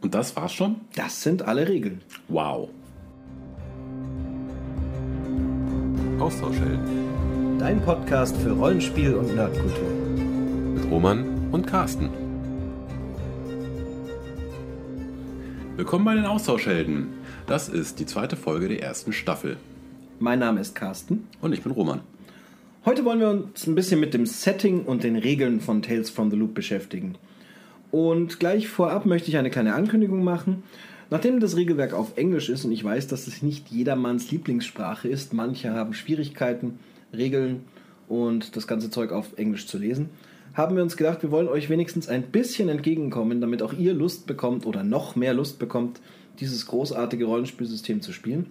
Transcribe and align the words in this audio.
Und 0.00 0.14
das 0.14 0.36
war's 0.36 0.52
schon? 0.52 0.76
Das 0.94 1.22
sind 1.22 1.42
alle 1.42 1.68
Regeln. 1.68 2.02
Wow. 2.28 2.68
Austauschhelden. 6.20 7.58
Dein 7.58 7.82
Podcast 7.82 8.36
für 8.36 8.52
Rollenspiel 8.52 9.14
und 9.14 9.34
Nerdkultur. 9.34 9.90
Mit 10.74 10.88
Roman 10.88 11.48
und 11.50 11.66
Carsten. 11.66 12.10
Willkommen 15.76 16.04
bei 16.04 16.14
den 16.14 16.26
Austauschhelden. 16.26 17.08
Das 17.48 17.68
ist 17.68 17.98
die 17.98 18.06
zweite 18.06 18.36
Folge 18.36 18.68
der 18.68 18.80
ersten 18.80 19.12
Staffel. 19.12 19.56
Mein 20.20 20.38
Name 20.38 20.60
ist 20.60 20.76
Carsten. 20.76 21.26
Und 21.40 21.52
ich 21.52 21.62
bin 21.62 21.72
Roman. 21.72 22.02
Heute 22.84 23.04
wollen 23.04 23.18
wir 23.18 23.30
uns 23.30 23.66
ein 23.66 23.74
bisschen 23.74 23.98
mit 23.98 24.14
dem 24.14 24.26
Setting 24.26 24.84
und 24.84 25.02
den 25.02 25.16
Regeln 25.16 25.60
von 25.60 25.82
Tales 25.82 26.08
from 26.08 26.30
the 26.30 26.36
Loop 26.36 26.54
beschäftigen. 26.54 27.16
Und 27.90 28.38
gleich 28.38 28.68
vorab 28.68 29.06
möchte 29.06 29.28
ich 29.28 29.36
eine 29.36 29.50
kleine 29.50 29.74
Ankündigung 29.74 30.22
machen. 30.22 30.62
Nachdem 31.10 31.40
das 31.40 31.56
Regelwerk 31.56 31.94
auf 31.94 32.18
Englisch 32.18 32.50
ist 32.50 32.64
und 32.66 32.72
ich 32.72 32.84
weiß, 32.84 33.06
dass 33.06 33.26
es 33.26 33.42
nicht 33.42 33.68
jedermanns 33.68 34.30
Lieblingssprache 34.30 35.08
ist, 35.08 35.32
manche 35.32 35.72
haben 35.72 35.94
Schwierigkeiten, 35.94 36.78
Regeln 37.16 37.62
und 38.08 38.56
das 38.56 38.66
ganze 38.66 38.90
Zeug 38.90 39.12
auf 39.12 39.38
Englisch 39.38 39.66
zu 39.66 39.78
lesen, 39.78 40.10
haben 40.52 40.76
wir 40.76 40.82
uns 40.82 40.96
gedacht, 40.96 41.22
wir 41.22 41.30
wollen 41.30 41.48
euch 41.48 41.70
wenigstens 41.70 42.08
ein 42.08 42.24
bisschen 42.24 42.68
entgegenkommen, 42.68 43.40
damit 43.40 43.62
auch 43.62 43.72
ihr 43.72 43.94
Lust 43.94 44.26
bekommt 44.26 44.66
oder 44.66 44.82
noch 44.84 45.16
mehr 45.16 45.32
Lust 45.32 45.58
bekommt, 45.58 46.00
dieses 46.40 46.66
großartige 46.66 47.24
Rollenspielsystem 47.24 48.02
zu 48.02 48.12
spielen. 48.12 48.46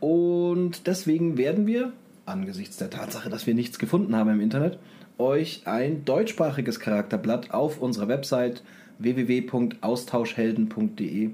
Und 0.00 0.86
deswegen 0.86 1.36
werden 1.36 1.66
wir, 1.66 1.92
angesichts 2.24 2.76
der 2.78 2.90
Tatsache, 2.90 3.28
dass 3.28 3.46
wir 3.46 3.54
nichts 3.54 3.78
gefunden 3.78 4.16
haben 4.16 4.30
im 4.30 4.40
Internet, 4.40 4.78
euch 5.18 5.66
ein 5.66 6.04
deutschsprachiges 6.04 6.78
Charakterblatt 6.80 7.52
auf 7.52 7.80
unserer 7.80 8.08
Website 8.08 8.64
www.austauschhelden.de 8.98 11.30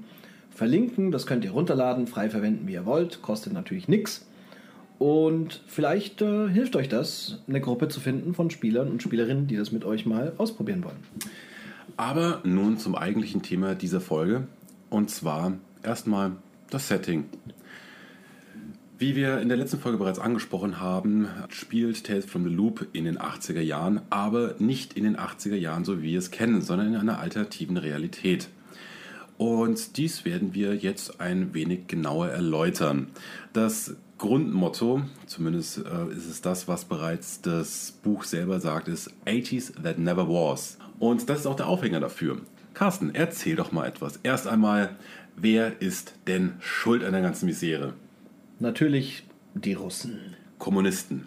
verlinken. 0.49 1.11
Das 1.11 1.25
könnt 1.25 1.43
ihr 1.45 1.51
runterladen, 1.51 2.07
frei 2.07 2.29
verwenden, 2.29 2.67
wie 2.67 2.73
ihr 2.73 2.85
wollt. 2.85 3.21
Kostet 3.21 3.53
natürlich 3.53 3.87
nichts. 3.87 4.25
Und 4.99 5.63
vielleicht 5.65 6.21
äh, 6.21 6.49
hilft 6.49 6.75
euch 6.75 6.87
das, 6.87 7.39
eine 7.47 7.59
Gruppe 7.59 7.87
zu 7.87 7.99
finden 7.99 8.35
von 8.35 8.51
Spielern 8.51 8.89
und 8.89 9.01
Spielerinnen, 9.01 9.47
die 9.47 9.55
das 9.55 9.71
mit 9.71 9.83
euch 9.83 10.05
mal 10.05 10.33
ausprobieren 10.37 10.83
wollen. 10.83 10.99
Aber 11.97 12.41
nun 12.43 12.77
zum 12.77 12.95
eigentlichen 12.95 13.41
Thema 13.41 13.73
dieser 13.73 13.99
Folge. 13.99 14.43
Und 14.91 15.09
zwar 15.09 15.53
erstmal 15.81 16.33
das 16.69 16.87
Setting. 16.87 17.25
Wie 19.01 19.15
wir 19.15 19.39
in 19.39 19.47
der 19.47 19.57
letzten 19.57 19.79
Folge 19.79 19.97
bereits 19.97 20.19
angesprochen 20.19 20.79
haben, 20.79 21.27
spielt 21.49 22.05
Tales 22.05 22.23
from 22.23 22.43
the 22.43 22.53
Loop 22.53 22.85
in 22.93 23.05
den 23.05 23.17
80er 23.17 23.59
Jahren, 23.59 24.01
aber 24.11 24.53
nicht 24.59 24.93
in 24.93 25.05
den 25.05 25.17
80er 25.17 25.55
Jahren, 25.55 25.85
so 25.85 26.03
wie 26.03 26.11
wir 26.11 26.19
es 26.19 26.29
kennen, 26.29 26.61
sondern 26.61 26.89
in 26.89 26.95
einer 26.95 27.17
alternativen 27.17 27.77
Realität. 27.77 28.49
Und 29.39 29.97
dies 29.97 30.23
werden 30.23 30.53
wir 30.53 30.75
jetzt 30.75 31.19
ein 31.19 31.55
wenig 31.55 31.87
genauer 31.87 32.27
erläutern. 32.27 33.07
Das 33.53 33.95
Grundmotto, 34.19 35.01
zumindest 35.25 35.79
äh, 35.79 36.15
ist 36.15 36.29
es 36.29 36.41
das, 36.41 36.67
was 36.67 36.85
bereits 36.85 37.41
das 37.41 37.93
Buch 38.03 38.23
selber 38.23 38.59
sagt, 38.59 38.87
ist 38.87 39.11
80s 39.25 39.81
that 39.81 39.97
never 39.97 40.29
was. 40.29 40.77
Und 40.99 41.27
das 41.27 41.39
ist 41.39 41.47
auch 41.47 41.55
der 41.55 41.65
Aufhänger 41.65 42.01
dafür. 42.01 42.37
Carsten, 42.75 43.15
erzähl 43.15 43.55
doch 43.55 43.71
mal 43.71 43.87
etwas. 43.87 44.19
Erst 44.21 44.47
einmal, 44.47 44.95
wer 45.35 45.81
ist 45.81 46.13
denn 46.27 46.53
schuld 46.59 47.03
an 47.03 47.13
der 47.13 47.23
ganzen 47.23 47.47
Misere? 47.47 47.95
Natürlich 48.61 49.23
die 49.55 49.73
Russen. 49.73 50.35
Kommunisten. 50.59 51.25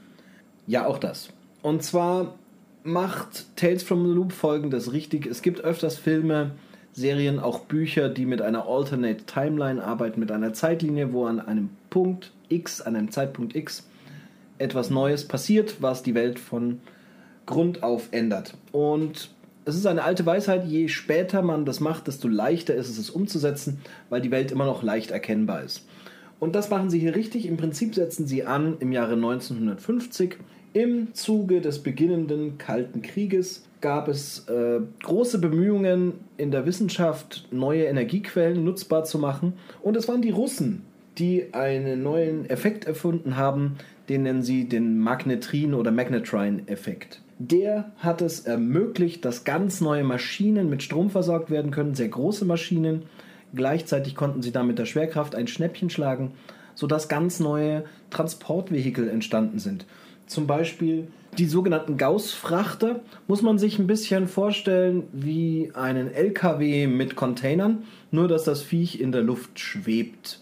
Ja, 0.68 0.86
auch 0.86 0.98
das. 0.98 1.30
Und 1.62 1.82
zwar 1.82 2.36
macht 2.84 3.56
Tales 3.56 3.82
from 3.82 4.06
the 4.06 4.12
Loop 4.14 4.30
folgendes 4.30 4.92
richtig. 4.92 5.26
Es 5.26 5.42
gibt 5.42 5.60
öfters 5.62 5.98
Filme, 5.98 6.52
Serien, 6.92 7.40
auch 7.40 7.60
Bücher, 7.60 8.08
die 8.08 8.24
mit 8.24 8.40
einer 8.40 8.68
Alternate 8.68 9.24
Timeline 9.24 9.82
arbeiten, 9.82 10.20
mit 10.20 10.30
einer 10.30 10.52
Zeitlinie, 10.52 11.12
wo 11.12 11.26
an 11.26 11.40
einem 11.40 11.70
Punkt 11.90 12.30
X, 12.50 12.80
an 12.80 12.94
einem 12.94 13.10
Zeitpunkt 13.10 13.56
X, 13.56 13.88
etwas 14.58 14.90
Neues 14.90 15.26
passiert, 15.26 15.82
was 15.82 16.04
die 16.04 16.14
Welt 16.14 16.38
von 16.38 16.80
Grund 17.46 17.82
auf 17.82 18.10
ändert. 18.12 18.54
Und 18.70 19.30
es 19.64 19.74
ist 19.74 19.86
eine 19.86 20.04
alte 20.04 20.24
Weisheit, 20.24 20.66
je 20.66 20.86
später 20.86 21.42
man 21.42 21.64
das 21.64 21.80
macht, 21.80 22.06
desto 22.06 22.28
leichter 22.28 22.74
ist 22.74 22.88
es, 22.88 22.98
es 22.98 23.10
umzusetzen, 23.10 23.80
weil 24.08 24.20
die 24.20 24.30
Welt 24.30 24.52
immer 24.52 24.66
noch 24.66 24.84
leicht 24.84 25.10
erkennbar 25.10 25.64
ist. 25.64 25.84
Und 26.40 26.54
das 26.54 26.70
machen 26.70 26.90
sie 26.90 26.98
hier 26.98 27.14
richtig. 27.14 27.46
Im 27.46 27.56
Prinzip 27.56 27.94
setzen 27.94 28.26
sie 28.26 28.44
an 28.44 28.76
im 28.80 28.92
Jahre 28.92 29.14
1950. 29.14 30.36
Im 30.72 31.14
Zuge 31.14 31.60
des 31.60 31.82
beginnenden 31.82 32.58
Kalten 32.58 33.00
Krieges 33.00 33.64
gab 33.80 34.08
es 34.08 34.48
äh, 34.48 34.80
große 35.02 35.38
Bemühungen 35.38 36.14
in 36.36 36.50
der 36.50 36.66
Wissenschaft, 36.66 37.46
neue 37.52 37.84
Energiequellen 37.84 38.64
nutzbar 38.64 39.04
zu 39.04 39.18
machen. 39.18 39.52
Und 39.82 39.96
es 39.96 40.08
waren 40.08 40.22
die 40.22 40.30
Russen, 40.30 40.82
die 41.18 41.52
einen 41.52 42.02
neuen 42.02 42.48
Effekt 42.50 42.86
erfunden 42.86 43.36
haben, 43.36 43.76
den 44.08 44.22
nennen 44.22 44.42
sie 44.42 44.68
den 44.68 44.98
Magnetrin- 44.98 45.74
oder 45.74 45.90
Magnetrine-Effekt. 45.90 47.20
Der 47.38 47.92
hat 47.98 48.22
es 48.22 48.40
ermöglicht, 48.40 49.24
dass 49.24 49.44
ganz 49.44 49.80
neue 49.80 50.04
Maschinen 50.04 50.70
mit 50.70 50.82
Strom 50.82 51.10
versorgt 51.10 51.50
werden 51.50 51.70
können, 51.70 51.94
sehr 51.94 52.08
große 52.08 52.44
Maschinen, 52.44 53.02
Gleichzeitig 53.54 54.14
konnten 54.14 54.42
sie 54.42 54.52
damit 54.52 54.78
der 54.78 54.86
Schwerkraft 54.86 55.34
ein 55.34 55.46
Schnäppchen 55.46 55.90
schlagen, 55.90 56.32
sodass 56.74 57.08
ganz 57.08 57.40
neue 57.40 57.84
Transportvehikel 58.10 59.08
entstanden 59.08 59.58
sind. 59.58 59.86
Zum 60.26 60.46
Beispiel 60.46 61.08
die 61.38 61.46
sogenannten 61.46 61.96
Gauss-Frachter 61.96 63.00
muss 63.26 63.42
man 63.42 63.58
sich 63.58 63.78
ein 63.78 63.88
bisschen 63.88 64.28
vorstellen 64.28 65.04
wie 65.12 65.72
einen 65.74 66.12
LKW 66.12 66.86
mit 66.86 67.16
Containern, 67.16 67.84
nur 68.12 68.28
dass 68.28 68.44
das 68.44 68.62
Viech 68.62 69.00
in 69.00 69.10
der 69.10 69.22
Luft 69.22 69.58
schwebt. 69.58 70.38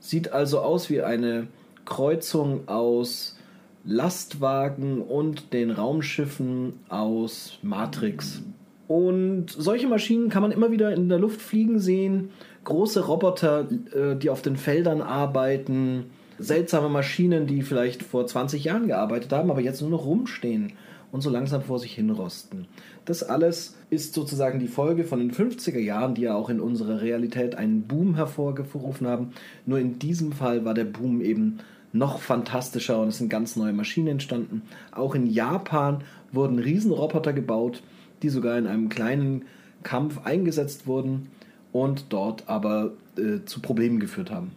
Sieht 0.00 0.32
also 0.32 0.60
aus 0.60 0.88
wie 0.88 1.02
eine 1.02 1.48
Kreuzung 1.84 2.68
aus 2.68 3.38
Lastwagen 3.84 5.02
und 5.02 5.52
den 5.52 5.70
Raumschiffen 5.70 6.80
aus 6.88 7.58
Matrix. 7.62 8.40
Und 8.86 9.46
solche 9.50 9.86
Maschinen 9.86 10.28
kann 10.28 10.42
man 10.42 10.52
immer 10.52 10.70
wieder 10.70 10.92
in 10.92 11.08
der 11.08 11.18
Luft 11.18 11.40
fliegen 11.40 11.78
sehen. 11.78 12.30
Große 12.64 13.06
Roboter, 13.06 13.68
äh, 13.92 14.16
die 14.16 14.30
auf 14.30 14.42
den 14.42 14.56
Feldern 14.56 15.00
arbeiten. 15.00 16.06
Seltsame 16.38 16.88
Maschinen, 16.88 17.46
die 17.46 17.62
vielleicht 17.62 18.02
vor 18.02 18.26
20 18.26 18.64
Jahren 18.64 18.88
gearbeitet 18.88 19.32
haben, 19.32 19.50
aber 19.50 19.60
jetzt 19.60 19.80
nur 19.80 19.90
noch 19.90 20.04
rumstehen 20.04 20.72
und 21.12 21.20
so 21.20 21.30
langsam 21.30 21.62
vor 21.62 21.78
sich 21.78 21.94
hinrosten. 21.94 22.66
Das 23.04 23.22
alles 23.22 23.76
ist 23.88 24.14
sozusagen 24.14 24.58
die 24.58 24.66
Folge 24.66 25.04
von 25.04 25.20
den 25.20 25.30
50er 25.30 25.78
Jahren, 25.78 26.16
die 26.16 26.22
ja 26.22 26.34
auch 26.34 26.50
in 26.50 26.58
unserer 26.58 27.02
Realität 27.02 27.54
einen 27.54 27.82
Boom 27.82 28.16
hervorgerufen 28.16 29.06
haben. 29.06 29.30
Nur 29.64 29.78
in 29.78 30.00
diesem 30.00 30.32
Fall 30.32 30.64
war 30.64 30.74
der 30.74 30.86
Boom 30.86 31.20
eben 31.20 31.58
noch 31.92 32.18
fantastischer 32.18 33.00
und 33.00 33.08
es 33.08 33.18
sind 33.18 33.28
ganz 33.28 33.54
neue 33.54 33.72
Maschinen 33.72 34.08
entstanden. 34.08 34.62
Auch 34.90 35.14
in 35.14 35.28
Japan 35.28 36.02
wurden 36.32 36.58
Riesenroboter 36.58 37.32
gebaut 37.32 37.82
die 38.24 38.30
sogar 38.30 38.56
in 38.56 38.66
einem 38.66 38.88
kleinen 38.88 39.44
Kampf 39.82 40.24
eingesetzt 40.24 40.86
wurden 40.86 41.28
und 41.72 42.06
dort 42.08 42.48
aber 42.48 42.92
äh, 43.16 43.44
zu 43.44 43.60
Problemen 43.60 44.00
geführt 44.00 44.30
haben. 44.30 44.52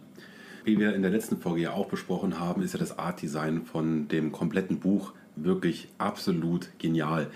Wie 0.64 0.78
wir 0.78 0.94
in 0.94 1.02
der 1.02 1.10
letzten 1.10 1.36
Folge 1.36 1.62
ja 1.62 1.72
auch 1.72 1.86
besprochen 1.86 2.40
haben, 2.40 2.62
ist 2.62 2.72
ja 2.72 2.78
das 2.78 2.98
Art-Design 2.98 3.66
von 3.66 4.08
dem 4.08 4.32
kompletten 4.32 4.80
Buch 4.80 5.12
wirklich 5.36 5.88
absolut 5.98 6.68
genial. 6.78 7.28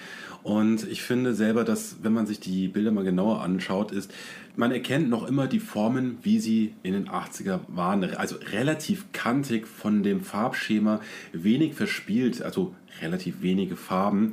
Und 0.42 0.88
ich 0.90 1.02
finde 1.02 1.34
selber, 1.34 1.64
dass 1.64 1.96
wenn 2.02 2.12
man 2.12 2.26
sich 2.26 2.40
die 2.40 2.68
Bilder 2.68 2.90
mal 2.90 3.04
genauer 3.04 3.42
anschaut, 3.42 3.92
ist, 3.92 4.12
man 4.56 4.72
erkennt 4.72 5.08
noch 5.08 5.28
immer 5.28 5.46
die 5.46 5.60
Formen, 5.60 6.18
wie 6.22 6.40
sie 6.40 6.74
in 6.82 6.94
den 6.94 7.08
80er 7.08 7.60
waren. 7.68 8.02
Also 8.16 8.36
relativ 8.52 9.12
kantig 9.12 9.66
von 9.66 10.02
dem 10.02 10.22
Farbschema, 10.22 11.00
wenig 11.32 11.74
verspielt, 11.74 12.42
also 12.42 12.74
relativ 13.00 13.42
wenige 13.42 13.76
Farben, 13.76 14.32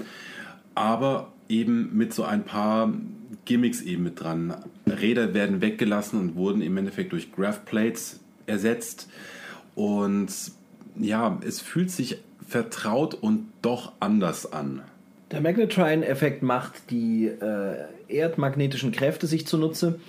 aber 0.75 1.31
eben 1.49 1.97
mit 1.97 2.13
so 2.13 2.23
ein 2.23 2.43
paar 2.43 2.93
Gimmicks 3.45 3.81
eben 3.81 4.03
mit 4.03 4.21
dran. 4.21 4.53
Räder 4.87 5.33
werden 5.33 5.61
weggelassen 5.61 6.19
und 6.19 6.35
wurden 6.35 6.62
im 6.62 6.77
Endeffekt 6.77 7.12
durch 7.12 7.31
Graphplates 7.31 8.19
ersetzt. 8.45 9.09
Und 9.75 10.29
ja, 10.97 11.39
es 11.45 11.59
fühlt 11.59 11.91
sich 11.91 12.19
vertraut 12.47 13.13
und 13.15 13.47
doch 13.62 13.94
anders 14.00 14.51
an. 14.51 14.81
Der 15.31 15.41
Magnetrine-Effekt 15.41 16.41
macht 16.41 16.89
die 16.89 17.27
äh, 17.27 17.85
erdmagnetischen 18.07 18.91
Kräfte 18.91 19.27
sich 19.27 19.45
zunutze, 19.45 20.00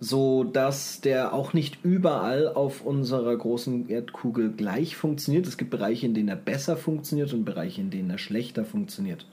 so 0.00 0.42
dass 0.42 1.00
der 1.00 1.32
auch 1.32 1.52
nicht 1.52 1.78
überall 1.84 2.48
auf 2.48 2.84
unserer 2.84 3.36
großen 3.36 3.88
Erdkugel 3.88 4.50
gleich 4.50 4.96
funktioniert. 4.96 5.46
Es 5.46 5.56
gibt 5.56 5.70
Bereiche, 5.70 6.06
in 6.06 6.14
denen 6.14 6.28
er 6.28 6.36
besser 6.36 6.76
funktioniert 6.76 7.32
und 7.32 7.44
Bereiche, 7.44 7.80
in 7.80 7.90
denen 7.90 8.10
er 8.10 8.18
schlechter 8.18 8.64
funktioniert. 8.64 9.26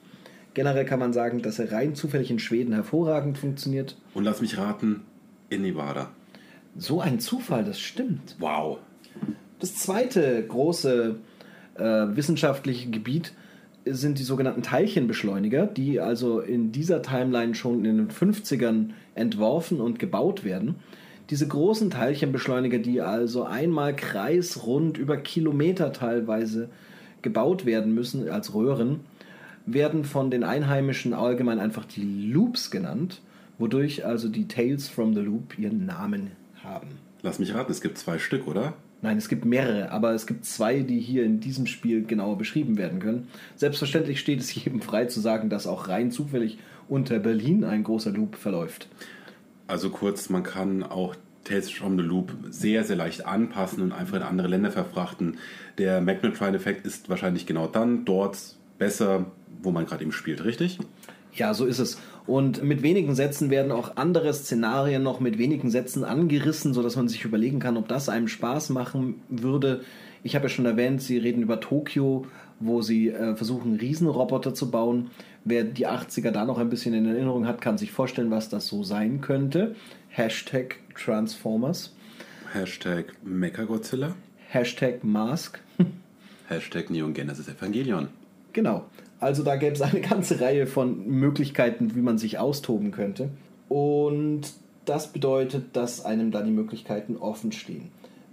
Generell 0.53 0.85
kann 0.85 0.99
man 0.99 1.13
sagen, 1.13 1.41
dass 1.41 1.59
er 1.59 1.71
rein 1.71 1.95
zufällig 1.95 2.29
in 2.29 2.39
Schweden 2.39 2.73
hervorragend 2.73 3.37
funktioniert. 3.37 3.95
Und 4.13 4.25
lass 4.25 4.41
mich 4.41 4.57
raten, 4.57 5.01
in 5.49 5.61
Nevada. 5.61 6.09
So 6.77 7.01
ein 7.01 7.19
Zufall, 7.19 7.63
das 7.63 7.79
stimmt. 7.79 8.35
Wow. 8.39 8.79
Das 9.59 9.75
zweite 9.75 10.43
große 10.45 11.15
äh, 11.75 11.83
wissenschaftliche 11.83 12.89
Gebiet 12.89 13.33
sind 13.85 14.19
die 14.19 14.23
sogenannten 14.23 14.61
Teilchenbeschleuniger, 14.61 15.67
die 15.67 15.99
also 15.99 16.39
in 16.39 16.71
dieser 16.71 17.01
Timeline 17.01 17.55
schon 17.55 17.85
in 17.85 17.97
den 17.97 18.09
50ern 18.09 18.91
entworfen 19.15 19.81
und 19.81 19.99
gebaut 19.99 20.43
werden. 20.43 20.75
Diese 21.29 21.47
großen 21.47 21.89
Teilchenbeschleuniger, 21.89 22.79
die 22.79 23.01
also 23.01 23.43
einmal 23.43 23.95
kreisrund 23.95 24.97
über 24.97 25.17
Kilometer 25.17 25.93
teilweise 25.93 26.69
gebaut 27.21 27.65
werden 27.65 27.93
müssen 27.93 28.29
als 28.29 28.53
Röhren, 28.53 29.01
werden 29.65 30.05
von 30.05 30.31
den 30.31 30.43
Einheimischen 30.43 31.13
allgemein 31.13 31.59
einfach 31.59 31.85
die 31.85 32.31
Loops 32.31 32.71
genannt, 32.71 33.21
wodurch 33.57 34.05
also 34.05 34.29
die 34.29 34.47
Tales 34.47 34.89
from 34.89 35.13
the 35.13 35.21
Loop 35.21 35.57
ihren 35.57 35.85
Namen 35.85 36.31
haben. 36.63 36.87
Lass 37.21 37.39
mich 37.39 37.53
raten, 37.53 37.71
es 37.71 37.81
gibt 37.81 37.97
zwei 37.97 38.17
Stück, 38.17 38.47
oder? 38.47 38.73
Nein, 39.03 39.17
es 39.17 39.29
gibt 39.29 39.45
mehrere, 39.45 39.91
aber 39.91 40.13
es 40.13 40.27
gibt 40.27 40.45
zwei, 40.45 40.81
die 40.81 40.99
hier 40.99 41.23
in 41.23 41.39
diesem 41.39 41.65
Spiel 41.65 42.03
genauer 42.05 42.37
beschrieben 42.37 42.77
werden 42.77 42.99
können. 42.99 43.27
Selbstverständlich 43.55 44.19
steht 44.19 44.39
es 44.39 44.53
jedem 44.53 44.81
frei 44.81 45.05
zu 45.05 45.19
sagen, 45.19 45.49
dass 45.49 45.65
auch 45.65 45.87
rein 45.87 46.11
zufällig 46.11 46.59
unter 46.87 47.19
Berlin 47.19 47.63
ein 47.63 47.83
großer 47.83 48.11
Loop 48.11 48.35
verläuft. 48.35 48.89
Also 49.67 49.89
kurz, 49.89 50.29
man 50.29 50.43
kann 50.43 50.83
auch 50.83 51.15
Tales 51.43 51.71
from 51.71 51.97
the 51.97 52.03
Loop 52.03 52.31
sehr, 52.49 52.83
sehr 52.83 52.95
leicht 52.95 53.25
anpassen 53.25 53.81
und 53.81 53.91
einfach 53.91 54.17
in 54.17 54.23
andere 54.23 54.47
Länder 54.47 54.71
verfrachten. 54.71 55.37
Der 55.77 56.01
Magnetron-Effekt 56.01 56.85
ist 56.85 57.09
wahrscheinlich 57.09 57.47
genau 57.47 57.67
dann 57.67 58.05
dort 58.05 58.55
besser, 58.81 59.27
wo 59.61 59.69
man 59.69 59.85
gerade 59.85 60.01
eben 60.01 60.11
spielt, 60.11 60.43
richtig? 60.43 60.79
Ja, 61.33 61.53
so 61.53 61.65
ist 61.65 61.77
es. 61.77 61.99
Und 62.25 62.63
mit 62.63 62.81
wenigen 62.81 63.13
Sätzen 63.13 63.51
werden 63.51 63.71
auch 63.71 63.95
andere 63.95 64.33
Szenarien 64.33 65.03
noch 65.03 65.19
mit 65.19 65.37
wenigen 65.37 65.69
Sätzen 65.69 66.03
angerissen, 66.03 66.73
sodass 66.73 66.95
man 66.95 67.07
sich 67.07 67.23
überlegen 67.23 67.59
kann, 67.59 67.77
ob 67.77 67.87
das 67.87 68.09
einem 68.09 68.27
Spaß 68.27 68.71
machen 68.71 69.21
würde. 69.29 69.81
Ich 70.23 70.35
habe 70.35 70.45
ja 70.45 70.49
schon 70.49 70.65
erwähnt, 70.65 70.99
sie 70.99 71.19
reden 71.19 71.43
über 71.43 71.59
Tokio, 71.59 72.25
wo 72.59 72.81
sie 72.81 73.09
äh, 73.09 73.35
versuchen, 73.35 73.75
Riesenroboter 73.75 74.55
zu 74.55 74.71
bauen. 74.71 75.11
Wer 75.45 75.63
die 75.63 75.87
80er 75.87 76.31
da 76.31 76.43
noch 76.45 76.57
ein 76.57 76.69
bisschen 76.69 76.95
in 76.95 77.05
Erinnerung 77.05 77.45
hat, 77.45 77.61
kann 77.61 77.77
sich 77.77 77.91
vorstellen, 77.91 78.31
was 78.31 78.49
das 78.49 78.65
so 78.65 78.83
sein 78.83 79.21
könnte. 79.21 79.75
Hashtag 80.09 80.77
Transformers. 80.95 81.93
Hashtag 82.51 83.13
Mechagodzilla. 83.23 84.15
Hashtag 84.49 85.03
Mask. 85.03 85.59
Hashtag 86.47 86.89
Neon 86.89 87.13
Genesis 87.13 87.47
Evangelion. 87.47 88.09
Genau. 88.53 88.85
Also 89.19 89.43
da 89.43 89.55
gäbe 89.55 89.73
es 89.73 89.81
eine 89.81 90.01
ganze 90.09 90.41
Reihe 90.41 90.67
von 90.67 91.07
Möglichkeiten, 91.07 91.95
wie 91.95 92.01
man 92.01 92.17
sich 92.17 92.39
austoben 92.39 92.91
könnte. 92.91 93.29
Und 93.69 94.41
das 94.85 95.13
bedeutet, 95.13 95.75
dass 95.75 96.03
einem 96.03 96.31
da 96.31 96.41
die 96.41 96.51
Möglichkeiten 96.51 97.15
offen 97.17 97.51
stehen. 97.51 97.89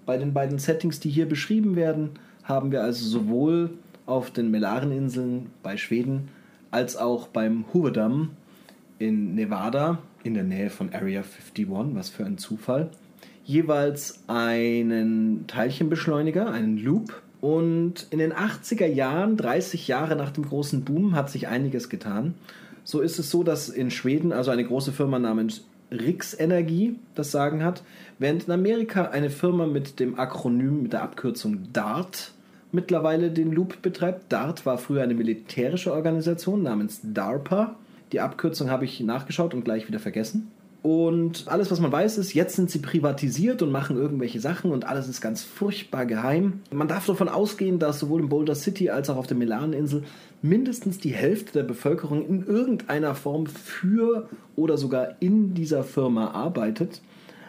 Bei 0.07 0.17
den 0.17 0.33
beiden 0.33 0.59
Settings, 0.59 1.01
die 1.01 1.11
hier 1.11 1.29
beschrieben 1.29 1.77
werden, 1.77 2.11
haben 2.43 2.73
wir 2.73 2.83
also 2.83 3.07
sowohl 3.07 3.71
auf 4.07 4.31
den 4.31 4.51
Melareninseln 4.51 5.51
bei 5.63 5.77
Schweden 5.77 6.29
als 6.71 6.97
auch 6.97 7.29
beim 7.29 7.67
Hoover 7.73 8.29
in 8.99 9.35
Nevada 9.35 9.99
in 10.25 10.35
der 10.35 10.45
Nähe 10.45 10.71
von 10.71 10.93
Area 10.93 11.23
51, 11.23 11.69
was 11.95 12.09
für 12.09 12.25
ein 12.25 12.39
Zufall, 12.39 12.91
jeweils 13.45 14.23
einen 14.27 15.47
Teilchenbeschleuniger, 15.47 16.51
einen 16.51 16.79
Loop, 16.79 17.23
und 17.41 18.07
in 18.11 18.19
den 18.19 18.33
80er 18.33 18.87
Jahren, 18.87 19.37
30 19.37 19.87
Jahre 19.89 20.17
nach 20.17 20.31
dem 20.31 20.45
großen 20.45 20.85
Boom, 20.85 21.15
hat 21.15 21.31
sich 21.31 21.49
einiges 21.49 21.89
getan. 21.89 22.35
So 22.85 23.01
ist 23.01 23.19
es 23.19 23.31
so, 23.31 23.43
dass 23.43 23.69
in 23.69 23.91
Schweden 23.91 24.33
also 24.33 24.51
eine 24.51 24.65
große 24.65 24.93
Firma 24.93 25.19
namens 25.19 25.65
Rix 25.91 26.39
Energie 26.39 26.99
das 27.15 27.31
Sagen 27.31 27.63
hat, 27.63 27.83
während 28.19 28.45
in 28.45 28.53
Amerika 28.53 29.05
eine 29.05 29.31
Firma 29.31 29.67
mit 29.67 30.01
dem 30.01 30.19
Akronym, 30.19 30.83
mit 30.83 30.93
der 30.93 31.03
Abkürzung 31.03 31.73
DART 31.73 32.33
mittlerweile 32.73 33.31
den 33.31 33.53
Loop 33.53 33.81
betreibt. 33.83 34.33
DART 34.33 34.67
war 34.67 34.79
früher 34.79 35.03
eine 35.03 35.15
militärische 35.15 35.93
Organisation 35.93 36.63
namens 36.63 37.01
DARPA. 37.03 37.77
Die 38.13 38.21
Abkürzung 38.21 38.71
habe 38.71 38.85
ich 38.85 39.01
nachgeschaut 39.01 39.55
und 39.55 39.65
gleich 39.65 39.89
wieder 39.89 39.99
vergessen. 39.99 40.51
Und 40.83 41.49
alles, 41.49 41.73
was 41.73 41.81
man 41.81 41.91
weiß, 41.91 42.19
ist, 42.19 42.35
jetzt 42.35 42.55
sind 42.55 42.71
sie 42.71 42.79
privatisiert 42.79 43.63
und 43.63 43.73
machen 43.73 43.97
irgendwelche 43.97 44.39
Sachen 44.39 44.71
und 44.71 44.87
alles 44.87 45.09
ist 45.09 45.21
ganz 45.21 45.43
furchtbar 45.43 46.07
geheim. 46.07 46.61
Man 46.71 46.87
darf 46.87 47.07
davon 47.07 47.29
ausgehen, 47.29 47.81
dass 47.81 47.99
sowohl 47.99 48.23
in 48.23 48.29
Boulder 48.29 48.55
City 48.55 48.89
als 48.89 49.11
auch 49.11 49.17
auf 49.17 49.27
der 49.27 49.37
Melaneninsel 49.37 50.05
mindestens 50.41 50.99
die 50.99 51.13
Hälfte 51.13 51.53
der 51.53 51.65
Bevölkerung 51.65 52.25
in 52.25 52.47
irgendeiner 52.47 53.17
Form 53.17 53.47
für 53.47 54.29
oder 54.55 54.79
sogar 54.79 55.17
in 55.19 55.55
dieser 55.55 55.83
Firma 55.83 56.31
arbeitet. 56.31 57.03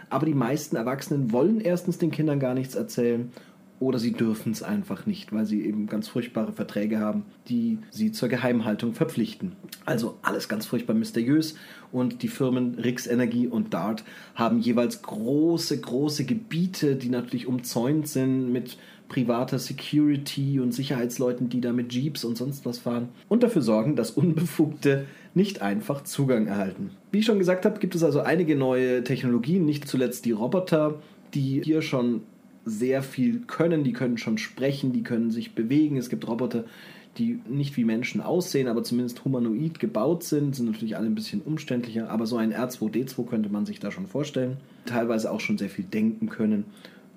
Aber 0.10 0.26
die 0.26 0.34
meisten 0.34 0.76
Erwachsenen 0.76 1.32
wollen 1.32 1.62
erstens 1.62 2.00
den 2.00 2.10
Kindern 2.10 2.40
gar 2.40 2.56
nichts 2.56 2.74
erzählen 2.74 3.32
oder 3.80 3.98
sie 3.98 4.12
dürfen 4.12 4.52
es 4.52 4.62
einfach 4.62 5.06
nicht, 5.06 5.32
weil 5.32 5.46
sie 5.46 5.66
eben 5.66 5.88
ganz 5.88 6.08
furchtbare 6.08 6.52
Verträge 6.52 7.00
haben, 7.00 7.24
die 7.48 7.80
sie 7.90 8.12
zur 8.12 8.28
Geheimhaltung 8.28 8.94
verpflichten. 8.94 9.54
Also 9.86 10.18
alles 10.22 10.50
ganz 10.50 10.66
furchtbar 10.66 10.96
mysteriös 10.96 11.56
und 11.92 12.22
die 12.22 12.28
Firmen 12.28 12.76
Rix 12.76 13.08
Energie 13.08 13.48
und 13.48 13.74
Dart 13.74 14.04
haben 14.36 14.60
jeweils 14.60 15.02
große, 15.02 15.80
große 15.80 16.26
Gebiete, 16.26 16.96
die 16.96 17.10
natürlich 17.10 17.48
umzäunt 17.48 18.08
sind 18.08 18.52
mit 18.52 18.78
privater 19.08 19.58
Security 19.58 20.60
und 20.60 20.72
Sicherheitsleuten, 20.72 21.50
die 21.50 21.62
da 21.62 21.74
mit 21.74 21.92
Jeeps 21.92 22.24
und 22.24 22.38
sonst 22.38 22.66
was 22.66 22.78
fahren 22.78 23.10
und 23.28 23.44
dafür 23.44 23.62
sorgen, 23.62 23.96
dass 23.96 24.12
Unbefugte 24.12 25.06
nicht 25.34 25.62
einfach 25.62 26.04
Zugang 26.04 26.48
erhalten. 26.48 26.92
Wie 27.12 27.20
ich 27.20 27.26
schon 27.26 27.40
gesagt 27.40 27.66
habe, 27.66 27.80
gibt 27.80 27.96
es 27.96 28.04
also 28.04 28.20
einige 28.20 28.56
neue 28.56 29.04
Technologien, 29.04 29.66
nicht 29.66 29.88
zuletzt 29.88 30.26
die 30.26 30.32
Roboter, 30.32 31.02
die 31.34 31.62
hier 31.64 31.82
schon 31.82 32.22
sehr 32.66 33.04
viel 33.04 33.42
können. 33.42 33.84
Die 33.84 33.94
können 33.94 34.18
schon 34.18 34.38
sprechen, 34.38 34.94
die 34.94 35.04
können 35.04 35.32
sich 35.32 35.56
bewegen. 35.56 35.98
Es 35.98 36.10
gibt 36.10 36.28
Roboter, 36.28 36.66
die 37.18 37.40
nicht 37.48 37.76
wie 37.78 37.84
Menschen 37.84 38.22
aussehen, 38.22 38.68
aber 38.68 38.84
zumindest 38.84 39.26
humanoid 39.26 39.80
gebaut 39.80 40.24
sind, 40.24 40.56
sind 40.56 40.68
natürlich 40.68 40.96
alle 40.96 41.08
ein 41.08 41.16
bisschen 41.16 41.42
umständlicher, 41.42 42.10
aber 42.10 42.26
so 42.26 42.38
ein 42.38 42.54
R2D2 42.54 43.26
könnte 43.26 43.50
man 43.50 43.66
sich 43.66 43.80
da 43.80 43.92
schon 43.92 44.08
vorstellen. 44.08 44.58
Teilweise 44.86 45.32
auch 45.32 45.40
schon 45.40 45.58
sehr 45.58 45.70
viel 45.70 45.86
denken 45.86 46.30
können. 46.30 46.66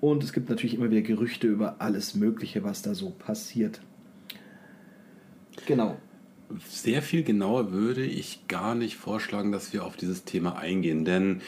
Und 0.01 0.23
es 0.23 0.33
gibt 0.33 0.49
natürlich 0.49 0.75
immer 0.75 0.91
wieder 0.91 1.01
Gerüchte 1.01 1.47
über 1.47 1.77
alles 1.79 2.15
Mögliche, 2.15 2.63
was 2.63 2.81
da 2.81 2.93
so 2.93 3.11
passiert. 3.11 3.79
Genau. 5.65 5.95
Sehr 6.67 7.01
viel 7.01 7.23
genauer 7.23 7.71
würde 7.71 8.05
ich 8.05 8.47
gar 8.47 8.75
nicht 8.75 8.97
vorschlagen, 8.97 9.51
dass 9.51 9.71
wir 9.71 9.85
auf 9.85 9.95
dieses 9.95 10.25
Thema 10.25 10.57
eingehen, 10.57 11.05
denn 11.05 11.41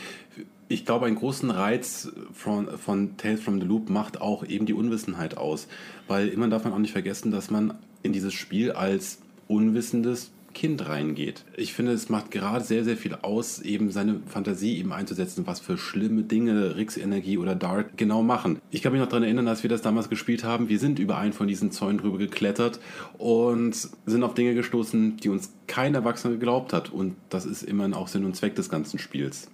ich 0.68 0.86
glaube, 0.86 1.06
einen 1.06 1.16
großen 1.16 1.52
Reiz 1.52 2.12
von, 2.34 2.78
von 2.78 3.18
Tales 3.18 3.42
from 3.42 3.60
the 3.60 3.68
Loop 3.68 3.90
macht 3.90 4.22
auch 4.22 4.46
eben 4.46 4.66
die 4.66 4.74
Unwissenheit 4.74 5.38
aus. 5.38 5.68
Weil 6.08 6.30
immer 6.30 6.48
darf 6.48 6.64
man 6.64 6.74
auch 6.74 6.80
nicht 6.80 6.94
vergessen, 6.94 7.32
dass 7.32 7.52
man 7.52 7.76
in 8.04 8.14
dieses 8.14 8.34
Spiel 8.34 8.72
als 8.72 9.20
unwissendes 9.48 10.32
Kind 10.56 10.88
reingeht. 10.88 11.44
Ich 11.58 11.74
finde, 11.74 11.92
es 11.92 12.08
macht 12.08 12.32
gerade 12.32 12.64
sehr, 12.64 12.86
sehr 12.86 12.96
viel 12.96 13.14
aus, 13.22 13.62
eben 13.62 13.92
seine 13.92 14.22
Fantasie 14.26 14.78
eben 14.78 14.94
einzusetzen, 14.94 15.46
was 15.46 15.60
für 15.60 15.78
schlimme 15.78 16.24
Dinge 16.24 16.78
Rix 16.78 16.96
Energie 16.98 17.38
oder 17.38 17.56
Dark 17.56 17.98
genau 17.98 18.24
machen. 18.24 18.60
Ich 18.72 18.82
kann 18.82 18.94
mich 18.94 19.02
noch 19.02 19.10
daran 19.10 19.24
erinnern, 19.24 19.50
als 19.50 19.64
wir 19.64 19.70
das 19.70 19.82
damals 19.82 20.10
gespielt 20.10 20.46
haben. 20.46 20.70
Wir 20.70 20.80
sind 20.80 20.98
über 20.98 21.18
einen 21.18 21.34
von 21.34 21.48
diesen 21.48 21.72
Zäunen 21.72 21.98
drüber 22.00 22.18
geklettert 22.18 22.80
und 23.18 23.76
sind 24.06 24.24
auf 24.24 24.34
Dinge 24.34 24.56
gestoßen, 24.56 25.18
die 25.18 25.30
uns 25.30 25.54
kein 25.68 25.94
Erwachsener 25.94 26.36
geglaubt 26.36 26.72
hat. 26.72 26.90
Und 26.90 27.18
das 27.30 27.46
ist 27.46 27.62
immerhin 27.62 27.94
auch 27.94 28.08
Sinn 28.08 28.24
und 28.24 28.36
Zweck 28.36 28.56
des 28.56 28.70
ganzen 28.70 28.98
Spiels. 28.98 29.50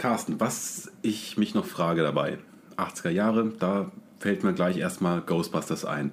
Carsten, 0.00 0.40
was 0.40 0.90
ich 1.02 1.36
mich 1.36 1.54
noch 1.54 1.66
frage 1.66 2.00
dabei, 2.00 2.38
80er 2.78 3.10
Jahre, 3.10 3.52
da 3.58 3.92
fällt 4.18 4.42
mir 4.42 4.54
gleich 4.54 4.78
erstmal 4.78 5.20
Ghostbusters 5.20 5.84
ein. 5.84 6.12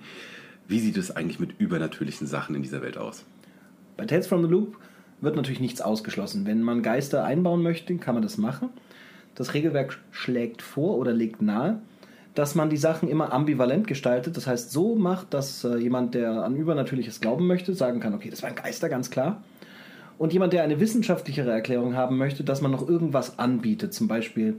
Wie 0.67 0.81
sieht 0.81 0.97
es 0.97 1.15
eigentlich 1.15 1.39
mit 1.39 1.57
übernatürlichen 1.57 2.27
Sachen 2.27 2.53
in 2.53 2.61
dieser 2.61 2.81
Welt 2.81 2.97
aus? 2.97 3.23
Bei 3.95 4.05
Tales 4.05 4.27
from 4.27 4.43
the 4.43 4.49
Loop 4.49 4.75
wird 5.21 5.37
natürlich 5.37 5.61
nichts 5.61 5.79
ausgeschlossen. 5.79 6.45
Wenn 6.45 6.63
man 6.63 6.83
Geister 6.83 7.23
einbauen 7.23 7.63
möchte, 7.63 7.95
kann 7.95 8.15
man 8.15 8.23
das 8.23 8.37
machen. 8.37 8.71
Das 9.35 9.53
Regelwerk 9.53 9.97
schlägt 10.11 10.61
vor 10.61 10.97
oder 10.97 11.13
legt 11.13 11.41
nahe, 11.41 11.81
dass 12.35 12.55
man 12.55 12.69
die 12.69 12.75
Sachen 12.75 13.07
immer 13.07 13.31
ambivalent 13.31 13.87
gestaltet. 13.87 14.35
Das 14.35 14.47
heißt, 14.47 14.69
so 14.69 14.95
macht, 14.95 15.33
dass 15.33 15.63
äh, 15.63 15.77
jemand, 15.77 16.13
der 16.13 16.43
an 16.43 16.57
Übernatürliches 16.57 17.21
glauben 17.21 17.47
möchte, 17.47 17.73
sagen 17.73 18.01
kann, 18.01 18.13
okay, 18.13 18.29
das 18.29 18.43
waren 18.43 18.55
Geister, 18.55 18.89
ganz 18.89 19.09
klar 19.09 19.41
und 20.17 20.33
jemand, 20.33 20.53
der 20.53 20.63
eine 20.63 20.79
wissenschaftlichere 20.79 21.51
Erklärung 21.51 21.95
haben 21.95 22.17
möchte, 22.17 22.43
dass 22.43 22.61
man 22.61 22.71
noch 22.71 22.87
irgendwas 22.87 23.39
anbietet. 23.39 23.93
Zum 23.93 24.07
Beispiel, 24.07 24.55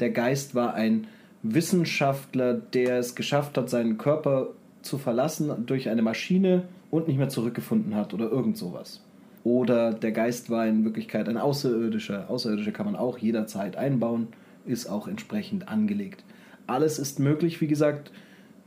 der 0.00 0.10
Geist 0.10 0.54
war 0.54 0.74
ein 0.74 1.06
Wissenschaftler, 1.42 2.54
der 2.54 2.98
es 2.98 3.14
geschafft 3.14 3.58
hat, 3.58 3.68
seinen 3.68 3.98
Körper 3.98 4.48
zu 4.82 4.98
verlassen 4.98 5.66
durch 5.66 5.88
eine 5.88 6.02
Maschine 6.02 6.62
und 6.90 7.08
nicht 7.08 7.18
mehr 7.18 7.28
zurückgefunden 7.28 7.94
hat 7.94 8.14
oder 8.14 8.30
irgend 8.30 8.56
sowas. 8.56 9.02
Oder 9.44 9.92
der 9.92 10.12
Geist 10.12 10.48
war 10.48 10.66
in 10.66 10.84
Wirklichkeit 10.84 11.28
ein 11.28 11.36
Außerirdischer. 11.36 12.30
Außerirdische 12.30 12.72
kann 12.72 12.86
man 12.86 12.96
auch 12.96 13.18
jederzeit 13.18 13.76
einbauen, 13.76 14.28
ist 14.64 14.86
auch 14.86 15.06
entsprechend 15.06 15.68
angelegt. 15.68 16.24
Alles 16.66 16.98
ist 16.98 17.18
möglich, 17.18 17.60
wie 17.60 17.66
gesagt. 17.66 18.10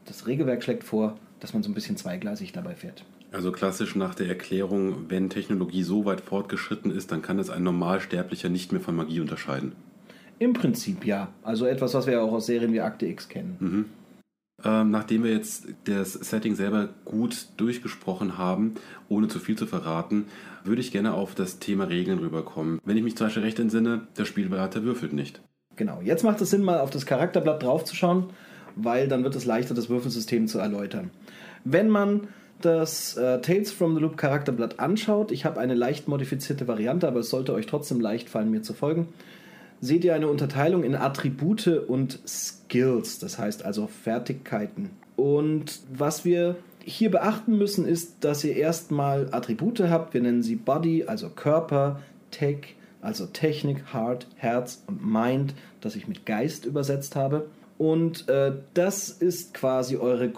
Das 0.06 0.28
Regelwerk 0.28 0.64
schlägt 0.64 0.84
vor, 0.84 1.18
dass 1.40 1.54
man 1.54 1.64
so 1.64 1.72
ein 1.72 1.74
bisschen 1.74 1.98
zweigleisig 1.98 2.52
dabei 2.52 2.76
fährt. 2.76 3.04
Also 3.32 3.52
klassisch 3.52 3.96
nach 3.96 4.16
der 4.16 4.28
Erklärung, 4.28 5.10
wenn 5.10 5.30
Technologie 5.30 5.84
so 5.84 6.06
weit 6.06 6.22
fortgeschritten 6.22 6.92
ist, 6.92 7.12
dann 7.12 7.22
kann 7.22 7.40
es 7.40 7.50
ein 7.50 7.64
Normalsterblicher 7.64 8.50
nicht 8.50 8.72
mehr 8.72 8.82
von 8.82 8.96
Magie 8.96 9.20
unterscheiden. 9.20 9.74
Im 10.40 10.54
Prinzip 10.54 11.06
ja. 11.06 11.30
Also 11.44 11.66
etwas, 11.66 11.94
was 11.94 12.08
wir 12.08 12.22
auch 12.22 12.32
aus 12.32 12.46
Serien 12.46 12.72
wie 12.74 12.82
Akte 12.82 13.06
X 13.06 13.28
kennen. 13.28 13.58
Mhm. 13.60 13.86
Ähm, 14.64 14.90
nachdem 14.90 15.24
wir 15.24 15.32
jetzt 15.32 15.68
das 15.84 16.14
Setting 16.14 16.56
selber 16.56 16.90
gut 17.06 17.48
durchgesprochen 17.58 18.38
haben, 18.38 18.74
ohne 19.08 19.28
zu 19.28 19.40
viel 19.40 19.56
zu 19.56 19.68
verraten, 19.68 20.26
würde 20.64 20.82
ich 20.82 20.92
gerne 20.92 21.14
auf 21.14 21.36
das 21.36 21.60
Thema 21.60 21.86
Regeln 21.86 22.20
rüberkommen. 22.20 22.80
Wenn 22.84 22.98
ich 22.98 23.04
mich 23.04 23.16
zum 23.16 23.28
Beispiel 23.28 23.44
recht 23.44 23.60
entsinne, 23.60 24.08
der 24.18 24.26
Spielberater 24.26 24.84
würfelt 24.84 25.14
nicht. 25.14 25.42
Genau. 25.76 26.02
Jetzt 26.04 26.24
macht 26.24 26.42
es 26.42 26.50
Sinn, 26.50 26.64
mal 26.64 26.80
auf 26.80 26.90
das 26.90 27.06
Charakterblatt 27.06 27.62
draufzuschauen, 27.62 28.32
weil 28.76 29.08
dann 29.08 29.24
wird 29.24 29.36
es 29.36 29.46
leichter, 29.46 29.76
das 29.76 29.90
Würfelsystem 29.90 30.48
zu 30.48 30.58
erläutern. 30.58 31.12
Wenn 31.64 31.90
man 31.90 32.28
das 32.62 33.18
äh, 33.18 33.40
Tales 33.42 33.72
from 33.72 33.96
the 33.96 34.02
Loop 34.02 34.18
Charakterblatt 34.18 34.80
anschaut, 34.80 35.32
ich 35.32 35.46
habe 35.46 35.60
eine 35.60 35.74
leicht 35.74 36.08
modifizierte 36.08 36.68
Variante, 36.68 37.08
aber 37.08 37.20
es 37.20 37.30
sollte 37.30 37.54
euch 37.54 37.66
trotzdem 37.66 38.00
leicht 38.00 38.30
fallen, 38.30 38.52
mir 38.52 38.62
zu 38.62 38.74
folgen, 38.74 39.08
seht 39.82 40.04
ihr 40.04 40.16
eine 40.16 40.28
Unterteilung 40.28 40.84
in 40.84 40.96
Attribute 40.96 41.68
und 41.68 42.20
Skills, 42.28 43.20
das 43.20 43.38
heißt 43.38 43.64
also 43.64 43.88
Fertigkeiten. 43.88 44.90
Und 45.16 45.82
was 45.94 46.26
wir 46.26 46.56
hier 46.84 47.12
beachten 47.12 47.58
müssen, 47.58 47.86
ist, 47.86 48.16
dass 48.22 48.44
ihr 48.44 48.56
erstmal 48.56 49.28
Attribute 49.32 49.82
habt. 49.82 50.14
Wir 50.14 50.22
nennen 50.22 50.42
sie 50.42 50.56
Body, 50.56 51.04
also 51.06 51.30
Körper, 51.30 52.00
Tech, 52.32 52.76
also 53.02 53.26
Technik, 53.26 53.94
Heart, 53.94 54.28
Herz 54.38 54.84
und 54.88 55.06
Mind, 55.06 55.54
das 55.82 55.96
ich 55.96 56.08
mit 56.08 56.26
Geist 56.26 56.66
übersetzt 56.66 57.16
habe. 57.16 57.48
Und 57.78 58.30
äh, 58.30 58.54
das 58.74 59.10
ist 59.10 59.54
quasi 59.54 59.98
eure 59.98 60.30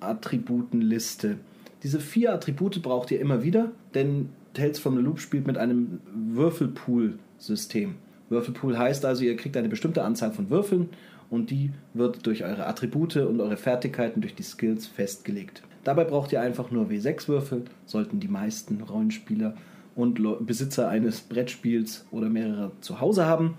Grundattributenliste. 0.00 1.36
Diese 1.82 2.00
vier 2.00 2.32
Attribute 2.32 2.82
braucht 2.82 3.10
ihr 3.10 3.20
immer 3.20 3.42
wieder, 3.42 3.70
denn 3.94 4.30
Tales 4.54 4.78
from 4.78 4.96
the 4.96 5.02
Loop 5.02 5.20
spielt 5.20 5.46
mit 5.46 5.58
einem 5.58 6.00
Würfelpool-System. 6.14 7.94
Würfelpool 8.28 8.76
heißt 8.76 9.04
also, 9.04 9.24
ihr 9.24 9.36
kriegt 9.36 9.56
eine 9.56 9.68
bestimmte 9.68 10.02
Anzahl 10.02 10.32
von 10.32 10.50
Würfeln 10.50 10.88
und 11.30 11.50
die 11.50 11.70
wird 11.94 12.26
durch 12.26 12.44
eure 12.44 12.66
Attribute 12.66 13.16
und 13.16 13.40
eure 13.40 13.56
Fertigkeiten, 13.56 14.20
durch 14.20 14.34
die 14.34 14.42
Skills 14.42 14.86
festgelegt. 14.86 15.62
Dabei 15.84 16.04
braucht 16.04 16.32
ihr 16.32 16.40
einfach 16.40 16.70
nur 16.70 16.88
W6-Würfel, 16.88 17.62
sollten 17.84 18.18
die 18.18 18.28
meisten 18.28 18.80
Rollenspieler 18.80 19.54
und 19.94 20.20
Besitzer 20.44 20.88
eines 20.88 21.20
Brettspiels 21.20 22.06
oder 22.10 22.28
mehrerer 22.28 22.72
zu 22.80 23.00
Hause 23.00 23.26
haben. 23.26 23.54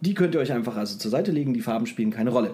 Die 0.00 0.14
könnt 0.14 0.34
ihr 0.34 0.40
euch 0.40 0.52
einfach 0.52 0.76
also 0.76 0.98
zur 0.98 1.10
Seite 1.10 1.32
legen, 1.32 1.54
die 1.54 1.62
Farben 1.62 1.86
spielen 1.86 2.10
keine 2.10 2.30
Rolle. 2.30 2.52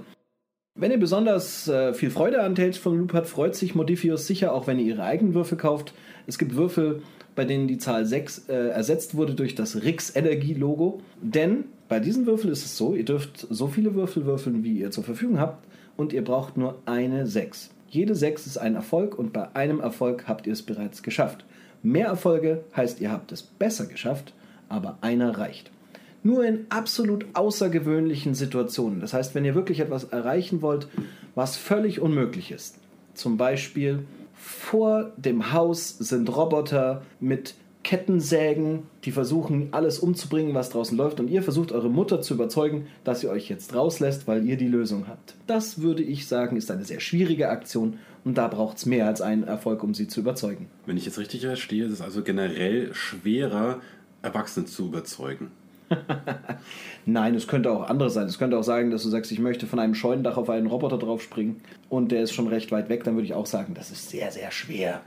Wenn 0.74 0.90
ihr 0.90 0.98
besonders 0.98 1.68
äh, 1.68 1.92
viel 1.92 2.10
Freude 2.10 2.40
an 2.42 2.54
Tales 2.54 2.78
from 2.78 2.96
Loop 2.96 3.12
habt, 3.12 3.28
freut 3.28 3.54
sich 3.54 3.74
Modifius 3.74 4.26
sicher, 4.26 4.54
auch 4.54 4.66
wenn 4.66 4.78
ihr 4.78 4.86
ihre 4.86 5.04
eigenen 5.04 5.34
Würfel 5.34 5.58
kauft. 5.58 5.92
Es 6.26 6.38
gibt 6.38 6.56
Würfel, 6.56 7.02
bei 7.34 7.44
denen 7.44 7.68
die 7.68 7.76
Zahl 7.76 8.06
6 8.06 8.48
äh, 8.48 8.68
ersetzt 8.68 9.14
wurde 9.14 9.34
durch 9.34 9.54
das 9.54 9.82
Rix 9.82 10.16
Energie 10.16 10.54
Logo. 10.54 11.02
Denn 11.20 11.64
bei 11.90 12.00
diesen 12.00 12.24
Würfeln 12.24 12.50
ist 12.50 12.64
es 12.64 12.78
so, 12.78 12.94
ihr 12.94 13.04
dürft 13.04 13.46
so 13.50 13.66
viele 13.66 13.94
Würfel 13.94 14.24
würfeln, 14.24 14.64
wie 14.64 14.78
ihr 14.78 14.90
zur 14.90 15.04
Verfügung 15.04 15.38
habt 15.38 15.66
und 15.98 16.14
ihr 16.14 16.24
braucht 16.24 16.56
nur 16.56 16.78
eine 16.86 17.26
6. 17.26 17.68
Jede 17.90 18.14
6 18.14 18.46
ist 18.46 18.56
ein 18.56 18.74
Erfolg 18.74 19.18
und 19.18 19.34
bei 19.34 19.54
einem 19.54 19.80
Erfolg 19.80 20.26
habt 20.26 20.46
ihr 20.46 20.54
es 20.54 20.62
bereits 20.62 21.02
geschafft. 21.02 21.44
Mehr 21.82 22.06
Erfolge 22.06 22.64
heißt, 22.74 22.98
ihr 23.02 23.12
habt 23.12 23.30
es 23.30 23.42
besser 23.42 23.84
geschafft, 23.84 24.32
aber 24.70 24.96
einer 25.02 25.36
reicht. 25.36 25.70
Nur 26.22 26.44
in 26.44 26.66
absolut 26.68 27.26
außergewöhnlichen 27.34 28.34
Situationen. 28.34 29.00
Das 29.00 29.12
heißt, 29.12 29.34
wenn 29.34 29.44
ihr 29.44 29.54
wirklich 29.54 29.80
etwas 29.80 30.04
erreichen 30.04 30.62
wollt, 30.62 30.88
was 31.34 31.56
völlig 31.56 32.00
unmöglich 32.00 32.52
ist. 32.52 32.76
Zum 33.14 33.36
Beispiel, 33.36 34.04
vor 34.34 35.12
dem 35.16 35.52
Haus 35.52 35.98
sind 35.98 36.34
Roboter 36.34 37.02
mit 37.20 37.54
Kettensägen, 37.82 38.84
die 39.04 39.10
versuchen, 39.10 39.68
alles 39.72 39.98
umzubringen, 39.98 40.54
was 40.54 40.70
draußen 40.70 40.96
läuft, 40.96 41.18
und 41.18 41.28
ihr 41.28 41.42
versucht 41.42 41.72
eure 41.72 41.90
Mutter 41.90 42.20
zu 42.20 42.34
überzeugen, 42.34 42.86
dass 43.04 43.24
ihr 43.24 43.30
euch 43.30 43.48
jetzt 43.48 43.74
rauslässt, 43.74 44.28
weil 44.28 44.46
ihr 44.46 44.56
die 44.56 44.68
Lösung 44.68 45.08
habt. 45.08 45.34
Das 45.46 45.82
würde 45.82 46.02
ich 46.02 46.26
sagen, 46.26 46.56
ist 46.56 46.70
eine 46.70 46.84
sehr 46.84 47.00
schwierige 47.00 47.48
Aktion 47.48 47.98
und 48.24 48.38
da 48.38 48.46
braucht 48.46 48.76
es 48.76 48.86
mehr 48.86 49.06
als 49.06 49.20
einen 49.20 49.42
Erfolg, 49.42 49.82
um 49.82 49.94
sie 49.94 50.06
zu 50.06 50.20
überzeugen. 50.20 50.68
Wenn 50.86 50.96
ich 50.96 51.06
jetzt 51.06 51.18
richtig 51.18 51.40
verstehe, 51.40 51.86
ist 51.86 51.92
es 51.92 52.00
also 52.00 52.22
generell 52.22 52.94
schwerer, 52.94 53.80
Erwachsene 54.22 54.66
zu 54.66 54.86
überzeugen. 54.86 55.50
Nein, 57.06 57.34
es 57.34 57.46
könnte 57.46 57.70
auch 57.70 57.88
anders 57.88 58.14
sein. 58.14 58.26
Es 58.26 58.38
könnte 58.38 58.58
auch 58.58 58.62
sagen, 58.62 58.90
dass 58.90 59.02
du 59.02 59.08
sagst, 59.08 59.32
ich 59.32 59.38
möchte 59.38 59.66
von 59.66 59.78
einem 59.78 59.94
Scheunendach 59.94 60.36
auf 60.36 60.50
einen 60.50 60.66
Roboter 60.66 60.98
draufspringen 60.98 61.60
und 61.88 62.12
der 62.12 62.22
ist 62.22 62.32
schon 62.32 62.46
recht 62.46 62.72
weit 62.72 62.88
weg. 62.88 63.04
Dann 63.04 63.14
würde 63.14 63.26
ich 63.26 63.34
auch 63.34 63.46
sagen, 63.46 63.74
das 63.74 63.90
ist 63.90 64.10
sehr, 64.10 64.30
sehr 64.30 64.50
schwer. 64.50 65.00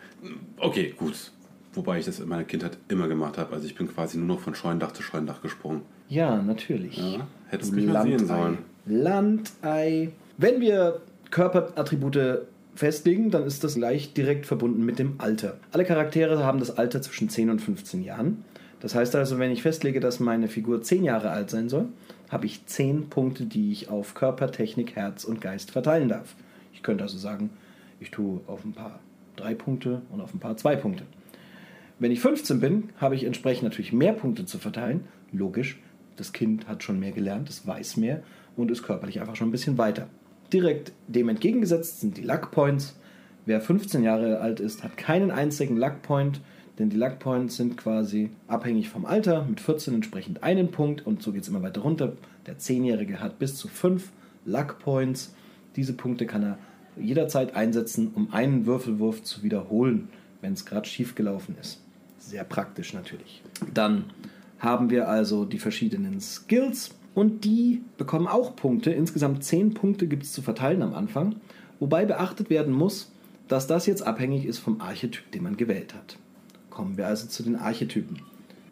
Okay, 0.58 0.94
gut. 0.98 1.32
Wobei 1.74 2.00
ich 2.00 2.06
das 2.06 2.20
in 2.20 2.30
meiner 2.30 2.46
Kindheit 2.46 2.78
immer 2.88 3.08
gemacht 3.08 3.38
habe. 3.38 3.54
Also 3.54 3.68
ich 3.68 3.76
bin 3.76 3.88
quasi 3.88 4.18
nur 4.18 4.28
noch 4.28 4.40
von 4.40 4.56
Scheunendach 4.56 4.94
zu 4.94 5.04
Scheunendach 5.04 5.42
gesprungen. 5.42 5.82
Ja, 6.08 6.42
natürlich. 6.42 6.98
Ja, 6.98 7.28
hättest 7.50 7.72
du 7.72 7.76
mich 7.76 7.86
mal 7.86 8.04
sehen 8.04 8.26
sollen. 8.26 8.58
Landei. 8.86 10.12
Wenn 10.38 10.62
wir 10.62 11.02
Körperattribute 11.32 12.48
festlegen, 12.76 13.32
dann 13.32 13.46
ist 13.46 13.64
das 13.64 13.76
gleich 13.76 14.14
direkt 14.14 14.46
verbunden 14.46 14.86
mit 14.86 15.00
dem 15.00 15.16
Alter. 15.18 15.58
Alle 15.72 15.86
Charaktere 15.86 16.44
haben 16.44 16.60
das 16.60 16.78
Alter 16.78 17.02
zwischen 17.02 17.30
10 17.30 17.50
und 17.50 17.60
15 17.60 18.04
Jahren. 18.04 18.44
Das 18.86 18.94
heißt 18.94 19.16
also, 19.16 19.40
wenn 19.40 19.50
ich 19.50 19.64
festlege, 19.64 20.00
dass 20.00 20.20
meine 20.20 20.48
Figur 20.48 20.80
10 20.80 21.04
Jahre 21.04 21.32
alt 21.32 21.50
sein 21.50 21.70
soll, 21.70 21.88
habe 22.30 22.46
ich 22.46 22.68
10 22.68 23.10
Punkte, 23.10 23.48
die 23.48 23.72
ich 23.72 23.90
auf 23.90 24.14
Körper, 24.14 24.52
Technik, 24.52 24.96
Herz 24.96 25.24
und 25.24 25.42
Geist 25.42 25.72
verteilen 25.72 26.08
darf. 26.08 26.36
Ich 26.72 26.84
könnte 26.84 27.04
also 27.04 27.18
sagen, 27.18 27.50
ich 28.00 28.12
tue 28.12 28.42
auf 28.46 28.64
ein 28.64 28.74
paar 28.74 29.00
3 29.38 29.56
Punkte 29.56 30.04
und 30.12 30.22
auf 30.22 30.36
ein 30.36 30.40
paar 30.40 30.56
2 30.56 30.76
Punkte. 30.76 31.04
Wenn 31.98 32.12
ich 32.12 32.20
15 32.20 32.60
bin, 32.60 32.90
habe 32.98 33.16
ich 33.16 33.24
entsprechend 33.24 33.64
natürlich 33.64 33.92
mehr 33.92 34.14
Punkte 34.14 34.46
zu 34.46 34.60
verteilen. 34.60 35.06
Logisch, 35.32 35.80
das 36.16 36.32
Kind 36.32 36.68
hat 36.68 36.84
schon 36.84 37.00
mehr 37.00 37.12
gelernt, 37.12 37.50
es 37.50 37.66
weiß 37.66 37.98
mehr 37.98 38.22
und 38.56 38.70
ist 38.70 38.84
körperlich 38.84 39.20
einfach 39.20 39.36
schon 39.36 39.48
ein 39.48 39.52
bisschen 39.52 39.80
weiter. 39.80 40.10
Direkt 40.54 40.92
dem 41.08 41.30
entgegengesetzt 41.30 42.02
sind 42.02 42.18
die 42.18 42.24
Luck 42.24 42.52
Points. 42.52 42.96
Wer 43.48 43.62
15 43.62 44.04
Jahre 44.04 44.42
alt 44.42 44.60
ist, 44.60 44.84
hat 44.84 44.96
keinen 44.96 45.32
einzigen 45.32 45.76
Luck 45.76 46.04
Point, 46.04 46.40
denn 46.78 46.90
die 46.90 46.98
Luck 46.98 47.20
Points 47.20 47.56
sind 47.58 47.78
quasi 47.78 48.30
abhängig 48.48 48.90
vom 48.90 49.06
Alter. 49.06 49.46
Mit 49.46 49.62
14 49.62 49.94
entsprechend 49.94 50.44
einen 50.44 50.72
Punkt 50.72 51.06
und 51.06 51.22
so 51.22 51.32
geht 51.32 51.44
es 51.44 51.48
immer 51.48 51.64
weiter 51.64 51.82
runter. 51.82 52.14
Der 52.46 52.58
10-Jährige 52.58 53.20
hat 53.20 53.40
bis 53.40 53.56
zu 53.56 53.68
5 53.68 54.12
Luck 54.46 54.80
Points. 54.80 55.34
Diese 55.76 55.94
Punkte 55.94 56.26
kann 56.26 56.44
er 56.44 56.58
jederzeit 56.98 57.56
einsetzen, 57.56 58.12
um 58.14 58.34
einen 58.34 58.66
Würfelwurf 58.66 59.24
zu 59.24 59.44
wiederholen, 59.44 60.10
wenn 60.42 60.54
es 60.54 60.66
gerade 60.66 60.88
schief 60.88 61.16
gelaufen 61.16 61.56
ist. 61.60 61.82
Sehr 62.20 62.44
praktisch 62.44 62.94
natürlich. 62.94 63.42
Dann 63.74 64.06
haben 64.60 64.90
wir 64.90 65.08
also 65.10 65.46
die 65.46 65.60
verschiedenen 65.60 66.20
Skills 66.22 66.92
und 67.14 67.46
die 67.46 67.84
bekommen 67.98 68.28
auch 68.28 68.56
Punkte. 68.56 68.92
Insgesamt 68.92 69.44
10 69.44 69.74
Punkte 69.74 70.08
gibt 70.08 70.24
es 70.24 70.34
zu 70.34 70.42
verteilen 70.42 70.82
am 70.82 70.94
Anfang. 70.94 71.36
Wobei 71.80 72.06
beachtet 72.06 72.50
werden 72.50 72.74
muss, 72.74 73.12
dass 73.48 73.68
das 73.68 73.86
jetzt 73.86 74.02
abhängig 74.02 74.46
ist 74.46 74.60
vom 74.60 74.82
Archetyp, 74.82 75.32
den 75.32 75.44
man 75.44 75.58
gewählt 75.58 75.94
hat. 75.94 76.18
Kommen 76.76 76.98
wir 76.98 77.08
also 77.08 77.28
zu 77.28 77.42
den 77.42 77.56
Archetypen. 77.56 78.20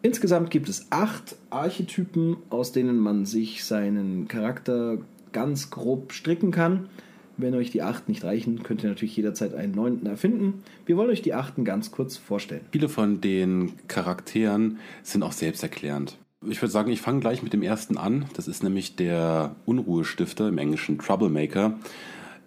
Insgesamt 0.02 0.50
gibt 0.50 0.68
es 0.68 0.88
acht 0.90 1.36
Archetypen, 1.48 2.36
aus 2.50 2.70
denen 2.70 2.98
man 2.98 3.24
sich 3.24 3.64
seinen 3.64 4.28
Charakter 4.28 4.98
ganz 5.32 5.70
grob 5.70 6.12
stricken 6.12 6.50
kann. 6.50 6.90
Wenn 7.38 7.54
euch 7.54 7.70
die 7.70 7.80
acht 7.80 8.10
nicht 8.10 8.22
reichen, 8.22 8.62
könnt 8.62 8.82
ihr 8.82 8.90
natürlich 8.90 9.16
jederzeit 9.16 9.54
einen 9.54 9.74
neunten 9.74 10.06
erfinden. 10.06 10.62
Wir 10.84 10.98
wollen 10.98 11.08
euch 11.08 11.22
die 11.22 11.32
achten 11.32 11.64
ganz 11.64 11.90
kurz 11.90 12.18
vorstellen. 12.18 12.60
Viele 12.72 12.90
von 12.90 13.22
den 13.22 13.72
Charakteren 13.88 14.78
sind 15.02 15.22
auch 15.22 15.32
selbsterklärend. 15.32 16.18
Ich 16.46 16.60
würde 16.60 16.72
sagen, 16.72 16.92
ich 16.92 17.00
fange 17.00 17.20
gleich 17.20 17.42
mit 17.42 17.54
dem 17.54 17.62
ersten 17.62 17.96
an. 17.96 18.26
Das 18.34 18.48
ist 18.48 18.62
nämlich 18.62 18.96
der 18.96 19.56
Unruhestifter 19.64 20.48
im 20.48 20.58
Englischen 20.58 20.98
Troublemaker. 20.98 21.78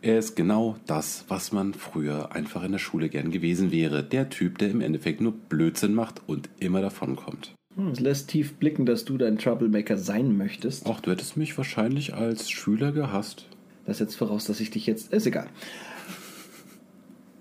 Er 0.01 0.19
ist 0.19 0.35
genau 0.35 0.75
das, 0.85 1.25
was 1.27 1.51
man 1.51 1.73
früher 1.73 2.31
einfach 2.33 2.63
in 2.63 2.71
der 2.71 2.79
Schule 2.79 3.09
gern 3.09 3.31
gewesen 3.31 3.71
wäre. 3.71 4.03
Der 4.03 4.29
Typ, 4.29 4.59
der 4.59 4.69
im 4.69 4.81
Endeffekt 4.81 5.21
nur 5.21 5.33
Blödsinn 5.33 5.93
macht 5.93 6.21
und 6.27 6.49
immer 6.59 6.81
davonkommt. 6.81 7.55
Hm, 7.75 7.89
es 7.89 7.99
lässt 7.99 8.29
tief 8.29 8.55
blicken, 8.55 8.85
dass 8.85 9.05
du 9.05 9.17
dein 9.17 9.37
Troublemaker 9.37 9.97
sein 9.97 10.37
möchtest. 10.37 10.85
Ach, 10.87 11.01
du 11.01 11.11
hättest 11.11 11.37
mich 11.37 11.57
wahrscheinlich 11.57 12.13
als 12.13 12.49
Schüler 12.49 12.91
gehasst. 12.91 13.47
Das 13.85 13.99
setzt 13.99 14.17
voraus, 14.17 14.45
dass 14.45 14.59
ich 14.59 14.69
dich 14.69 14.85
jetzt. 14.85 15.13
Ist 15.13 15.25
egal. 15.25 15.47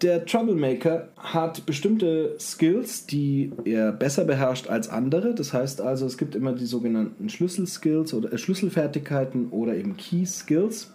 Der 0.02 0.26
Troublemaker 0.26 1.08
hat 1.16 1.64
bestimmte 1.64 2.36
Skills, 2.38 3.06
die 3.06 3.50
er 3.64 3.92
besser 3.92 4.26
beherrscht 4.26 4.68
als 4.68 4.90
andere. 4.90 5.34
Das 5.34 5.54
heißt 5.54 5.80
also, 5.80 6.04
es 6.04 6.18
gibt 6.18 6.34
immer 6.34 6.52
die 6.52 6.66
sogenannten 6.66 7.30
Schlüsselskills 7.30 8.12
oder 8.12 8.30
äh, 8.30 8.36
Schlüsselfertigkeiten 8.36 9.48
oder 9.48 9.74
eben 9.74 9.96
Key 9.96 10.26
Skills. 10.26 10.94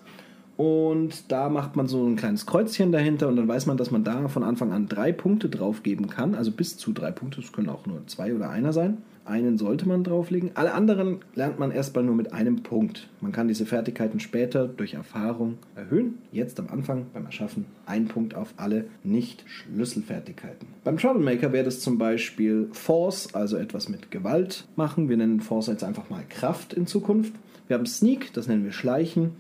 Und 0.62 1.32
da 1.32 1.50
macht 1.50 1.76
man 1.76 1.88
so 1.88 2.06
ein 2.06 2.18
kleines 2.18 2.46
Kreuzchen 2.46 2.92
dahinter 2.92 3.28
und 3.28 3.36
dann 3.36 3.48
weiß 3.48 3.66
man, 3.66 3.78
dass 3.78 3.90
man 3.90 4.04
da 4.04 4.28
von 4.28 4.44
Anfang 4.44 4.72
an 4.72 4.88
drei 4.88 5.12
Punkte 5.12 5.50
draufgeben 5.50 6.08
kann. 6.08 6.36
Also 6.36 6.52
bis 6.52 6.78
zu 6.78 6.94
drei 6.94 7.10
Punkte, 7.10 7.42
das 7.42 7.52
können 7.52 7.68
auch 7.68 7.88
nur 7.88 8.06
zwei 8.06 8.32
oder 8.36 8.52
einer 8.52 8.72
sein. 8.72 9.00
Einen 9.26 9.58
sollte 9.58 9.88
man 9.88 10.04
drauflegen. 10.04 10.52
Alle 10.54 10.76
anderen 10.76 11.22
lernt 11.34 11.58
man 11.58 11.72
erstmal 11.72 12.04
nur 12.04 12.14
mit 12.14 12.32
einem 12.32 12.62
Punkt. 12.62 13.10
Man 13.22 13.32
kann 13.32 13.48
diese 13.48 13.66
Fertigkeiten 13.66 14.20
später 14.20 14.68
durch 14.68 14.94
Erfahrung 14.94 15.58
erhöhen. 15.76 16.20
Jetzt 16.32 16.60
am 16.60 16.68
Anfang 16.68 17.08
beim 17.12 17.26
Erschaffen 17.26 17.66
ein 17.88 18.06
Punkt 18.06 18.36
auf 18.36 18.54
alle 18.58 18.86
Nicht-Schlüsselfertigkeiten. 19.04 20.68
Beim 20.84 20.98
Troublemaker 20.98 21.54
wäre 21.54 21.66
das 21.66 21.80
zum 21.80 21.98
Beispiel 21.98 22.70
Force, 22.72 23.34
also 23.34 23.58
etwas 23.58 23.90
mit 23.90 24.12
Gewalt 24.12 24.68
machen. 24.76 25.10
Wir 25.10 25.18
nennen 25.18 25.40
Force 25.40 25.66
jetzt 25.66 25.84
einfach 25.84 26.12
mal 26.12 26.22
Kraft 26.30 26.74
in 26.74 26.86
Zukunft. 26.86 27.34
Wir 27.68 27.78
haben 27.78 27.88
Sneak, 27.88 28.32
das 28.34 28.48
nennen 28.48 28.64
wir 28.64 28.74
Schleichen 28.74 29.32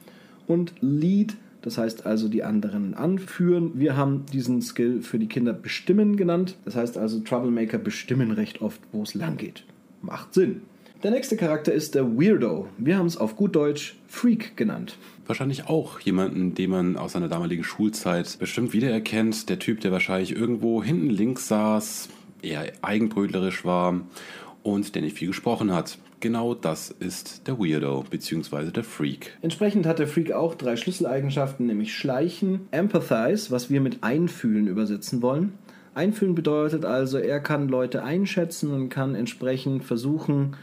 und 0.52 0.74
Lead 0.82 1.36
Das 1.62 1.78
heißt 1.78 2.06
also 2.08 2.28
die 2.28 2.44
anderen 2.44 2.96
anführen. 2.96 3.74
Wir 3.76 3.96
haben 3.96 4.26
diesen 4.34 4.62
Skill 4.62 5.02
für 5.02 5.20
die 5.20 5.28
Kinder 5.28 5.54
bestimmen 5.54 6.18
genannt. 6.18 6.58
Das 6.66 6.76
heißt 6.76 6.98
also 6.98 7.20
Troublemaker 7.20 7.78
bestimmen 7.78 8.32
recht 8.32 8.62
oft, 8.62 8.82
wo 8.92 9.04
es 9.04 9.14
lang 9.14 9.38
geht. 9.38 9.64
Macht 10.02 10.34
Sinn. 10.34 10.62
Der 11.04 11.12
nächste 11.12 11.36
Charakter 11.36 11.72
ist 11.74 11.96
der 11.96 12.18
Weirdo. 12.18 12.68
Wir 12.78 12.98
haben 12.98 13.08
es 13.08 13.18
auf 13.18 13.36
gut 13.36 13.56
Deutsch 13.56 13.96
Freak 14.08 14.56
genannt. 14.56 14.98
Wahrscheinlich 15.26 15.68
auch 15.68 16.00
jemanden, 16.00 16.54
den 16.54 16.70
man 16.70 16.96
aus 16.98 17.14
seiner 17.14 17.28
damaligen 17.28 17.64
Schulzeit 17.64 18.38
bestimmt 18.40 18.74
wiedererkennt. 18.74 19.50
Der 19.50 19.58
Typ, 19.58 19.82
der 19.82 19.92
wahrscheinlich 19.92 20.36
irgendwo 20.36 20.84
hinten 20.84 21.10
links 21.10 21.48
saß, 21.48 22.10
eher 22.42 22.72
eigenbrötlerisch 22.82 23.66
war 23.66 24.02
und 24.64 24.94
der 24.94 25.02
nicht 25.02 25.18
viel 25.18 25.30
gesprochen 25.30 25.74
hat. 25.74 25.98
Genau 26.22 26.54
das 26.54 26.92
ist 26.92 27.48
der 27.48 27.58
Weirdo 27.58 28.06
bzw. 28.08 28.70
der 28.70 28.84
Freak. 28.84 29.38
Entsprechend 29.42 29.88
hat 29.88 29.98
der 29.98 30.08
Freak 30.08 30.32
auch 30.32 30.54
drei 30.54 30.76
Schlüsseleigenschaften, 30.76 31.66
nämlich 31.66 31.96
Schleichen, 31.96 32.68
Empathize, 32.70 33.50
was 33.50 33.72
wir 33.72 33.82
mit 33.82 34.04
Einfühlen 34.04 34.68
übersetzen 34.68 35.24
wollen. 35.24 35.54
Einfühlen 35.96 36.36
bedeutet 36.36 36.86
also, 36.86 37.18
er 37.18 37.40
kann 37.40 37.68
Leute 37.68 38.04
einschätzen 38.04 38.72
und 38.72 38.90
kann 38.90 39.16
entsprechend 39.16 39.84
versuchen, 39.84 40.56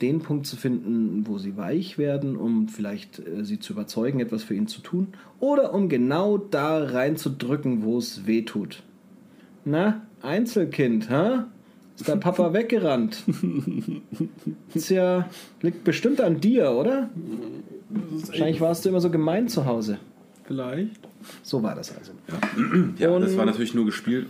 den 0.00 0.20
Punkt 0.20 0.46
zu 0.46 0.56
finden, 0.56 1.26
wo 1.26 1.36
sie 1.36 1.58
weich 1.58 1.98
werden, 1.98 2.36
um 2.36 2.68
vielleicht 2.68 3.18
äh, 3.18 3.44
sie 3.44 3.60
zu 3.60 3.74
überzeugen, 3.74 4.20
etwas 4.20 4.42
für 4.42 4.54
ihn 4.54 4.68
zu 4.68 4.80
tun, 4.80 5.08
oder 5.38 5.74
um 5.74 5.90
genau 5.90 6.38
da 6.38 6.82
reinzudrücken, 6.82 7.84
wo 7.84 7.98
es 7.98 8.26
weh 8.26 8.42
tut. 8.42 8.82
Na, 9.66 10.00
Einzelkind, 10.22 11.10
hä? 11.10 11.44
Ist 11.96 12.08
dein 12.08 12.20
Papa 12.20 12.52
weggerannt? 12.52 13.22
Ist 14.74 14.88
ja, 14.88 15.28
liegt 15.62 15.84
bestimmt 15.84 16.20
an 16.20 16.40
dir, 16.40 16.72
oder? 16.72 17.08
Wahrscheinlich 17.88 18.60
warst 18.60 18.84
du 18.84 18.88
immer 18.88 19.00
so 19.00 19.10
gemein 19.10 19.48
zu 19.48 19.64
Hause. 19.64 19.98
Vielleicht. 20.44 21.00
So 21.42 21.62
war 21.62 21.74
das 21.74 21.96
also. 21.96 22.12
Ja, 22.98 23.08
ja 23.08 23.18
das 23.18 23.36
war 23.36 23.46
natürlich 23.46 23.74
nur 23.74 23.86
gespielt. 23.86 24.26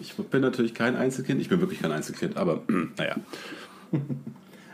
Ich 0.00 0.14
bin 0.14 0.42
natürlich 0.42 0.74
kein 0.74 0.94
Einzelkind. 0.94 1.40
Ich 1.40 1.48
bin 1.48 1.60
wirklich 1.60 1.80
kein 1.80 1.90
Einzelkind, 1.90 2.36
aber 2.36 2.62
naja. 2.96 3.16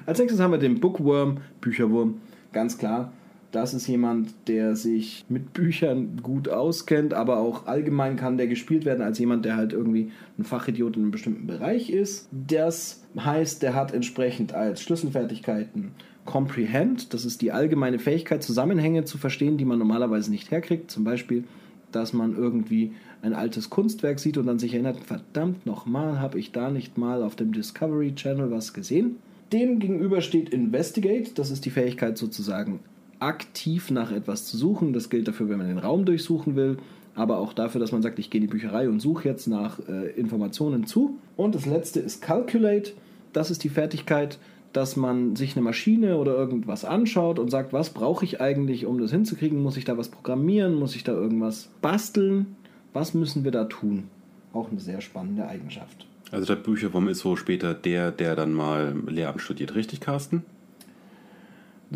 Als 0.05 0.19
nächstes 0.19 0.41
haben 0.41 0.51
wir 0.51 0.59
den 0.59 0.81
Bookworm, 0.81 1.39
Bücherwurm. 1.61 2.21
Ganz 2.53 2.77
klar, 2.77 3.13
das 3.57 3.73
ist 3.73 3.87
jemand, 3.87 4.35
der 4.49 4.77
sich 4.77 5.25
mit 5.31 5.55
Büchern 5.55 6.21
gut 6.23 6.51
auskennt, 6.51 7.15
aber 7.15 7.39
auch 7.39 7.67
allgemein 7.67 8.17
kann 8.17 8.37
der 8.37 8.49
gespielt 8.49 8.85
werden 8.85 9.01
als 9.01 9.19
jemand, 9.19 9.47
der 9.47 9.57
halt 9.57 9.73
irgendwie 9.73 10.13
ein 10.39 10.45
Fachidiot 10.45 10.97
in 10.97 11.03
einem 11.03 11.11
bestimmten 11.11 11.47
Bereich 11.47 11.89
ist. 11.89 12.29
Das 12.31 13.03
heißt, 13.19 13.63
der 13.63 13.75
hat 13.75 13.95
entsprechend 13.95 14.53
als 14.53 14.83
Schlüsselfertigkeiten 14.83 15.93
Comprehend, 16.27 17.15
das 17.15 17.25
ist 17.25 17.41
die 17.41 17.53
allgemeine 17.53 17.99
Fähigkeit, 17.99 18.43
Zusammenhänge 18.43 19.05
zu 19.05 19.17
verstehen, 19.17 19.57
die 19.57 19.65
man 19.65 19.79
normalerweise 19.79 20.31
nicht 20.31 20.51
herkriegt. 20.51 20.91
Zum 20.91 21.05
Beispiel, 21.05 21.45
dass 21.93 22.13
man 22.13 22.37
irgendwie 22.37 22.93
ein 23.23 23.33
altes 23.33 23.71
Kunstwerk 23.71 24.19
sieht 24.19 24.37
und 24.37 24.47
dann 24.47 24.59
sich 24.59 24.75
erinnert, 24.75 24.99
verdammt 24.99 25.65
nochmal, 25.65 26.21
habe 26.21 26.39
ich 26.39 26.53
da 26.53 26.71
nicht 26.71 26.99
mal 26.99 27.23
auf 27.23 27.37
dem 27.37 27.53
Discovery 27.53 28.15
Channel 28.17 28.51
was 28.51 28.75
gesehen. 28.75 29.17
Dem 29.53 29.79
gegenüber 29.79 30.21
steht 30.21 30.51
Investigate, 30.51 31.31
das 31.37 31.51
ist 31.51 31.65
die 31.65 31.71
Fähigkeit 31.71 32.19
sozusagen 32.19 32.81
aktiv 33.27 33.91
nach 33.91 34.13
etwas 34.13 34.47
zu 34.47 34.57
suchen. 34.57 34.93
Das 34.93 35.11
gilt 35.11 35.27
dafür, 35.27 35.49
wenn 35.49 35.59
man 35.59 35.67
den 35.67 35.79
Raum 35.79 36.05
durchsuchen 36.05 36.55
will, 36.55 36.79
aber 37.15 37.39
auch 37.39 37.53
dafür, 37.53 37.81
dass 37.81 37.93
man 37.93 38.03
sagt, 38.03 38.19
ich 38.19 38.31
gehe 38.31 38.41
in 38.41 38.47
die 38.47 38.53
Bücherei 38.53 38.89
und 38.89 39.01
suche 39.01 39.29
jetzt 39.29 39.49
nach 39.49 39.81
äh, 39.89 40.11
Informationen 40.11 40.87
zu. 40.87 41.19
Und 41.37 41.55
das 41.55 41.67
letzte 41.67 42.01
ist 42.01 42.23
Calculate, 42.23 42.93
das 43.33 43.51
ist 43.51 43.65
die 43.65 43.69
Fertigkeit, 43.69 44.39
dass 44.73 44.95
man 44.95 45.37
sich 45.37 45.57
eine 45.57 45.65
Maschine 45.65 46.19
oder 46.19 46.35
irgendwas 46.37 46.85
anschaut 46.85 47.39
und 47.39 47.51
sagt, 47.51 47.73
was 47.73 47.91
brauche 47.91 48.25
ich 48.25 48.41
eigentlich, 48.41 48.87
um 48.87 49.01
das 49.01 49.11
hinzukriegen? 49.11 49.63
Muss 49.63 49.77
ich 49.77 49.85
da 49.85 49.97
was 49.97 50.11
programmieren? 50.11 50.75
Muss 50.75 50.95
ich 50.95 51.03
da 51.03 51.13
irgendwas 51.13 51.71
basteln? 51.81 52.57
Was 52.93 53.15
müssen 53.15 53.45
wir 53.45 53.51
da 53.53 53.65
tun? 53.65 54.05
Auch 54.53 54.71
eine 54.71 54.81
sehr 54.81 55.01
spannende 55.01 55.49
Eigenschaft. 55.49 56.07
Also 56.31 56.47
der 56.47 56.61
Bücherwurm 56.61 57.09
ist 57.09 57.21
so 57.21 57.37
später 57.37 57.73
der, 57.73 58.11
der 58.11 58.37
dann 58.37 58.53
mal 58.53 58.95
Lehramt 59.09 59.41
studiert, 59.41 59.75
richtig, 59.75 60.01
Carsten? 60.01 60.45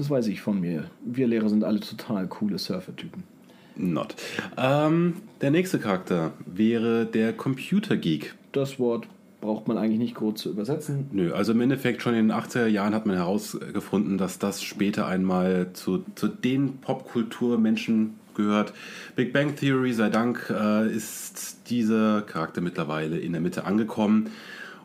Das 0.00 0.08
weiß 0.08 0.28
ich 0.28 0.40
von 0.40 0.58
mir. 0.58 0.84
Wir 1.04 1.26
Lehrer 1.26 1.50
sind 1.50 1.62
alle 1.62 1.78
total 1.78 2.26
coole 2.26 2.56
Surfer-Typen. 2.56 3.22
Not. 3.76 4.16
Ähm, 4.56 5.16
der 5.42 5.50
nächste 5.50 5.78
Charakter 5.78 6.32
wäre 6.46 7.04
der 7.04 7.34
Computergeek. 7.34 8.34
Das 8.52 8.78
Wort 8.78 9.06
braucht 9.42 9.68
man 9.68 9.76
eigentlich 9.76 9.98
nicht 9.98 10.14
groß 10.14 10.40
zu 10.40 10.48
übersetzen. 10.52 11.10
Nö, 11.12 11.34
also 11.34 11.52
im 11.52 11.60
Endeffekt 11.60 12.00
schon 12.00 12.14
in 12.14 12.28
den 12.28 12.32
80er 12.32 12.66
Jahren 12.66 12.94
hat 12.94 13.04
man 13.04 13.16
herausgefunden, 13.16 14.16
dass 14.16 14.38
das 14.38 14.62
später 14.62 15.06
einmal 15.06 15.74
zu, 15.74 16.02
zu 16.14 16.28
den 16.28 16.78
Popkulturmenschen 16.78 18.14
gehört. 18.34 18.72
Big 19.16 19.34
Bang 19.34 19.54
Theory, 19.54 19.92
sei 19.92 20.08
Dank, 20.08 20.48
äh, 20.48 20.90
ist 20.90 21.68
dieser 21.68 22.22
Charakter 22.22 22.62
mittlerweile 22.62 23.18
in 23.18 23.32
der 23.32 23.42
Mitte 23.42 23.64
angekommen. 23.64 24.30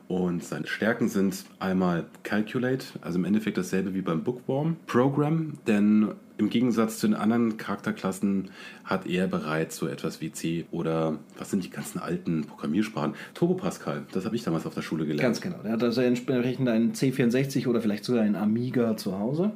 Und 0.08 0.44
seine 0.44 0.68
Stärken 0.68 1.10
sind 1.10 1.46
einmal 1.60 2.06
Calculate, 2.22 2.86
also 3.02 3.18
im 3.18 3.26
Endeffekt 3.26 3.58
dasselbe 3.58 3.96
wie 3.96 4.02
beim 4.02 4.24
Bookworm. 4.24 4.76
Program, 4.86 5.54
denn 5.66 6.10
im 6.38 6.50
Gegensatz 6.50 7.00
zu 7.00 7.08
den 7.08 7.16
anderen 7.16 7.58
Charakterklassen 7.58 8.52
hat 8.84 9.08
er 9.08 9.28
bereits 9.28 9.78
so 9.78 9.88
etwas 9.88 10.22
wie 10.22 10.32
C 10.32 10.66
oder 10.70 11.18
was 11.40 11.50
sind 11.50 11.64
die 11.64 11.70
ganzen 11.70 11.98
alten 11.98 12.42
Programmiersprachen? 12.46 13.16
Turbo 13.34 13.56
Pascal, 13.56 14.04
das 14.12 14.26
habe 14.26 14.36
ich 14.36 14.44
damals 14.44 14.66
auf 14.68 14.76
der 14.76 14.84
Schule 14.84 15.06
gelernt. 15.06 15.22
Ganz 15.22 15.42
genau. 15.42 15.58
Er 15.64 15.72
hat 15.72 15.84
also 15.84 16.02
entsprechend 16.02 16.70
einen 16.70 16.94
C64 16.94 17.68
oder 17.68 17.82
vielleicht 17.82 18.06
sogar 18.06 18.22
einen 18.22 18.36
Amiga 18.36 18.98
zu 18.98 19.18
Hause. 19.18 19.52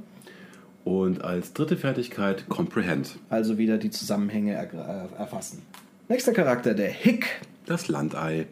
Und 0.84 1.24
als 1.24 1.54
dritte 1.54 1.78
Fertigkeit 1.78 2.48
Comprehend. 2.50 3.20
Also 3.30 3.58
wieder 3.60 3.78
die 3.78 3.92
Zusammenhänge 3.92 4.54
erfassen. 4.54 5.62
Nächster 6.08 6.32
Charakter, 6.34 6.74
der 6.74 6.90
Hick. 6.90 7.42
Das 7.66 7.88
Landei. 7.90 8.48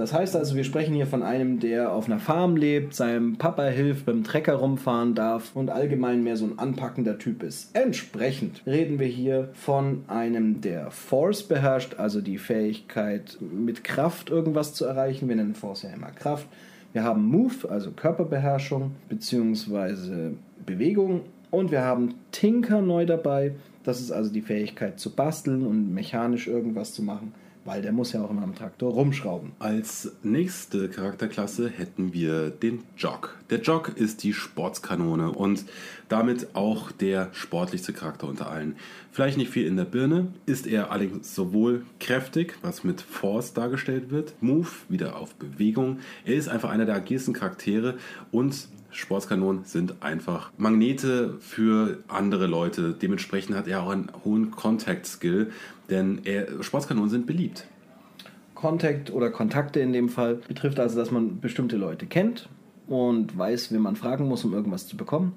Das 0.00 0.14
heißt 0.14 0.34
also, 0.34 0.56
wir 0.56 0.64
sprechen 0.64 0.94
hier 0.94 1.06
von 1.06 1.22
einem, 1.22 1.60
der 1.60 1.92
auf 1.92 2.06
einer 2.06 2.20
Farm 2.20 2.56
lebt, 2.56 2.94
seinem 2.94 3.36
Papa 3.36 3.64
hilft, 3.64 4.06
beim 4.06 4.24
Trecker 4.24 4.54
rumfahren 4.54 5.14
darf 5.14 5.54
und 5.54 5.68
allgemein 5.68 6.24
mehr 6.24 6.38
so 6.38 6.46
ein 6.46 6.58
anpackender 6.58 7.18
Typ 7.18 7.42
ist. 7.42 7.76
Entsprechend 7.76 8.62
reden 8.64 8.98
wir 8.98 9.08
hier 9.08 9.50
von 9.52 10.04
einem, 10.08 10.62
der 10.62 10.90
Force 10.90 11.42
beherrscht, 11.42 11.96
also 11.98 12.22
die 12.22 12.38
Fähigkeit, 12.38 13.36
mit 13.42 13.84
Kraft 13.84 14.30
irgendwas 14.30 14.72
zu 14.72 14.86
erreichen. 14.86 15.28
Wir 15.28 15.36
nennen 15.36 15.54
Force 15.54 15.82
ja 15.82 15.90
immer 15.90 16.12
Kraft. 16.12 16.46
Wir 16.94 17.04
haben 17.04 17.26
Move, 17.26 17.68
also 17.68 17.90
Körperbeherrschung 17.90 18.92
bzw. 19.10 20.30
Bewegung 20.64 21.20
und 21.50 21.70
wir 21.72 21.82
haben 21.82 22.14
Tinker 22.32 22.80
neu 22.80 23.04
dabei. 23.04 23.52
Das 23.84 24.00
ist 24.00 24.12
also 24.12 24.32
die 24.32 24.40
Fähigkeit 24.40 24.98
zu 24.98 25.14
basteln 25.14 25.66
und 25.66 25.92
mechanisch 25.92 26.48
irgendwas 26.48 26.94
zu 26.94 27.02
machen, 27.02 27.34
weil 27.64 27.82
der 27.82 27.92
muss 27.92 28.12
ja 28.12 28.22
auch 28.22 28.30
immer 28.30 28.42
am 28.42 28.54
Traktor 28.54 28.92
rumschrauben. 28.92 29.52
Als 29.58 30.12
nächste 30.22 30.88
Charakterklasse 30.88 31.68
hätten 31.68 32.12
wir 32.12 32.50
den 32.50 32.84
Jog. 32.96 33.36
Der 33.50 33.60
Jog 33.60 33.92
ist 33.96 34.22
die 34.22 34.32
Sportskanone 34.32 35.30
und 35.30 35.64
damit 36.08 36.54
auch 36.54 36.90
der 36.90 37.28
sportlichste 37.32 37.92
Charakter 37.92 38.26
unter 38.28 38.50
allen. 38.50 38.76
Vielleicht 39.12 39.36
nicht 39.36 39.50
viel 39.50 39.66
in 39.66 39.76
der 39.76 39.84
Birne, 39.84 40.28
ist 40.46 40.66
er 40.66 40.90
allerdings 40.90 41.34
sowohl 41.34 41.84
kräftig, 41.98 42.56
was 42.62 42.84
mit 42.84 43.00
Force 43.00 43.52
dargestellt 43.52 44.10
wird, 44.10 44.34
Move, 44.40 44.68
wieder 44.88 45.16
auf 45.16 45.34
Bewegung. 45.34 45.98
Er 46.24 46.34
ist 46.34 46.48
einfach 46.48 46.70
einer 46.70 46.86
der 46.86 46.96
agilsten 46.96 47.34
Charaktere 47.34 47.98
und 48.30 48.68
Sportskanonen 48.92 49.64
sind 49.64 50.02
einfach 50.02 50.50
Magnete 50.56 51.36
für 51.40 51.98
andere 52.08 52.46
Leute. 52.46 52.94
Dementsprechend 53.00 53.56
hat 53.56 53.68
er 53.68 53.82
auch 53.82 53.90
einen 53.90 54.10
hohen 54.24 54.50
Contact-Skill, 54.50 55.50
denn 55.88 56.20
er, 56.24 56.62
Sportskanonen 56.62 57.10
sind 57.10 57.26
beliebt. 57.26 57.66
Contact 58.54 59.10
oder 59.10 59.30
Kontakte 59.30 59.80
in 59.80 59.92
dem 59.92 60.08
Fall 60.08 60.34
betrifft 60.34 60.78
also, 60.78 60.98
dass 60.98 61.10
man 61.10 61.40
bestimmte 61.40 61.76
Leute 61.76 62.06
kennt 62.06 62.48
und 62.88 63.36
weiß, 63.36 63.72
wen 63.72 63.80
man 63.80 63.96
fragen 63.96 64.28
muss, 64.28 64.44
um 64.44 64.52
irgendwas 64.52 64.86
zu 64.86 64.96
bekommen. 64.96 65.32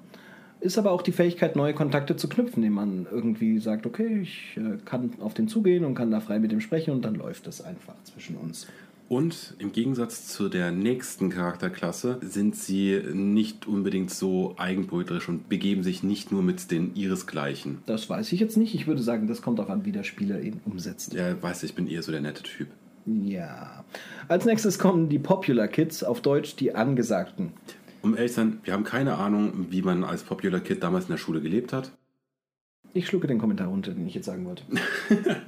Ist 0.60 0.78
aber 0.78 0.92
auch 0.92 1.02
die 1.02 1.12
Fähigkeit, 1.12 1.56
neue 1.56 1.74
Kontakte 1.74 2.16
zu 2.16 2.28
knüpfen, 2.28 2.62
indem 2.62 2.74
man 2.74 3.06
irgendwie 3.10 3.58
sagt, 3.58 3.86
okay, 3.86 4.20
ich 4.22 4.56
äh, 4.56 4.78
kann 4.84 5.12
auf 5.20 5.34
den 5.34 5.46
zugehen 5.46 5.84
und 5.84 5.94
kann 5.94 6.10
da 6.10 6.20
frei 6.20 6.38
mit 6.38 6.52
ihm 6.52 6.60
sprechen 6.60 6.90
und 6.92 7.04
dann 7.04 7.14
läuft 7.14 7.46
es 7.46 7.60
einfach 7.62 7.94
zwischen 8.04 8.36
uns. 8.36 8.66
Und 9.08 9.54
im 9.58 9.72
Gegensatz 9.72 10.28
zu 10.28 10.48
der 10.48 10.70
nächsten 10.70 11.28
Charakterklasse 11.28 12.18
sind 12.22 12.56
sie 12.56 13.02
nicht 13.12 13.66
unbedingt 13.66 14.10
so 14.10 14.54
eigenbrötlerisch 14.56 15.28
und 15.28 15.48
begeben 15.48 15.82
sich 15.82 16.02
nicht 16.02 16.32
nur 16.32 16.42
mit 16.42 16.70
den 16.70 16.94
ihresgleichen. 16.94 17.78
Das 17.86 18.08
weiß 18.08 18.32
ich 18.32 18.40
jetzt 18.40 18.56
nicht. 18.56 18.74
Ich 18.74 18.86
würde 18.86 19.02
sagen, 19.02 19.26
das 19.26 19.42
kommt 19.42 19.60
auch 19.60 19.68
an, 19.68 19.84
wie 19.84 19.92
der 19.92 20.04
Spieler 20.04 20.40
ihn 20.40 20.60
umsetzt. 20.64 21.12
Ja, 21.12 21.40
weiß 21.40 21.64
ich 21.64 21.74
bin 21.74 21.86
eher 21.86 22.02
so 22.02 22.12
der 22.12 22.22
nette 22.22 22.42
Typ. 22.42 22.68
Ja. 23.06 23.84
Als 24.28 24.46
nächstes 24.46 24.78
kommen 24.78 25.10
die 25.10 25.18
Popular 25.18 25.68
Kids, 25.68 26.02
auf 26.02 26.22
Deutsch 26.22 26.56
die 26.56 26.74
Angesagten. 26.74 27.52
Um 28.00 28.16
ehrlich 28.16 28.32
zu 28.32 28.36
sein, 28.36 28.60
wir 28.64 28.72
haben 28.72 28.84
keine 28.84 29.16
Ahnung, 29.16 29.66
wie 29.70 29.82
man 29.82 30.04
als 30.04 30.22
Popular 30.22 30.60
Kid 30.60 30.82
damals 30.82 31.04
in 31.04 31.10
der 31.10 31.18
Schule 31.18 31.42
gelebt 31.42 31.72
hat. 31.74 31.92
Ich 32.94 33.06
schlucke 33.06 33.26
den 33.26 33.38
Kommentar 33.38 33.68
runter, 33.68 33.92
den 33.92 34.06
ich 34.06 34.14
jetzt 34.14 34.26
sagen 34.26 34.46
wollte. 34.46 34.62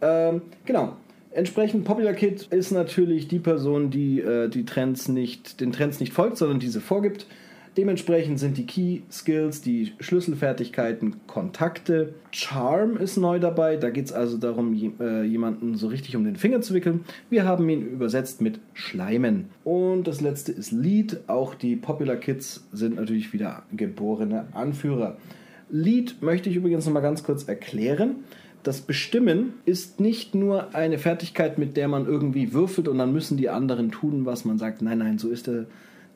ähm, 0.00 0.42
genau. 0.64 0.96
Entsprechend 1.36 1.84
Popular 1.84 2.14
Kid 2.14 2.44
ist 2.44 2.70
natürlich 2.70 3.28
die 3.28 3.38
Person, 3.38 3.90
die 3.90 4.22
äh, 4.22 4.48
die 4.48 4.64
Trends 4.64 5.06
nicht, 5.06 5.60
den 5.60 5.70
Trends 5.70 6.00
nicht 6.00 6.14
folgt, 6.14 6.38
sondern 6.38 6.60
diese 6.60 6.80
vorgibt. 6.80 7.26
Dementsprechend 7.76 8.38
sind 8.38 8.56
die 8.56 8.64
Key 8.64 9.00
Skills, 9.12 9.60
die 9.60 9.92
Schlüsselfertigkeiten, 10.00 11.16
Kontakte. 11.26 12.14
Charm 12.30 12.96
ist 12.96 13.18
neu 13.18 13.38
dabei. 13.38 13.76
Da 13.76 13.90
geht 13.90 14.06
es 14.06 14.12
also 14.14 14.38
darum, 14.38 14.72
äh, 14.98 15.24
jemanden 15.24 15.74
so 15.74 15.88
richtig 15.88 16.16
um 16.16 16.24
den 16.24 16.36
Finger 16.36 16.62
zu 16.62 16.72
wickeln. 16.72 17.04
Wir 17.28 17.44
haben 17.44 17.68
ihn 17.68 17.82
übersetzt 17.82 18.40
mit 18.40 18.58
Schleimen. 18.72 19.50
Und 19.62 20.04
das 20.04 20.22
letzte 20.22 20.52
ist 20.52 20.72
Lead. 20.72 21.20
Auch 21.26 21.54
die 21.54 21.76
Popular 21.76 22.16
Kids 22.16 22.66
sind 22.72 22.96
natürlich 22.96 23.34
wieder 23.34 23.64
geborene 23.76 24.46
Anführer. 24.54 25.18
Lead 25.68 26.22
möchte 26.22 26.48
ich 26.48 26.56
übrigens 26.56 26.86
noch 26.86 26.94
mal 26.94 27.00
ganz 27.00 27.24
kurz 27.24 27.44
erklären. 27.44 28.24
Das 28.66 28.80
Bestimmen 28.80 29.52
ist 29.64 30.00
nicht 30.00 30.34
nur 30.34 30.74
eine 30.74 30.98
Fertigkeit, 30.98 31.56
mit 31.56 31.76
der 31.76 31.86
man 31.86 32.04
irgendwie 32.04 32.52
würfelt 32.52 32.88
und 32.88 32.98
dann 32.98 33.12
müssen 33.12 33.36
die 33.36 33.48
anderen 33.48 33.92
tun, 33.92 34.26
was 34.26 34.44
man 34.44 34.58
sagt. 34.58 34.82
Nein, 34.82 34.98
nein, 34.98 35.18
so 35.18 35.28
ist 35.28 35.46
der 35.46 35.66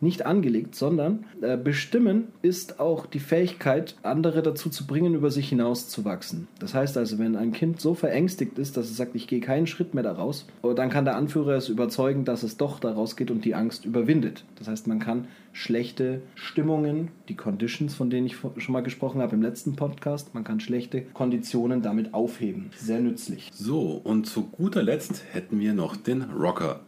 nicht 0.00 0.26
angelegt, 0.26 0.74
sondern 0.74 1.24
äh, 1.42 1.56
bestimmen 1.56 2.28
ist 2.42 2.80
auch 2.80 3.06
die 3.06 3.20
Fähigkeit, 3.20 3.96
andere 4.02 4.42
dazu 4.42 4.70
zu 4.70 4.86
bringen, 4.86 5.14
über 5.14 5.30
sich 5.30 5.48
hinaus 5.48 5.88
zu 5.88 6.04
wachsen. 6.04 6.48
Das 6.58 6.74
heißt 6.74 6.96
also, 6.96 7.18
wenn 7.18 7.36
ein 7.36 7.52
Kind 7.52 7.80
so 7.80 7.94
verängstigt 7.94 8.58
ist, 8.58 8.76
dass 8.76 8.86
es 8.86 8.96
sagt, 8.96 9.14
ich 9.14 9.26
gehe 9.26 9.40
keinen 9.40 9.66
Schritt 9.66 9.94
mehr 9.94 10.02
daraus, 10.02 10.46
oh, 10.62 10.72
dann 10.72 10.90
kann 10.90 11.04
der 11.04 11.16
Anführer 11.16 11.56
es 11.56 11.68
überzeugen, 11.68 12.24
dass 12.24 12.42
es 12.42 12.56
doch 12.56 12.80
daraus 12.80 13.16
geht 13.16 13.30
und 13.30 13.44
die 13.44 13.54
Angst 13.54 13.84
überwindet. 13.84 14.44
Das 14.58 14.68
heißt, 14.68 14.86
man 14.86 14.98
kann 14.98 15.28
schlechte 15.52 16.22
Stimmungen, 16.34 17.08
die 17.28 17.36
Conditions, 17.36 17.94
von 17.94 18.10
denen 18.10 18.26
ich 18.26 18.36
schon 18.36 18.72
mal 18.72 18.82
gesprochen 18.82 19.20
habe 19.20 19.34
im 19.34 19.42
letzten 19.42 19.76
Podcast, 19.76 20.34
man 20.34 20.44
kann 20.44 20.60
schlechte 20.60 21.02
Konditionen 21.02 21.82
damit 21.82 22.14
aufheben. 22.14 22.70
Sehr 22.76 23.00
nützlich. 23.00 23.50
So, 23.52 24.00
und 24.02 24.26
zu 24.26 24.44
guter 24.44 24.82
Letzt 24.82 25.24
hätten 25.32 25.58
wir 25.58 25.74
noch 25.74 25.96
den 25.96 26.22
Rocker. 26.22 26.80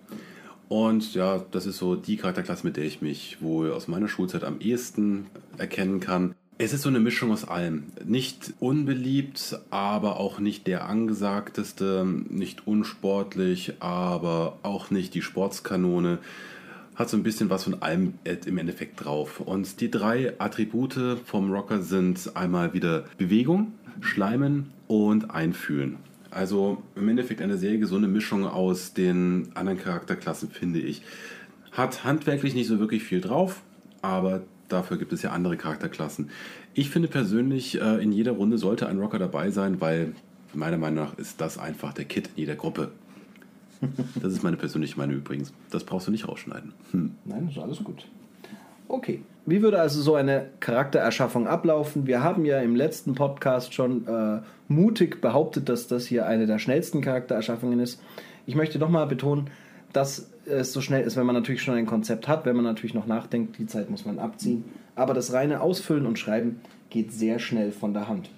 Und 0.73 1.13
ja, 1.13 1.45
das 1.51 1.67
ist 1.67 1.77
so 1.77 1.97
die 1.97 2.17
Charakterklasse, 2.17 2.67
mit 2.67 2.79
der 2.79 2.85
ich 2.85 3.03
mich 3.03 3.43
wohl 3.43 3.73
aus 3.73 3.89
meiner 3.89 4.09
Schulzeit 4.09 4.43
am 4.43 4.59
ehesten 4.59 5.27
erkennen 5.59 6.01
kann. 6.01 6.35
Es 6.57 6.73
ist 6.73 6.81
so 6.81 6.89
eine 6.89 6.99
Mischung 6.99 7.31
aus 7.31 7.47
allem. 7.47 7.89
Nicht 8.07 8.55
unbeliebt, 8.59 9.61
aber 9.69 10.19
auch 10.19 10.39
nicht 10.39 10.67
der 10.67 10.89
angesagteste, 10.89 12.07
nicht 12.31 12.67
unsportlich, 12.67 13.75
aber 13.81 14.57
auch 14.63 14.91
nicht 14.91 15.13
die 15.13 15.21
Sportskanone. 15.21 16.21
Hat 16.95 17.11
so 17.11 17.19
ein 17.19 17.23
bisschen 17.23 17.51
was 17.51 17.65
von 17.65 17.83
allem 17.83 18.15
im 18.25 18.57
Endeffekt 18.57 19.05
drauf. 19.05 19.41
Und 19.41 19.79
die 19.83 19.91
drei 19.91 20.41
Attribute 20.41 21.19
vom 21.27 21.53
Rocker 21.53 21.83
sind 21.83 22.35
einmal 22.35 22.73
wieder 22.73 23.05
Bewegung, 23.19 23.75
Schleimen 24.01 24.73
und 24.89 25.31
Einfühlen. 25.31 25.99
Also 26.33 26.83
im 26.97 27.09
Endeffekt 27.09 27.43
eine 27.43 27.59
sehr 27.59 27.77
gesunde 27.77 28.09
Mischung 28.09 28.47
aus 28.47 28.95
den 28.95 29.51
anderen 29.55 29.79
Charakterklassen, 29.79 30.51
finde 30.51 30.81
ich. 30.81 31.03
Hat 31.73 32.05
handwerklich 32.05 32.55
nicht 32.55 32.69
so 32.69 32.79
wirklich 32.79 33.03
viel 33.03 33.21
drauf, 33.21 33.63
aber 34.01 34.43
dafür 34.69 34.97
gibt 34.97 35.13
es 35.13 35.23
ja 35.23 35.31
andere 35.31 35.57
Charakterklassen. 35.57 36.31
Ich 36.75 36.89
finde 36.89 37.09
persönlich, 37.09 37.81
äh, 37.81 38.03
in 38.03 38.13
jeder 38.13 38.33
Runde 38.33 38.57
sollte 38.57 38.87
ein 38.87 38.99
Rocker 38.99 39.19
dabei 39.19 39.51
sein, 39.51 39.81
weil 39.81 40.15
meiner 40.55 40.79
Meinung 40.79 41.05
nach 41.05 41.19
ist 41.19 41.41
das 41.41 41.59
einfach 41.59 41.93
der 41.93 42.07
Kit 42.07 42.29
in 42.29 42.41
jeder 42.41 42.57
Gruppe. 42.57 42.91
Das 44.23 44.33
ist 44.33 44.45
meine 44.45 44.57
persönliche 44.57 44.97
Meinung 44.97 45.17
übrigens. 45.17 45.53
Das 45.71 45.83
brauchst 45.83 46.07
du 46.07 46.13
nicht 46.13 46.29
rausschneiden. 46.29 46.73
Hm. 46.93 47.17
Nein, 47.25 47.49
ist 47.49 47.59
alles 47.59 47.83
gut. 47.83 48.07
Okay. 48.93 49.23
Wie 49.47 49.63
würde 49.63 49.81
also 49.81 50.03
so 50.03 50.17
eine 50.17 50.51
Charaktererschaffung 50.61 51.47
ablaufen? 51.47 52.07
Wir 52.07 52.23
haben 52.23 52.45
ja 52.45 52.61
im 52.61 52.77
letzten 52.77 53.15
Podcast 53.15 53.73
schon 53.73 54.07
äh, 54.07 54.43
mutig 54.69 55.23
behauptet, 55.23 55.71
dass 55.71 55.89
das 55.89 56.05
hier 56.05 56.27
eine 56.27 56.47
der 56.47 56.59
schnellsten 56.59 57.01
Charaktererschaffungen 57.01 57.81
ist. 57.81 58.03
Ich 58.45 58.55
möchte 58.55 58.79
nochmal 58.79 59.07
betonen, 59.07 59.49
dass 59.95 60.31
es 60.45 60.75
so 60.75 60.83
schnell 60.83 61.05
ist, 61.05 61.17
wenn 61.17 61.25
man 61.25 61.35
natürlich 61.35 61.63
schon 61.63 61.75
ein 61.75 61.87
Konzept 61.87 62.29
hat, 62.29 62.45
wenn 62.45 62.55
man 62.55 62.67
natürlich 62.67 62.93
noch 62.93 63.07
nachdenkt, 63.07 63.59
die 63.59 63.67
Zeit 63.67 63.89
muss 63.89 64.05
man 64.05 64.19
abziehen. 64.19 64.65
Aber 64.95 65.15
das 65.15 65.33
reine 65.33 65.63
Ausfüllen 65.63 66.05
und 66.05 66.19
Schreiben 66.19 66.61
geht 66.91 67.13
sehr 67.13 67.39
schnell 67.39 67.73
von 67.73 67.95
der 67.95 68.09
Hand. 68.09 68.29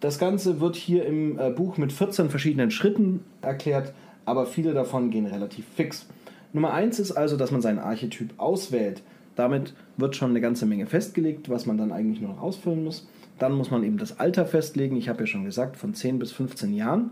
Das 0.00 0.18
Ganze 0.18 0.62
wird 0.62 0.76
hier 0.76 1.04
im 1.04 1.38
äh, 1.38 1.50
Buch 1.50 1.76
mit 1.76 1.92
14 1.92 2.30
verschiedenen 2.30 2.70
Schritten 2.70 3.22
erklärt, 3.42 3.92
aber 4.24 4.46
viele 4.46 4.72
davon 4.72 5.10
gehen 5.10 5.26
relativ 5.26 5.66
fix. 5.76 6.06
Nummer 6.54 6.72
1 6.72 6.98
ist 7.00 7.12
also, 7.12 7.36
dass 7.36 7.50
man 7.50 7.60
seinen 7.60 7.78
Archetyp 7.78 8.32
auswählt. 8.38 9.02
Damit 9.38 9.72
wird 9.96 10.16
schon 10.16 10.30
eine 10.30 10.40
ganze 10.40 10.66
Menge 10.66 10.86
festgelegt, 10.86 11.48
was 11.48 11.64
man 11.64 11.78
dann 11.78 11.92
eigentlich 11.92 12.20
nur 12.20 12.30
noch 12.30 12.42
ausfüllen 12.42 12.82
muss. 12.82 13.06
Dann 13.38 13.52
muss 13.52 13.70
man 13.70 13.84
eben 13.84 13.96
das 13.96 14.18
Alter 14.18 14.44
festlegen. 14.44 14.96
Ich 14.96 15.08
habe 15.08 15.20
ja 15.20 15.26
schon 15.26 15.44
gesagt, 15.44 15.76
von 15.76 15.94
10 15.94 16.18
bis 16.18 16.32
15 16.32 16.74
Jahren. 16.74 17.10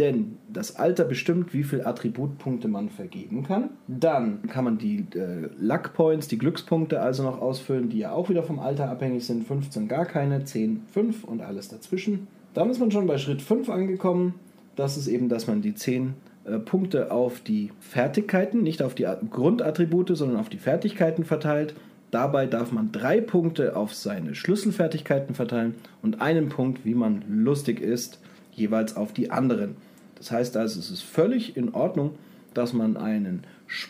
Denn 0.00 0.38
das 0.52 0.74
Alter 0.74 1.04
bestimmt, 1.04 1.54
wie 1.54 1.62
viele 1.62 1.86
Attributpunkte 1.86 2.66
man 2.66 2.88
vergeben 2.88 3.44
kann. 3.44 3.70
Dann 3.86 4.42
kann 4.48 4.64
man 4.64 4.78
die 4.78 5.06
äh, 5.14 5.48
Luck 5.60 5.92
Points, 5.92 6.26
die 6.26 6.38
Glückspunkte 6.38 7.00
also 7.00 7.22
noch 7.22 7.40
ausfüllen, 7.40 7.88
die 7.88 7.98
ja 7.98 8.10
auch 8.10 8.30
wieder 8.30 8.42
vom 8.42 8.58
Alter 8.58 8.90
abhängig 8.90 9.24
sind. 9.24 9.46
15 9.46 9.86
gar 9.86 10.06
keine, 10.06 10.44
10 10.44 10.82
5 10.92 11.22
und 11.22 11.40
alles 11.40 11.68
dazwischen. 11.68 12.26
Dann 12.52 12.68
ist 12.70 12.80
man 12.80 12.90
schon 12.90 13.06
bei 13.06 13.16
Schritt 13.16 13.42
5 13.42 13.68
angekommen. 13.68 14.34
Das 14.74 14.96
ist 14.96 15.06
eben, 15.06 15.28
dass 15.28 15.46
man 15.46 15.62
die 15.62 15.76
10 15.76 16.08
äh, 16.08 16.29
Punkte 16.64 17.10
auf 17.10 17.40
die 17.40 17.70
Fertigkeiten, 17.80 18.62
nicht 18.62 18.82
auf 18.82 18.94
die 18.94 19.06
Grundattribute, 19.30 20.16
sondern 20.16 20.38
auf 20.38 20.48
die 20.48 20.58
Fertigkeiten 20.58 21.24
verteilt. 21.24 21.74
Dabei 22.10 22.46
darf 22.46 22.72
man 22.72 22.90
drei 22.90 23.20
Punkte 23.20 23.76
auf 23.76 23.94
seine 23.94 24.34
Schlüsselfertigkeiten 24.34 25.34
verteilen 25.34 25.74
und 26.02 26.20
einen 26.20 26.48
Punkt, 26.48 26.84
wie 26.84 26.94
man 26.94 27.22
lustig 27.28 27.80
ist, 27.80 28.20
jeweils 28.52 28.96
auf 28.96 29.12
die 29.12 29.30
anderen. 29.30 29.76
Das 30.16 30.32
heißt 30.32 30.56
also, 30.56 30.80
es 30.80 30.90
ist 30.90 31.02
völlig 31.02 31.56
in 31.56 31.72
Ordnung, 31.72 32.12
dass 32.52 32.72
man 32.72 32.96
einen, 32.96 33.44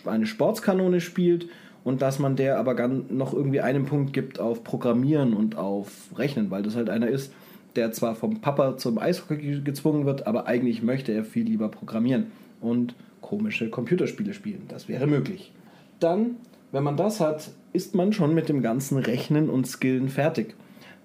eine 0.04 0.26
Sportskanone 0.26 1.00
spielt 1.00 1.48
und 1.82 2.02
dass 2.02 2.18
man 2.18 2.36
der 2.36 2.58
aber 2.58 2.88
noch 2.88 3.32
irgendwie 3.32 3.62
einen 3.62 3.86
Punkt 3.86 4.12
gibt 4.12 4.38
auf 4.38 4.64
Programmieren 4.64 5.32
und 5.32 5.56
auf 5.56 6.10
Rechnen, 6.16 6.50
weil 6.50 6.62
das 6.62 6.76
halt 6.76 6.90
einer 6.90 7.08
ist, 7.08 7.32
der 7.76 7.92
zwar 7.92 8.14
vom 8.14 8.40
Papa 8.40 8.76
zum 8.76 8.98
Eishockey 8.98 9.60
gezwungen 9.62 10.06
wird, 10.06 10.26
aber 10.26 10.46
eigentlich 10.46 10.82
möchte 10.82 11.12
er 11.12 11.24
viel 11.24 11.44
lieber 11.44 11.68
programmieren 11.68 12.26
und 12.60 12.94
komische 13.20 13.70
Computerspiele 13.70 14.34
spielen. 14.34 14.62
Das 14.68 14.88
wäre 14.88 15.06
möglich. 15.06 15.52
Dann, 16.00 16.36
wenn 16.72 16.82
man 16.82 16.96
das 16.96 17.20
hat, 17.20 17.50
ist 17.72 17.94
man 17.94 18.12
schon 18.12 18.34
mit 18.34 18.48
dem 18.48 18.62
ganzen 18.62 18.98
Rechnen 18.98 19.48
und 19.50 19.66
Skillen 19.66 20.08
fertig. 20.08 20.54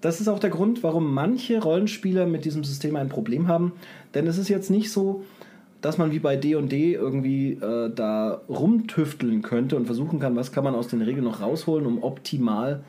Das 0.02 0.22
ist 0.22 0.28
auch 0.28 0.40
der 0.40 0.50
Grund, 0.50 0.84
warum 0.84 1.14
manche 1.14 1.62
Rollenspieler 1.62 2.26
mit 2.28 2.46
diesem 2.46 2.64
System 2.64 2.96
ein 2.96 3.10
Problem 3.10 3.48
haben, 3.48 3.74
denn 4.14 4.28
es 4.28 4.38
ist 4.38 4.50
jetzt 4.50 4.70
nicht 4.70 4.92
so, 4.92 5.24
dass 5.82 5.98
man 5.98 6.12
wie 6.12 6.20
bei 6.20 6.36
D&D 6.36 6.94
irgendwie 6.94 7.54
äh, 7.54 7.92
da 7.94 8.42
rumtüfteln 8.50 9.42
könnte 9.42 9.76
und 9.76 9.86
versuchen 9.86 10.20
kann, 10.20 10.36
was 10.36 10.52
kann 10.52 10.64
man 10.64 10.74
aus 10.74 10.88
den 10.88 11.02
Regeln 11.02 11.24
noch 11.24 11.42
rausholen, 11.42 11.86
um 11.86 12.02
optimal 12.02 12.84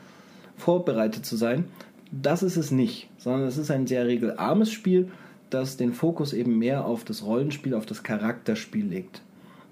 vorbereitet 0.57 1.25
zu 1.25 1.35
sein, 1.35 1.65
das 2.11 2.43
ist 2.43 2.57
es 2.57 2.71
nicht, 2.71 3.09
sondern 3.17 3.47
es 3.47 3.57
ist 3.57 3.71
ein 3.71 3.87
sehr 3.87 4.05
regelarmes 4.05 4.71
Spiel, 4.71 5.09
das 5.49 5.77
den 5.77 5.93
Fokus 5.93 6.33
eben 6.33 6.57
mehr 6.57 6.85
auf 6.85 7.03
das 7.03 7.23
Rollenspiel, 7.23 7.73
auf 7.73 7.85
das 7.85 8.03
Charakterspiel 8.03 8.85
legt. 8.85 9.21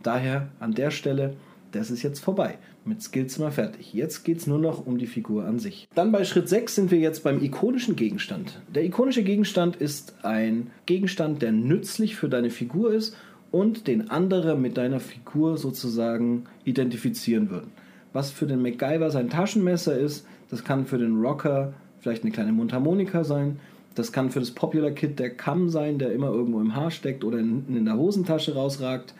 Daher 0.03 0.49
an 0.59 0.73
der 0.73 0.91
Stelle, 0.91 1.35
das 1.71 1.91
ist 1.91 2.03
jetzt 2.03 2.19
vorbei. 2.19 2.57
Mit 2.85 3.01
Skills 3.01 3.39
wir 3.39 3.51
fertig. 3.51 3.93
Jetzt 3.93 4.23
geht 4.23 4.37
es 4.37 4.47
nur 4.47 4.59
noch 4.59 4.85
um 4.85 4.97
die 4.97 5.07
Figur 5.07 5.45
an 5.45 5.59
sich. 5.59 5.87
Dann 5.95 6.11
bei 6.11 6.23
Schritt 6.23 6.47
6 6.47 6.75
sind 6.75 6.91
wir 6.91 6.99
jetzt 6.99 7.23
beim 7.23 7.43
ikonischen 7.43 7.95
Gegenstand. 7.95 8.61
Der 8.73 8.85
ikonische 8.85 9.23
Gegenstand 9.23 9.75
ist 9.75 10.13
ein 10.23 10.69
Gegenstand, 10.85 11.41
der 11.41 11.51
nützlich 11.51 12.15
für 12.15 12.29
deine 12.29 12.51
Figur 12.51 12.93
ist 12.93 13.17
und 13.51 13.87
den 13.87 14.09
andere 14.11 14.55
mit 14.55 14.77
deiner 14.77 14.99
Figur 14.99 15.57
sozusagen 15.57 16.43
identifizieren 16.63 17.49
würden. 17.49 17.71
Was 18.13 18.31
für 18.31 18.45
den 18.45 18.61
MacGyver 18.61 19.09
sein 19.09 19.29
Taschenmesser 19.29 19.97
ist, 19.97 20.25
das 20.49 20.63
kann 20.63 20.85
für 20.85 20.97
den 20.97 21.19
Rocker 21.19 21.73
vielleicht 22.05 22.21
eine 22.21 22.31
kleine 22.31 22.51
Mundharmonika 22.51 23.23
sein. 23.23 23.59
Das 23.95 24.11
kann 24.11 24.29
für 24.29 24.39
das 24.39 24.51
Popular 24.51 24.91
Kit 24.91 25.17
der 25.17 25.31
Kamm 25.31 25.69
sein, 25.69 25.97
der 25.97 26.11
immer 26.13 26.27
irgendwo 26.27 26.61
im 26.61 26.75
Haar 26.75 26.91
steckt 26.91 27.23
oder 27.23 27.39
hinten 27.39 27.75
in 27.75 27.85
der 27.85 27.97
Hosentasche 27.97 28.53
rausragt. 28.53 29.15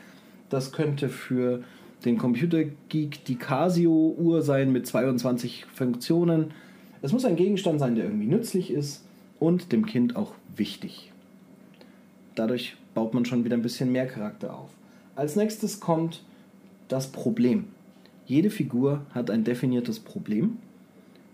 Das 0.50 0.71
könnte 0.71 1.10
für 1.10 1.63
den 2.06 2.19
Computergeek 2.19 3.26
die 3.26 3.38
Casio-Uhr 3.38 4.43
sein 4.43 4.71
mit 4.71 4.86
22 4.86 5.65
Funktionen. 5.65 6.52
Es 7.02 7.12
muss 7.12 7.26
ein 7.26 7.36
Gegenstand 7.36 7.80
sein, 7.80 7.95
der 7.95 8.06
irgendwie 8.06 8.28
nützlich 8.28 8.69
ist 8.69 9.04
und 9.39 9.71
dem 9.71 9.88
Kind 9.88 10.15
auch 10.15 10.34
wichtig. 10.56 11.12
Dadurch 12.36 12.78
baut 12.93 13.15
man 13.15 13.26
schon 13.26 13.45
wieder 13.45 13.58
ein 13.58 13.63
bisschen 13.63 13.91
mehr 13.91 14.06
Charakter 14.06 14.54
auf. 14.54 14.69
Als 15.15 15.36
nächstes 15.36 15.80
kommt 15.80 16.21
das 16.88 17.08
Problem. 17.08 17.65
Jede 18.28 18.52
Figur 18.52 19.08
hat 19.10 19.32
ein 19.32 19.43
definiertes 19.43 20.00
Problem. 20.00 20.58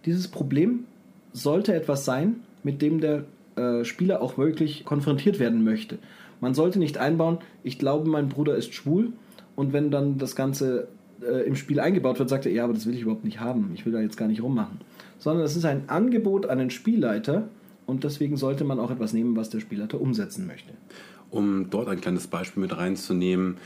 Dieses 0.05 0.29
Problem 0.29 0.85
sollte 1.33 1.73
etwas 1.73 2.05
sein, 2.05 2.37
mit 2.63 2.81
dem 2.81 3.01
der 3.01 3.23
äh, 3.55 3.83
Spieler 3.83 4.21
auch 4.21 4.37
wirklich 4.37 4.85
konfrontiert 4.85 5.39
werden 5.39 5.63
möchte. 5.63 5.97
Man 6.39 6.53
sollte 6.53 6.79
nicht 6.79 6.97
einbauen, 6.97 7.37
ich 7.63 7.77
glaube, 7.77 8.09
mein 8.09 8.29
Bruder 8.29 8.55
ist 8.55 8.73
schwul 8.73 9.13
und 9.55 9.73
wenn 9.73 9.91
dann 9.91 10.17
das 10.17 10.35
Ganze 10.35 10.87
äh, 11.21 11.45
im 11.45 11.55
Spiel 11.55 11.79
eingebaut 11.79 12.19
wird, 12.19 12.29
sagt 12.29 12.45
er, 12.45 12.51
ja, 12.51 12.63
aber 12.63 12.73
das 12.73 12.85
will 12.85 12.95
ich 12.95 13.01
überhaupt 13.01 13.25
nicht 13.25 13.39
haben, 13.39 13.71
ich 13.75 13.85
will 13.85 13.93
da 13.93 14.01
jetzt 14.01 14.17
gar 14.17 14.27
nicht 14.27 14.41
rummachen. 14.41 14.79
Sondern 15.19 15.45
es 15.45 15.55
ist 15.55 15.65
ein 15.65 15.87
Angebot 15.87 16.47
an 16.47 16.57
den 16.57 16.71
Spielleiter 16.71 17.47
und 17.85 18.03
deswegen 18.03 18.37
sollte 18.37 18.63
man 18.63 18.79
auch 18.79 18.89
etwas 18.89 19.13
nehmen, 19.13 19.35
was 19.35 19.49
der 19.49 19.59
Spielleiter 19.59 20.01
umsetzen 20.01 20.47
möchte. 20.47 20.73
Um 21.29 21.69
dort 21.69 21.87
ein 21.87 22.01
kleines 22.01 22.27
Beispiel 22.27 22.61
mit 22.61 22.75
reinzunehmen, 22.75 23.57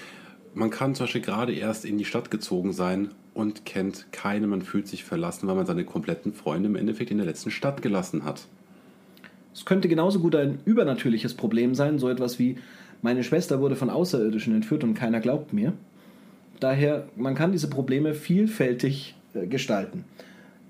man 0.56 0.70
kann 0.70 0.96
zum 0.96 1.06
Beispiel 1.06 1.22
gerade 1.22 1.54
erst 1.54 1.86
in 1.86 1.98
die 1.98 2.06
Stadt 2.06 2.32
gezogen 2.32 2.74
sein 2.74 3.10
und 3.34 3.65
kennt 3.65 4.12
keine, 4.12 4.48
man 4.48 4.62
fühlt 4.62 4.88
sich 4.88 5.04
verlassen, 5.04 5.48
weil 5.48 5.56
man 5.56 5.65
seine 5.65 5.84
kompletten 5.84 6.34
Freunde 6.34 6.70
im 6.70 6.76
Endeffekt 6.76 7.12
in 7.12 7.18
der 7.18 7.28
letzten 7.28 7.52
Stadt 7.52 7.82
gelassen 7.82 8.24
hat. 8.24 8.46
Es 9.54 9.65
könnte 9.65 9.89
genauso 9.89 10.20
gut 10.20 10.36
ein 10.36 10.60
übernatürliches 10.65 11.34
Problem 11.34 11.76
sein, 11.76 12.00
so 12.00 12.10
etwas 12.10 12.39
wie 12.39 12.58
meine 13.02 13.24
Schwester 13.24 13.60
wurde 13.60 13.76
von 13.76 13.89
Außerirdischen 13.89 14.56
entführt 14.56 14.84
und 14.84 14.94
keiner 14.94 15.20
glaubt 15.20 15.54
mir. 15.54 15.74
Daher, 16.62 17.08
man 17.18 17.36
kann 17.36 17.52
diese 17.52 17.70
Probleme 17.70 18.13
vielfältig 18.13 19.15
äh, 19.34 19.48
gestalten. 19.48 20.06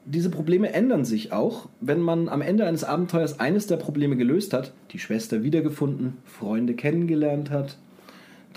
Diese 0.06 0.30
Probleme 0.30 0.74
ändern 0.74 1.06
sich 1.06 1.32
auch, 1.32 1.70
wenn 1.80 2.00
man 2.00 2.28
am 2.28 2.42
Ende 2.42 2.66
eines 2.66 2.84
Abenteuers 2.84 3.40
eines 3.40 3.68
der 3.68 3.78
Probleme 3.78 4.18
gelöst 4.18 4.54
hat, 4.54 4.74
die 4.92 5.00
Schwester 5.00 5.44
wiedergefunden, 5.44 6.18
Freunde 6.26 6.74
kennengelernt 6.74 7.50
hat, 7.50 7.78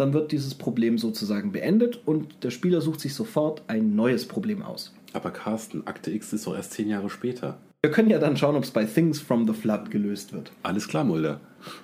dann 0.00 0.12
wird 0.12 0.32
dieses 0.32 0.54
Problem 0.54 0.98
sozusagen 0.98 1.52
beendet 1.52 2.00
und 2.06 2.44
der 2.44 2.50
Spieler 2.50 2.80
sucht 2.80 3.00
sich 3.00 3.14
sofort 3.14 3.62
ein 3.66 3.94
neues 3.96 4.26
Problem 4.26 4.62
aus. 4.62 4.94
Aber 5.12 5.30
Carsten, 5.30 5.86
Akte 5.86 6.10
X 6.10 6.32
ist 6.32 6.46
doch 6.46 6.54
erst 6.54 6.72
zehn 6.72 6.88
Jahre 6.88 7.10
später. 7.10 7.58
Wir 7.82 7.92
können 7.92 8.10
ja 8.10 8.18
dann 8.18 8.36
schauen, 8.36 8.56
ob 8.56 8.64
es 8.64 8.72
bei 8.72 8.84
Things 8.84 9.20
from 9.20 9.46
the 9.46 9.52
Flood 9.52 9.92
gelöst 9.92 10.32
wird. 10.32 10.50
Alles 10.64 10.88
klar, 10.88 11.04
Mulder. 11.04 11.40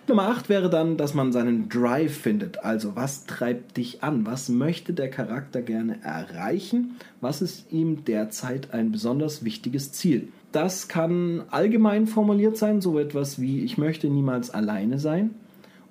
Nummer 0.08 0.28
8 0.28 0.48
wäre 0.48 0.68
dann, 0.68 0.96
dass 0.96 1.14
man 1.14 1.32
seinen 1.32 1.68
Drive 1.68 2.16
findet. 2.16 2.64
Also, 2.64 2.96
was 2.96 3.26
treibt 3.26 3.76
dich 3.76 4.02
an? 4.02 4.26
Was 4.26 4.48
möchte 4.48 4.92
der 4.92 5.08
Charakter 5.08 5.62
gerne 5.62 6.02
erreichen? 6.02 6.96
Was 7.20 7.42
ist 7.42 7.70
ihm 7.70 8.04
derzeit 8.04 8.74
ein 8.74 8.90
besonders 8.90 9.44
wichtiges 9.44 9.92
Ziel? 9.92 10.28
Das 10.50 10.88
kann 10.88 11.44
allgemein 11.50 12.08
formuliert 12.08 12.56
sein, 12.56 12.80
so 12.80 12.98
etwas 12.98 13.40
wie 13.40 13.64
ich 13.64 13.78
möchte 13.78 14.08
niemals 14.08 14.50
alleine 14.50 14.98
sein 14.98 15.30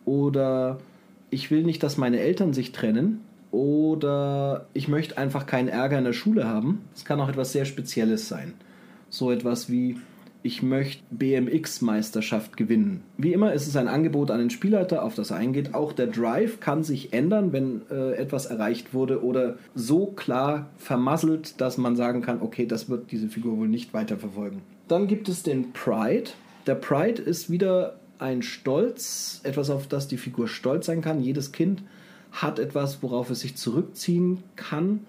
oder 0.06 0.80
ich 1.34 1.52
will 1.52 1.64
nicht, 1.64 1.84
dass 1.84 1.98
meine 1.98 2.20
Eltern 2.20 2.54
sich 2.54 2.72
trennen 2.72 3.22
oder 3.52 4.68
ich 4.74 4.88
möchte 4.88 5.18
einfach 5.18 5.46
keinen 5.46 5.68
Ärger 5.68 5.98
in 5.98 6.06
der 6.06 6.14
Schule 6.14 6.48
haben. 6.48 6.82
Das 6.94 7.06
kann 7.06 7.20
auch 7.20 7.30
etwas 7.30 7.52
sehr 7.52 7.66
Spezielles 7.66 8.28
sein. 8.28 8.54
So 9.10 9.32
etwas 9.32 9.70
wie 9.70 9.98
ich 10.46 10.62
möchte 10.62 11.02
BMX-Meisterschaft 11.12 12.58
gewinnen. 12.58 13.02
Wie 13.18 13.32
immer 13.32 13.54
ist 13.54 13.66
es 13.66 13.78
ein 13.78 13.88
Angebot 13.88 14.30
an 14.30 14.40
den 14.40 14.50
Spielleiter, 14.50 15.04
auf 15.04 15.16
das 15.16 15.32
er 15.32 15.38
eingeht. 15.38 15.74
Auch 15.74 15.94
der 15.94 16.08
Drive 16.08 16.60
kann 16.60 16.84
sich 16.84 17.14
ändern, 17.14 17.54
wenn 17.54 17.84
äh, 17.90 18.14
etwas 18.14 18.48
erreicht 18.48 18.94
wurde 18.94 19.24
oder 19.24 19.58
so 19.74 20.08
klar 20.08 20.70
vermasselt, 20.76 21.62
dass 21.62 21.78
man 21.78 21.96
sagen 21.96 22.22
kann, 22.22 22.42
okay, 22.42 22.66
das 22.66 22.90
wird 22.90 23.12
diese 23.12 23.30
Figur 23.30 23.58
wohl 23.58 23.70
nicht 23.70 23.94
weiterverfolgen. 23.94 24.62
Dann 24.90 25.08
gibt 25.08 25.30
es 25.30 25.44
den 25.44 25.72
Pride. 25.72 26.32
Der 26.68 26.76
Pride 26.76 27.22
ist 27.22 27.50
wieder 27.50 27.96
ein 28.20 28.42
Stolz, 28.42 29.42
etwas, 29.44 29.70
auf 29.70 29.88
das 29.88 30.08
die 30.08 30.18
Figur 30.18 30.48
stolz 30.48 30.86
sein 30.86 31.02
kann. 31.02 31.22
Jedes 31.22 31.52
Kind 31.52 31.84
hat 32.32 32.60
etwas, 32.60 33.04
worauf 33.04 33.30
es 33.30 33.42
sich 33.42 33.56
zurückziehen 33.56 34.40
kann, 34.56 35.02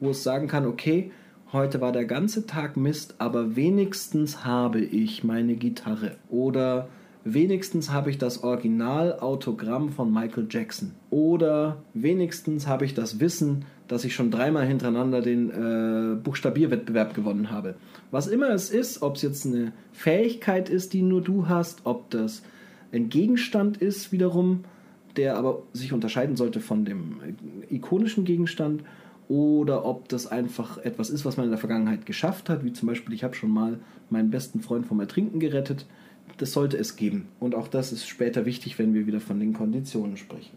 wo 0.00 0.10
es 0.10 0.22
sagen 0.22 0.48
kann, 0.48 0.66
okay, 0.66 1.12
heute 1.52 1.80
war 1.80 1.92
der 1.92 2.04
ganze 2.04 2.46
Tag 2.46 2.76
Mist, 2.76 3.14
aber 3.18 3.56
wenigstens 3.56 4.44
habe 4.44 4.80
ich 4.80 5.22
meine 5.22 5.54
Gitarre. 5.54 6.16
Oder 6.28 6.88
wenigstens 7.24 7.90
habe 7.90 8.10
ich 8.10 8.18
das 8.18 8.42
Originalautogramm 8.42 9.90
von 9.90 10.12
Michael 10.12 10.48
Jackson. 10.50 10.92
Oder 11.10 11.82
wenigstens 11.94 12.66
habe 12.66 12.84
ich 12.84 12.94
das 12.94 13.20
Wissen, 13.20 13.64
dass 13.92 14.04
ich 14.04 14.14
schon 14.14 14.30
dreimal 14.30 14.66
hintereinander 14.66 15.20
den 15.20 15.50
äh, 15.50 16.14
Buchstabierwettbewerb 16.16 17.12
gewonnen 17.12 17.50
habe. 17.50 17.74
Was 18.10 18.26
immer 18.26 18.48
es 18.48 18.70
ist, 18.70 19.02
ob 19.02 19.16
es 19.16 19.22
jetzt 19.22 19.44
eine 19.44 19.72
Fähigkeit 19.92 20.70
ist, 20.70 20.94
die 20.94 21.02
nur 21.02 21.20
du 21.20 21.46
hast, 21.46 21.82
ob 21.84 22.08
das 22.08 22.42
ein 22.90 23.10
Gegenstand 23.10 23.76
ist 23.76 24.10
wiederum, 24.10 24.64
der 25.16 25.36
aber 25.36 25.62
sich 25.74 25.92
unterscheiden 25.92 26.36
sollte 26.36 26.60
von 26.60 26.86
dem 26.86 27.16
ikonischen 27.68 28.24
Gegenstand 28.24 28.82
oder 29.28 29.84
ob 29.84 30.08
das 30.08 30.26
einfach 30.26 30.78
etwas 30.78 31.10
ist, 31.10 31.26
was 31.26 31.36
man 31.36 31.44
in 31.44 31.52
der 31.52 31.60
Vergangenheit 31.60 32.06
geschafft 32.06 32.48
hat, 32.48 32.64
wie 32.64 32.72
zum 32.72 32.88
Beispiel 32.88 33.14
ich 33.14 33.24
habe 33.24 33.34
schon 33.34 33.50
mal 33.50 33.78
meinen 34.08 34.30
besten 34.30 34.60
Freund 34.60 34.86
vom 34.86 35.00
Ertrinken 35.00 35.38
gerettet. 35.38 35.84
Das 36.38 36.54
sollte 36.54 36.78
es 36.78 36.96
geben. 36.96 37.28
Und 37.40 37.54
auch 37.54 37.68
das 37.68 37.92
ist 37.92 38.08
später 38.08 38.46
wichtig, 38.46 38.78
wenn 38.78 38.94
wir 38.94 39.06
wieder 39.06 39.20
von 39.20 39.38
den 39.38 39.52
Konditionen 39.52 40.16
sprechen. 40.16 40.56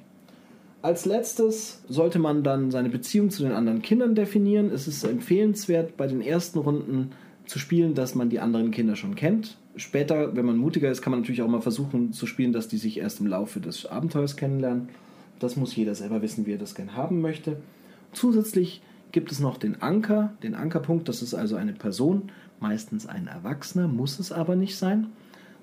Als 0.86 1.08
letztes 1.08 1.82
sollte 1.90 2.20
man 2.20 2.44
dann 2.44 2.70
seine 2.70 2.90
Beziehung 2.90 3.32
zu 3.32 3.42
den 3.42 3.54
anderen 3.54 3.82
Kindern 3.82 4.14
definieren. 4.14 4.70
Es 4.70 4.88
ist 4.88 5.04
empfehlenswert, 5.04 5.98
bei 5.98 6.06
den 6.06 6.22
ersten 6.22 6.60
Runden 6.60 7.10
zu 7.48 7.58
spielen, 7.58 7.96
dass 7.96 8.14
man 8.14 8.30
die 8.30 8.40
anderen 8.40 8.70
Kinder 8.70 8.96
schon 8.96 9.16
kennt. 9.16 9.58
Später, 9.78 10.36
wenn 10.36 10.46
man 10.46 10.58
mutiger 10.58 10.92
ist, 10.92 11.02
kann 11.02 11.10
man 11.10 11.22
natürlich 11.22 11.42
auch 11.42 11.48
mal 11.48 11.64
versuchen 11.64 12.14
zu 12.14 12.28
spielen, 12.28 12.54
dass 12.54 12.68
die 12.68 12.78
sich 12.78 13.00
erst 13.00 13.20
im 13.20 13.26
Laufe 13.26 13.60
des 13.60 13.88
Abenteuers 13.88 14.36
kennenlernen. 14.38 14.90
Das 15.40 15.56
muss 15.56 15.76
jeder 15.76 15.96
selber 15.96 16.22
wissen, 16.22 16.46
wie 16.46 16.54
er 16.54 16.60
das 16.60 16.76
gerne 16.76 16.96
haben 16.96 17.20
möchte. 17.20 17.58
Zusätzlich 18.12 18.84
gibt 19.12 19.32
es 19.32 19.40
noch 19.40 19.58
den 19.58 19.82
Anker, 19.82 20.36
den 20.44 20.54
Ankerpunkt, 20.54 21.10
das 21.10 21.24
ist 21.24 21.34
also 21.34 21.56
eine 21.56 21.74
Person, 21.74 22.32
meistens 22.60 23.08
ein 23.08 23.26
Erwachsener, 23.26 23.88
muss 23.88 24.20
es 24.20 24.32
aber 24.32 24.56
nicht 24.56 24.78
sein, 24.78 25.08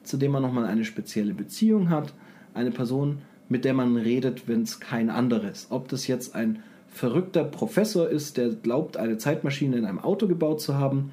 zu 0.03 0.17
dem 0.17 0.33
man 0.33 0.43
nochmal 0.43 0.67
eine 0.67 0.85
spezielle 0.85 1.33
Beziehung 1.33 1.91
hat. 1.91 2.13
Eine 2.55 2.73
Person, 2.73 3.19
mit 3.53 3.67
der 3.67 3.75
man 3.75 3.99
redet, 3.99 4.49
wenn 4.49 4.63
es 4.63 4.81
kein 4.81 5.11
anderes. 5.11 5.67
Ob 5.69 5.87
das 5.89 6.07
jetzt 6.07 6.35
ein 6.35 6.63
verrückter 6.89 7.45
Professor 7.45 8.09
ist, 8.09 8.39
der 8.39 8.49
glaubt, 8.49 8.97
eine 8.97 9.19
Zeitmaschine 9.19 9.77
in 9.77 9.85
einem 9.85 10.01
Auto 10.01 10.27
gebaut 10.27 10.63
zu 10.63 10.79
haben, 10.79 11.13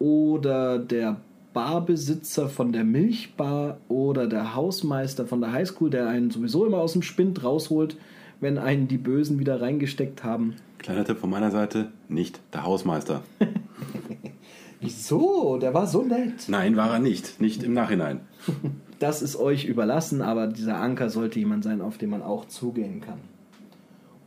oder 0.00 0.78
der 0.78 1.20
Barbesitzer 1.52 2.48
von 2.48 2.72
der 2.72 2.84
Milchbar 2.84 3.78
oder 3.88 4.26
der 4.26 4.56
Hausmeister 4.56 5.26
von 5.26 5.40
der 5.40 5.52
Highschool, 5.52 5.90
der 5.90 6.08
einen 6.08 6.30
sowieso 6.30 6.66
immer 6.66 6.78
aus 6.78 6.94
dem 6.94 7.02
Spind 7.02 7.44
rausholt, 7.44 7.96
wenn 8.40 8.58
einen 8.58 8.88
die 8.88 8.98
Bösen 8.98 9.38
wieder 9.38 9.60
reingesteckt 9.60 10.24
haben. 10.24 10.56
Kleiner 10.78 11.04
Tipp 11.04 11.18
von 11.18 11.30
meiner 11.30 11.52
Seite, 11.52 11.92
nicht 12.08 12.40
der 12.52 12.64
Hausmeister. 12.64 13.22
Wieso? 14.80 15.58
Der 15.58 15.72
war 15.72 15.86
so 15.86 16.02
nett. 16.02 16.48
Nein, 16.48 16.76
war 16.76 16.94
er 16.94 16.98
nicht. 16.98 17.40
Nicht 17.40 17.62
im 17.62 17.74
Nachhinein. 17.74 18.20
Das 19.00 19.22
ist 19.22 19.36
euch 19.36 19.64
überlassen, 19.64 20.20
aber 20.20 20.46
dieser 20.46 20.76
Anker 20.76 21.08
sollte 21.08 21.38
jemand 21.38 21.64
sein, 21.64 21.80
auf 21.80 21.96
den 21.96 22.10
man 22.10 22.22
auch 22.22 22.44
zugehen 22.44 23.00
kann. 23.00 23.18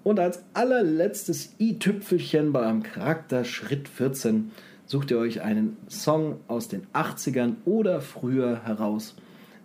Und 0.04 0.20
als 0.20 0.44
allerletztes 0.56 1.54
i-Tüpfelchen 1.60 2.52
beim 2.52 2.82
Charakter 2.82 3.46
Schritt 3.46 3.88
14 3.88 4.52
sucht 4.88 5.12
ihr 5.12 5.20
euch 5.20 5.42
einen 5.42 5.78
Song 5.88 6.38
aus 6.48 6.70
den 6.70 6.88
80ern 6.92 7.54
oder 7.66 8.02
früher 8.02 8.66
heraus, 8.66 9.16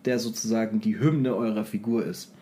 der 0.05 0.19
sozusagen 0.19 0.81
die 0.81 1.01
Hymne 1.01 1.35
eurer 1.35 1.65
Figur 1.65 2.05
ist. 2.05 2.33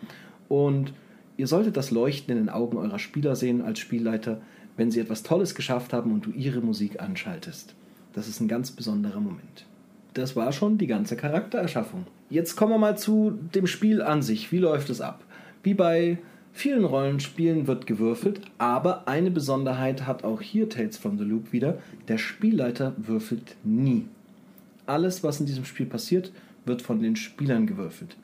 Und 0.48 0.92
ihr 1.36 1.46
solltet 1.46 1.76
das 1.76 1.92
Leuchten 1.92 2.36
in 2.36 2.42
den 2.42 2.48
Augen 2.48 2.78
eurer 2.78 2.98
Spieler 2.98 3.36
sehen 3.36 3.62
als 3.62 3.78
Spielleiter, 3.78 4.40
wenn 4.76 4.90
sie 4.90 4.98
etwas 4.98 5.22
Tolles 5.22 5.54
geschafft 5.54 5.92
haben 5.92 6.12
und 6.12 6.26
du 6.26 6.32
ihre 6.32 6.62
Musik 6.62 7.00
anschaltest. 7.00 7.76
Das 8.12 8.26
ist 8.26 8.40
ein 8.40 8.48
ganz 8.48 8.72
besonderer 8.72 9.20
Moment. 9.20 9.66
Das 10.14 10.34
war 10.34 10.50
schon 10.50 10.78
die 10.78 10.88
ganze 10.88 11.16
Charaktererschaffung. 11.16 12.06
Jetzt 12.28 12.56
kommen 12.56 12.72
wir 12.72 12.78
mal 12.78 12.98
zu 12.98 13.38
dem 13.54 13.68
Spiel 13.68 14.02
an 14.02 14.20
sich. 14.20 14.50
Wie 14.50 14.58
läuft 14.58 14.90
es 14.90 15.00
ab? 15.00 15.22
Wie 15.62 15.74
bei 15.74 16.18
vielen 16.52 16.84
Rollenspielen 16.84 17.68
wird 17.68 17.86
gewürfelt, 17.86 18.40
aber 18.58 19.06
eine 19.06 19.30
Besonderheit 19.30 20.06
hat 20.06 20.24
auch 20.24 20.40
hier 20.40 20.68
Tales 20.68 20.98
from 20.98 21.18
the 21.18 21.24
Loop 21.24 21.52
wieder. 21.52 21.78
Der 22.08 22.18
Spielleiter 22.18 22.94
würfelt 22.96 23.56
nie. 23.62 24.06
Alles, 24.86 25.22
was 25.22 25.38
in 25.38 25.46
diesem 25.46 25.64
Spiel 25.64 25.86
passiert, 25.86 26.32
wird 26.64 26.82
von 26.82 27.00
den 27.00 27.14
Spielern 27.14 27.66
gewürfelt. 27.66 28.16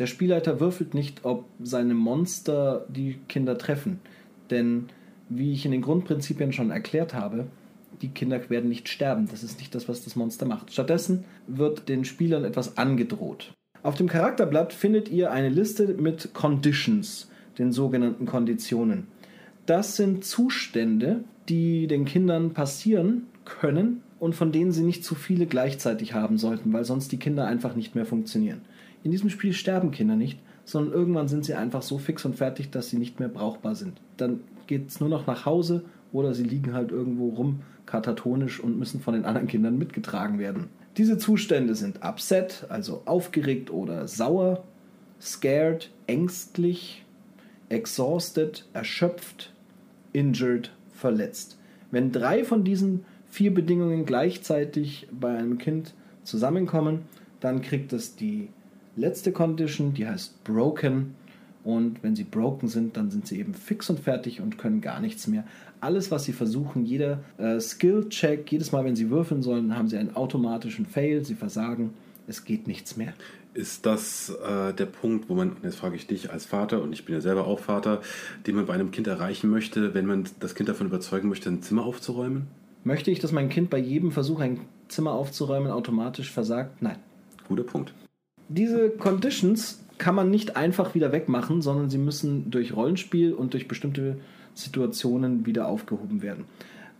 Der 0.00 0.06
Spielleiter 0.06 0.58
würfelt 0.58 0.94
nicht, 0.94 1.24
ob 1.24 1.44
seine 1.62 1.94
Monster 1.94 2.84
die 2.88 3.18
Kinder 3.28 3.56
treffen. 3.58 4.00
Denn, 4.50 4.86
wie 5.28 5.52
ich 5.52 5.64
in 5.64 5.72
den 5.72 5.82
Grundprinzipien 5.82 6.52
schon 6.52 6.70
erklärt 6.70 7.14
habe, 7.14 7.46
die 8.02 8.08
Kinder 8.08 8.50
werden 8.50 8.68
nicht 8.68 8.88
sterben. 8.88 9.28
Das 9.30 9.42
ist 9.42 9.58
nicht 9.58 9.74
das, 9.74 9.88
was 9.88 10.04
das 10.04 10.16
Monster 10.16 10.46
macht. 10.46 10.72
Stattdessen 10.72 11.24
wird 11.46 11.88
den 11.88 12.04
Spielern 12.04 12.44
etwas 12.44 12.78
angedroht. 12.78 13.52
Auf 13.82 13.94
dem 13.94 14.08
Charakterblatt 14.08 14.72
findet 14.72 15.08
ihr 15.08 15.30
eine 15.30 15.48
Liste 15.48 15.88
mit 15.88 16.34
Conditions 16.34 17.28
den 17.58 17.72
sogenannten 17.72 18.26
Konditionen. 18.26 19.06
Das 19.66 19.96
sind 19.96 20.24
Zustände, 20.24 21.24
die 21.48 21.86
den 21.86 22.04
Kindern 22.04 22.52
passieren 22.52 23.26
können 23.44 24.02
und 24.18 24.34
von 24.34 24.52
denen 24.52 24.72
sie 24.72 24.82
nicht 24.82 25.04
zu 25.04 25.14
viele 25.14 25.46
gleichzeitig 25.46 26.14
haben 26.14 26.38
sollten, 26.38 26.72
weil 26.72 26.84
sonst 26.84 27.12
die 27.12 27.18
Kinder 27.18 27.46
einfach 27.46 27.76
nicht 27.76 27.94
mehr 27.94 28.06
funktionieren. 28.06 28.62
In 29.02 29.10
diesem 29.10 29.30
Spiel 29.30 29.52
sterben 29.52 29.90
Kinder 29.90 30.16
nicht, 30.16 30.38
sondern 30.64 30.94
irgendwann 30.94 31.28
sind 31.28 31.44
sie 31.44 31.54
einfach 31.54 31.82
so 31.82 31.98
fix 31.98 32.24
und 32.24 32.36
fertig, 32.36 32.70
dass 32.70 32.90
sie 32.90 32.98
nicht 32.98 33.20
mehr 33.20 33.28
brauchbar 33.28 33.74
sind. 33.74 34.00
Dann 34.16 34.40
geht 34.66 34.88
es 34.88 35.00
nur 35.00 35.08
noch 35.08 35.26
nach 35.26 35.46
Hause 35.46 35.84
oder 36.12 36.34
sie 36.34 36.44
liegen 36.44 36.74
halt 36.74 36.90
irgendwo 36.90 37.28
rum 37.30 37.62
katatonisch 37.86 38.60
und 38.60 38.78
müssen 38.78 39.00
von 39.00 39.14
den 39.14 39.24
anderen 39.24 39.46
Kindern 39.46 39.78
mitgetragen 39.78 40.38
werden. 40.38 40.68
Diese 40.96 41.18
Zustände 41.18 41.74
sind 41.74 42.04
upset, 42.04 42.66
also 42.68 43.02
aufgeregt 43.04 43.70
oder 43.70 44.08
sauer, 44.08 44.64
scared, 45.20 45.90
ängstlich, 46.06 47.04
exhausted, 47.68 48.66
erschöpft, 48.72 49.52
injured, 50.12 50.72
verletzt. 50.92 51.58
Wenn 51.90 52.12
drei 52.12 52.44
von 52.44 52.64
diesen 52.64 53.04
vier 53.28 53.52
Bedingungen 53.52 54.06
gleichzeitig 54.06 55.08
bei 55.12 55.36
einem 55.36 55.58
Kind 55.58 55.94
zusammenkommen, 56.22 57.02
dann 57.40 57.60
kriegt 57.60 57.92
es 57.92 58.16
die 58.16 58.48
letzte 58.96 59.32
Condition, 59.32 59.94
die 59.94 60.08
heißt 60.08 60.42
broken 60.44 61.14
Und 61.66 62.04
wenn 62.04 62.14
sie 62.14 62.22
broken 62.22 62.68
sind, 62.68 62.96
dann 62.96 63.10
sind 63.10 63.26
sie 63.26 63.40
eben 63.40 63.52
fix 63.52 63.90
und 63.90 63.98
fertig 63.98 64.40
und 64.40 64.56
können 64.56 64.80
gar 64.80 65.00
nichts 65.00 65.26
mehr. 65.26 65.42
Alles, 65.80 66.12
was 66.12 66.22
sie 66.22 66.32
versuchen, 66.32 66.86
jeder 66.86 67.24
äh, 67.38 67.58
Skill-Check, 67.58 68.52
jedes 68.52 68.70
Mal, 68.70 68.84
wenn 68.84 68.94
sie 68.94 69.10
würfeln 69.10 69.42
sollen, 69.42 69.76
haben 69.76 69.88
sie 69.88 69.98
einen 69.98 70.14
automatischen 70.14 70.86
Fail, 70.86 71.24
sie 71.24 71.34
versagen, 71.34 71.90
es 72.28 72.44
geht 72.44 72.68
nichts 72.68 72.96
mehr. 72.96 73.14
Ist 73.52 73.84
das 73.84 74.32
äh, 74.46 74.74
der 74.74 74.86
Punkt, 74.86 75.28
wo 75.28 75.34
man, 75.34 75.56
jetzt 75.64 75.74
frage 75.74 75.96
ich 75.96 76.06
dich 76.06 76.30
als 76.30 76.46
Vater, 76.46 76.80
und 76.80 76.92
ich 76.92 77.04
bin 77.04 77.16
ja 77.16 77.20
selber 77.20 77.48
auch 77.48 77.58
Vater, 77.58 78.00
den 78.46 78.54
man 78.54 78.66
bei 78.66 78.74
einem 78.74 78.92
Kind 78.92 79.08
erreichen 79.08 79.50
möchte, 79.50 79.92
wenn 79.92 80.06
man 80.06 80.28
das 80.38 80.54
Kind 80.54 80.68
davon 80.68 80.86
überzeugen 80.86 81.28
möchte, 81.28 81.48
ein 81.48 81.62
Zimmer 81.62 81.84
aufzuräumen? 81.84 82.46
Möchte 82.84 83.10
ich, 83.10 83.18
dass 83.18 83.32
mein 83.32 83.48
Kind 83.48 83.70
bei 83.70 83.78
jedem 83.78 84.12
Versuch, 84.12 84.38
ein 84.38 84.60
Zimmer 84.86 85.14
aufzuräumen, 85.14 85.72
automatisch 85.72 86.30
versagt? 86.30 86.80
Nein. 86.80 86.98
Guter 87.48 87.64
Punkt. 87.64 87.92
Diese 88.48 88.90
Conditions 88.90 89.82
kann 89.98 90.14
man 90.14 90.30
nicht 90.30 90.56
einfach 90.56 90.94
wieder 90.94 91.12
wegmachen, 91.12 91.62
sondern 91.62 91.90
sie 91.90 91.98
müssen 91.98 92.50
durch 92.50 92.76
Rollenspiel 92.76 93.32
und 93.32 93.54
durch 93.54 93.66
bestimmte 93.66 94.18
Situationen 94.54 95.46
wieder 95.46 95.66
aufgehoben 95.68 96.22
werden. 96.22 96.44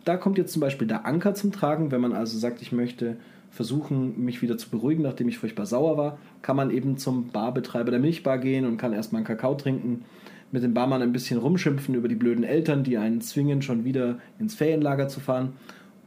Da 0.04 0.16
kommt 0.16 0.38
jetzt 0.38 0.52
zum 0.52 0.61
Beispiel 0.61 0.87
der 0.87 1.06
Anker 1.06 1.35
zum 1.35 1.52
Tragen, 1.52 1.90
wenn 1.90 2.00
man 2.00 2.12
also 2.12 2.38
sagt, 2.38 2.62
ich 2.62 2.72
möchte 2.72 3.16
versuchen, 3.50 4.24
mich 4.24 4.42
wieder 4.42 4.59
zu 4.59 4.70
beruhigen, 4.70 5.02
nachdem 5.02 5.28
ich 5.28 5.38
furchtbar 5.38 5.66
sauer 5.66 5.96
war, 5.96 6.18
kann 6.42 6.56
man 6.56 6.70
eben 6.70 6.98
zum 6.98 7.28
Barbetreiber 7.28 7.90
der 7.90 8.00
Milchbar 8.00 8.38
gehen 8.38 8.66
und 8.66 8.76
kann 8.76 8.92
erstmal 8.92 9.20
einen 9.20 9.26
Kakao 9.26 9.54
trinken, 9.54 10.04
mit 10.52 10.62
dem 10.62 10.74
Barmann 10.74 11.02
ein 11.02 11.12
bisschen 11.12 11.38
rumschimpfen 11.38 11.94
über 11.94 12.09
die 12.09 12.14
blöden 12.14 12.44
Eltern, 12.44 12.85
die 12.85 12.98
einen 12.98 13.20
zwingen, 13.20 13.62
schon 13.62 13.85
wieder 13.85 14.18
ins 14.38 14.54
Ferienlager 14.54 15.09
zu 15.09 15.20
fahren. 15.20 15.54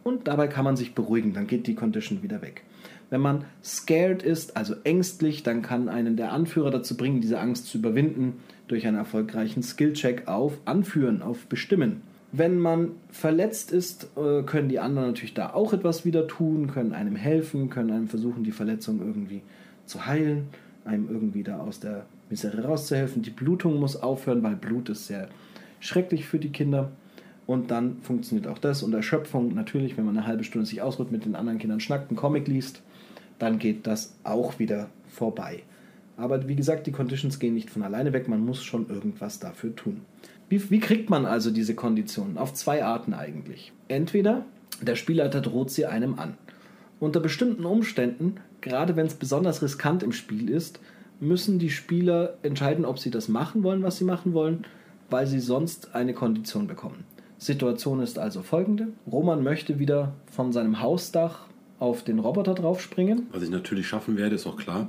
Und 0.03 0.27
dabei 0.27 0.47
kann 0.47 0.63
man 0.63 0.77
sich 0.77 0.95
beruhigen, 0.95 1.33
dann 1.33 1.47
geht 1.47 1.67
die 1.67 1.75
Condition 1.75 2.23
wieder 2.23 2.41
weg. 2.41 2.63
Wenn 3.09 3.21
man 3.21 3.45
scared 3.63 4.21
ist, 4.21 4.55
also 4.55 4.75
ängstlich, 4.83 5.43
dann 5.43 5.61
kann 5.61 5.89
einen 5.89 6.15
der 6.15 6.31
Anführer 6.31 6.69
dazu 6.69 6.95
bringen, 6.95 7.21
diese 7.21 7.39
Angst 7.39 7.67
zu 7.67 7.79
überwinden 7.79 8.33
durch 8.67 8.85
einen 8.85 8.97
erfolgreichen 8.97 9.63
Skillcheck 9.63 10.27
auf 10.27 10.59
Anführen, 10.65 11.21
auf 11.21 11.47
Bestimmen. 11.47 12.01
Wenn 12.31 12.59
man 12.59 12.91
verletzt 13.09 13.71
ist, 13.71 14.09
äh, 14.15 14.43
können 14.43 14.69
die 14.69 14.79
anderen 14.79 15.07
natürlich 15.07 15.33
da 15.33 15.53
auch 15.53 15.73
etwas 15.73 16.05
wieder 16.05 16.27
tun, 16.27 16.67
können 16.67 16.93
einem 16.93 17.15
helfen, 17.15 17.71
können 17.71 17.89
einem 17.89 18.07
versuchen, 18.07 18.43
die 18.43 18.51
Verletzung 18.51 18.99
irgendwie 18.99 19.41
zu 19.87 20.05
heilen, 20.05 20.47
einem 20.85 21.09
irgendwie 21.09 21.41
da 21.41 21.59
aus 21.59 21.79
der 21.79 22.05
Misere 22.29 22.63
rauszuhelfen. 22.63 23.23
Die 23.23 23.31
Blutung 23.31 23.79
muss 23.79 23.95
aufhören, 23.95 24.43
weil 24.43 24.55
Blut 24.55 24.89
ist 24.89 25.07
sehr 25.07 25.29
schrecklich 25.79 26.27
für 26.27 26.37
die 26.37 26.51
Kinder. 26.51 26.91
Und 27.47 27.71
dann 27.71 27.97
funktioniert 28.03 28.47
auch 28.47 28.59
das. 28.59 28.83
Und 28.83 28.93
Erschöpfung 28.93 29.55
natürlich, 29.55 29.97
wenn 29.97 30.05
man 30.05 30.15
eine 30.15 30.27
halbe 30.27 30.43
Stunde 30.43 30.67
sich 30.67 30.83
ausruht, 30.83 31.11
mit 31.11 31.25
den 31.25 31.35
anderen 31.35 31.57
Kindern 31.57 31.79
schnackt, 31.79 32.11
einen 32.11 32.17
Comic 32.17 32.47
liest, 32.47 32.83
dann 33.39 33.57
geht 33.59 33.87
das 33.87 34.13
auch 34.23 34.59
wieder 34.59 34.89
vorbei. 35.07 35.63
Aber 36.17 36.47
wie 36.47 36.55
gesagt, 36.55 36.85
die 36.85 36.91
Conditions 36.91 37.39
gehen 37.39 37.53
nicht 37.53 37.69
von 37.69 37.81
alleine 37.81 38.13
weg, 38.13 38.27
man 38.27 38.45
muss 38.45 38.63
schon 38.63 38.89
irgendwas 38.89 39.39
dafür 39.39 39.75
tun. 39.75 40.01
Wie, 40.49 40.69
wie 40.69 40.79
kriegt 40.79 41.09
man 41.09 41.25
also 41.25 41.49
diese 41.49 41.75
Konditionen? 41.75 42.37
Auf 42.37 42.53
zwei 42.53 42.83
Arten 42.83 43.13
eigentlich. 43.13 43.71
Entweder 43.87 44.45
der 44.81 44.95
Spielleiter 44.95 45.41
droht 45.41 45.71
sie 45.71 45.85
einem 45.85 46.19
an. 46.19 46.37
Unter 46.99 47.19
bestimmten 47.21 47.65
Umständen, 47.65 48.35
gerade 48.61 48.95
wenn 48.95 49.07
es 49.07 49.13
besonders 49.13 49.61
riskant 49.61 50.03
im 50.03 50.11
Spiel 50.11 50.49
ist, 50.49 50.79
müssen 51.21 51.59
die 51.59 51.69
Spieler 51.69 52.37
entscheiden, 52.43 52.85
ob 52.85 52.99
sie 52.99 53.11
das 53.11 53.29
machen 53.29 53.63
wollen, 53.63 53.83
was 53.83 53.97
sie 53.97 54.05
machen 54.05 54.33
wollen, 54.33 54.65
weil 55.09 55.27
sie 55.27 55.39
sonst 55.39 55.95
eine 55.95 56.13
Kondition 56.13 56.67
bekommen. 56.67 57.05
Situation 57.37 58.01
ist 58.01 58.19
also 58.19 58.41
folgende. 58.41 58.89
Roman 59.09 59.43
möchte 59.43 59.79
wieder 59.79 60.13
von 60.29 60.51
seinem 60.51 60.81
Hausdach 60.81 61.47
auf 61.79 62.03
den 62.03 62.19
Roboter 62.19 62.53
draufspringen. 62.53 63.27
Was 63.31 63.43
ich 63.43 63.49
natürlich 63.49 63.87
schaffen 63.87 64.17
werde, 64.17 64.35
ist 64.35 64.45
auch 64.45 64.57
klar. 64.57 64.87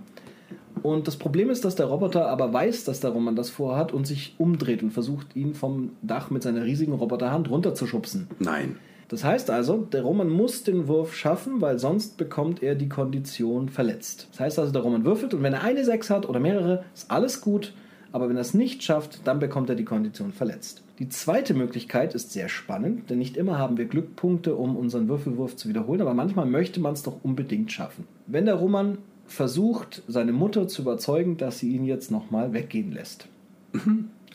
Und 0.83 1.07
das 1.07 1.17
Problem 1.17 1.51
ist, 1.51 1.65
dass 1.65 1.75
der 1.75 1.87
Roboter 1.87 2.29
aber 2.29 2.53
weiß, 2.53 2.85
dass 2.85 3.01
der 3.01 3.11
Roman 3.11 3.37
das 3.37 3.51
vorhat 3.51 3.93
und 3.93 4.07
sich 4.07 4.35
umdreht 4.39 4.83
und 4.83 4.93
versucht, 4.93 5.37
ihn 5.37 5.55
vom 5.55 5.91
Dach 6.03 6.31
mit 6.31 6.43
seiner 6.43 6.65
riesigen 6.65 6.93
Roboterhand 6.93 7.51
runterzuschubsen. 7.51 8.29
Nein. 8.39 8.77
Das 9.09 9.25
heißt 9.25 9.51
also, 9.51 9.79
der 9.79 10.03
Roman 10.03 10.29
muss 10.31 10.63
den 10.63 10.87
Wurf 10.87 11.17
schaffen, 11.17 11.61
weil 11.61 11.79
sonst 11.81 12.17
bekommt 12.17 12.63
er 12.63 12.77
die 12.77 12.89
Kondition 12.89 13.69
verletzt. 13.69 14.29
Das 14.31 14.41
heißt 14.41 14.59
also, 14.61 14.73
der 14.73 14.83
Roman 14.83 15.05
würfelt 15.05 15.35
und 15.35 15.43
wenn 15.43 15.53
er 15.53 15.65
eine 15.65 15.85
6 15.85 16.11
hat 16.11 16.29
oder 16.29 16.39
mehrere, 16.39 16.85
ist 16.95 17.11
alles 17.11 17.41
gut. 17.41 17.75
Aber 18.13 18.29
wenn 18.29 18.37
er 18.37 18.43
es 18.43 18.55
nicht 18.55 18.83
schafft, 18.83 19.21
dann 19.27 19.39
bekommt 19.39 19.71
er 19.71 19.77
die 19.77 19.85
Kondition 19.85 20.33
verletzt. 20.33 20.83
Die 20.99 21.09
zweite 21.09 21.55
Möglichkeit 21.55 22.15
ist 22.15 22.33
sehr 22.33 22.49
spannend, 22.49 23.09
denn 23.09 23.19
nicht 23.19 23.37
immer 23.37 23.59
haben 23.59 23.77
wir 23.79 23.87
Glückpunkte, 23.87 24.55
um 24.57 24.77
unseren 24.77 25.09
Würfelwurf 25.09 25.57
zu 25.57 25.69
wiederholen, 25.69 26.01
aber 26.01 26.15
manchmal 26.15 26.47
möchte 26.47 26.81
man 26.81 26.93
es 26.93 27.03
doch 27.03 27.23
unbedingt 27.23 27.73
schaffen. 27.73 28.07
Wenn 28.27 28.47
der 28.47 28.57
Roman 28.57 28.99
versucht, 29.27 30.03
seine 30.09 30.33
Mutter 30.33 30.67
zu 30.67 30.83
überzeugen, 30.83 31.37
dass 31.37 31.61
sie 31.61 31.75
ihn 31.75 31.85
jetzt 31.85 32.11
nochmal 32.11 32.53
weggehen 32.53 32.93
lässt. 32.93 33.29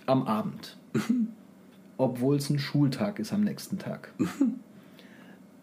am 0.05 0.23
Abend. 0.23 0.77
Obwohl 1.97 2.37
es 2.37 2.49
ein 2.49 2.59
Schultag 2.59 3.19
ist 3.19 3.33
am 3.33 3.43
nächsten 3.43 3.77
Tag. 3.77 4.13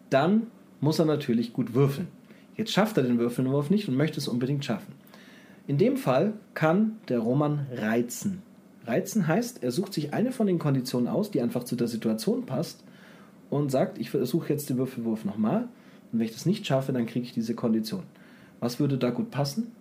Dann 0.09 0.47
muss 0.81 0.99
er 0.99 1.05
natürlich 1.05 1.53
gut 1.53 1.73
würfeln. 1.73 2.07
Jetzt 2.55 2.71
schafft 2.71 2.97
er 2.97 3.03
den 3.03 3.19
Würfelwurf 3.19 3.69
nicht 3.69 3.87
und 3.87 3.95
möchte 3.95 4.19
es 4.19 4.27
unbedingt 4.27 4.65
schaffen. 4.65 4.93
In 5.65 5.77
dem 5.77 5.97
Fall 5.97 6.33
kann 6.53 6.97
der 7.07 7.19
Roman 7.19 7.67
reizen. 7.73 8.41
Reizen 8.85 9.27
heißt, 9.27 9.63
er 9.63 9.71
sucht 9.71 9.93
sich 9.93 10.13
eine 10.13 10.33
von 10.33 10.47
den 10.47 10.59
Konditionen 10.59 11.07
aus, 11.07 11.31
die 11.31 11.41
einfach 11.41 11.63
zu 11.63 11.77
der 11.77 11.87
Situation 11.87 12.45
passt 12.45 12.83
und 13.49 13.71
sagt, 13.71 13.97
ich 13.97 14.09
versuche 14.09 14.49
jetzt 14.49 14.69
den 14.69 14.77
Würfelwurf 14.77 15.23
nochmal 15.23 15.69
und 16.11 16.19
wenn 16.19 16.25
ich 16.25 16.33
das 16.33 16.45
nicht 16.45 16.67
schaffe, 16.67 16.91
dann 16.91 17.05
kriege 17.05 17.25
ich 17.25 17.31
diese 17.31 17.55
Kondition. 17.55 18.03
Was 18.59 18.79
würde 18.79 18.97
da 18.97 19.09
gut 19.09 19.31
passen? 19.31 19.73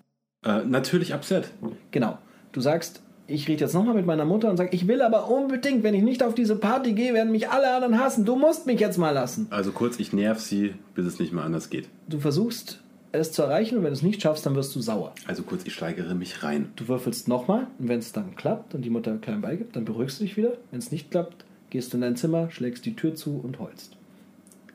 Äh, 0.44 0.64
natürlich 0.64 1.14
Upset. 1.14 1.50
Genau. 1.90 2.18
Du 2.52 2.60
sagst, 2.60 3.02
ich 3.26 3.48
rede 3.48 3.64
jetzt 3.64 3.74
nochmal 3.74 3.94
mit 3.94 4.06
meiner 4.06 4.24
Mutter 4.24 4.50
und 4.50 4.56
sage, 4.56 4.74
ich 4.74 4.86
will 4.86 5.02
aber 5.02 5.28
unbedingt, 5.28 5.82
wenn 5.82 5.94
ich 5.94 6.02
nicht 6.02 6.22
auf 6.22 6.34
diese 6.34 6.56
Party 6.56 6.92
gehe, 6.92 7.14
werden 7.14 7.32
mich 7.32 7.48
alle 7.48 7.74
anderen 7.74 7.98
hassen. 7.98 8.24
Du 8.24 8.36
musst 8.36 8.66
mich 8.66 8.78
jetzt 8.78 8.98
mal 8.98 9.10
lassen. 9.10 9.46
Also 9.50 9.72
kurz, 9.72 9.98
ich 9.98 10.12
nerv 10.12 10.40
sie, 10.40 10.74
bis 10.94 11.06
es 11.06 11.18
nicht 11.18 11.32
mehr 11.32 11.44
anders 11.44 11.70
geht. 11.70 11.88
Du 12.08 12.20
versuchst 12.20 12.82
es 13.12 13.32
zu 13.32 13.42
erreichen 13.42 13.76
und 13.78 13.84
wenn 13.84 13.90
du 13.90 13.96
es 13.96 14.02
nicht 14.02 14.22
schaffst, 14.22 14.46
dann 14.46 14.54
wirst 14.54 14.74
du 14.74 14.80
sauer. 14.80 15.14
Also 15.26 15.42
kurz, 15.42 15.64
ich 15.64 15.74
steigere 15.74 16.14
mich 16.14 16.42
rein. 16.42 16.72
Du 16.76 16.88
würfelst 16.88 17.28
nochmal 17.28 17.66
und 17.78 17.88
wenn 17.88 17.98
es 17.98 18.12
dann 18.12 18.34
klappt 18.36 18.74
und 18.74 18.82
die 18.82 18.90
Mutter 18.90 19.16
klein 19.18 19.40
beigibt, 19.40 19.76
dann 19.76 19.84
beruhigst 19.84 20.18
du 20.20 20.24
dich 20.24 20.36
wieder. 20.36 20.54
Wenn 20.70 20.78
es 20.78 20.90
nicht 20.90 21.10
klappt, 21.10 21.44
gehst 21.70 21.92
du 21.92 21.98
in 21.98 22.02
dein 22.02 22.16
Zimmer, 22.16 22.50
schlägst 22.50 22.84
die 22.86 22.96
Tür 22.96 23.14
zu 23.14 23.38
und 23.42 23.58
heulst. 23.58 23.96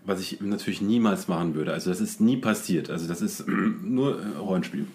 Was 0.06 0.22
ich 0.22 0.40
natürlich 0.40 0.82
niemals 0.82 1.28
machen 1.28 1.54
würde. 1.56 1.74
Also 1.74 1.90
das 1.90 2.00
ist 2.00 2.22
nie 2.22 2.38
passiert. 2.38 2.90
Also 2.90 3.08
das 3.08 3.22
ist 3.22 3.46
nur 3.84 4.22
äh, 4.22 4.38
Rollenspiel. 4.38 4.86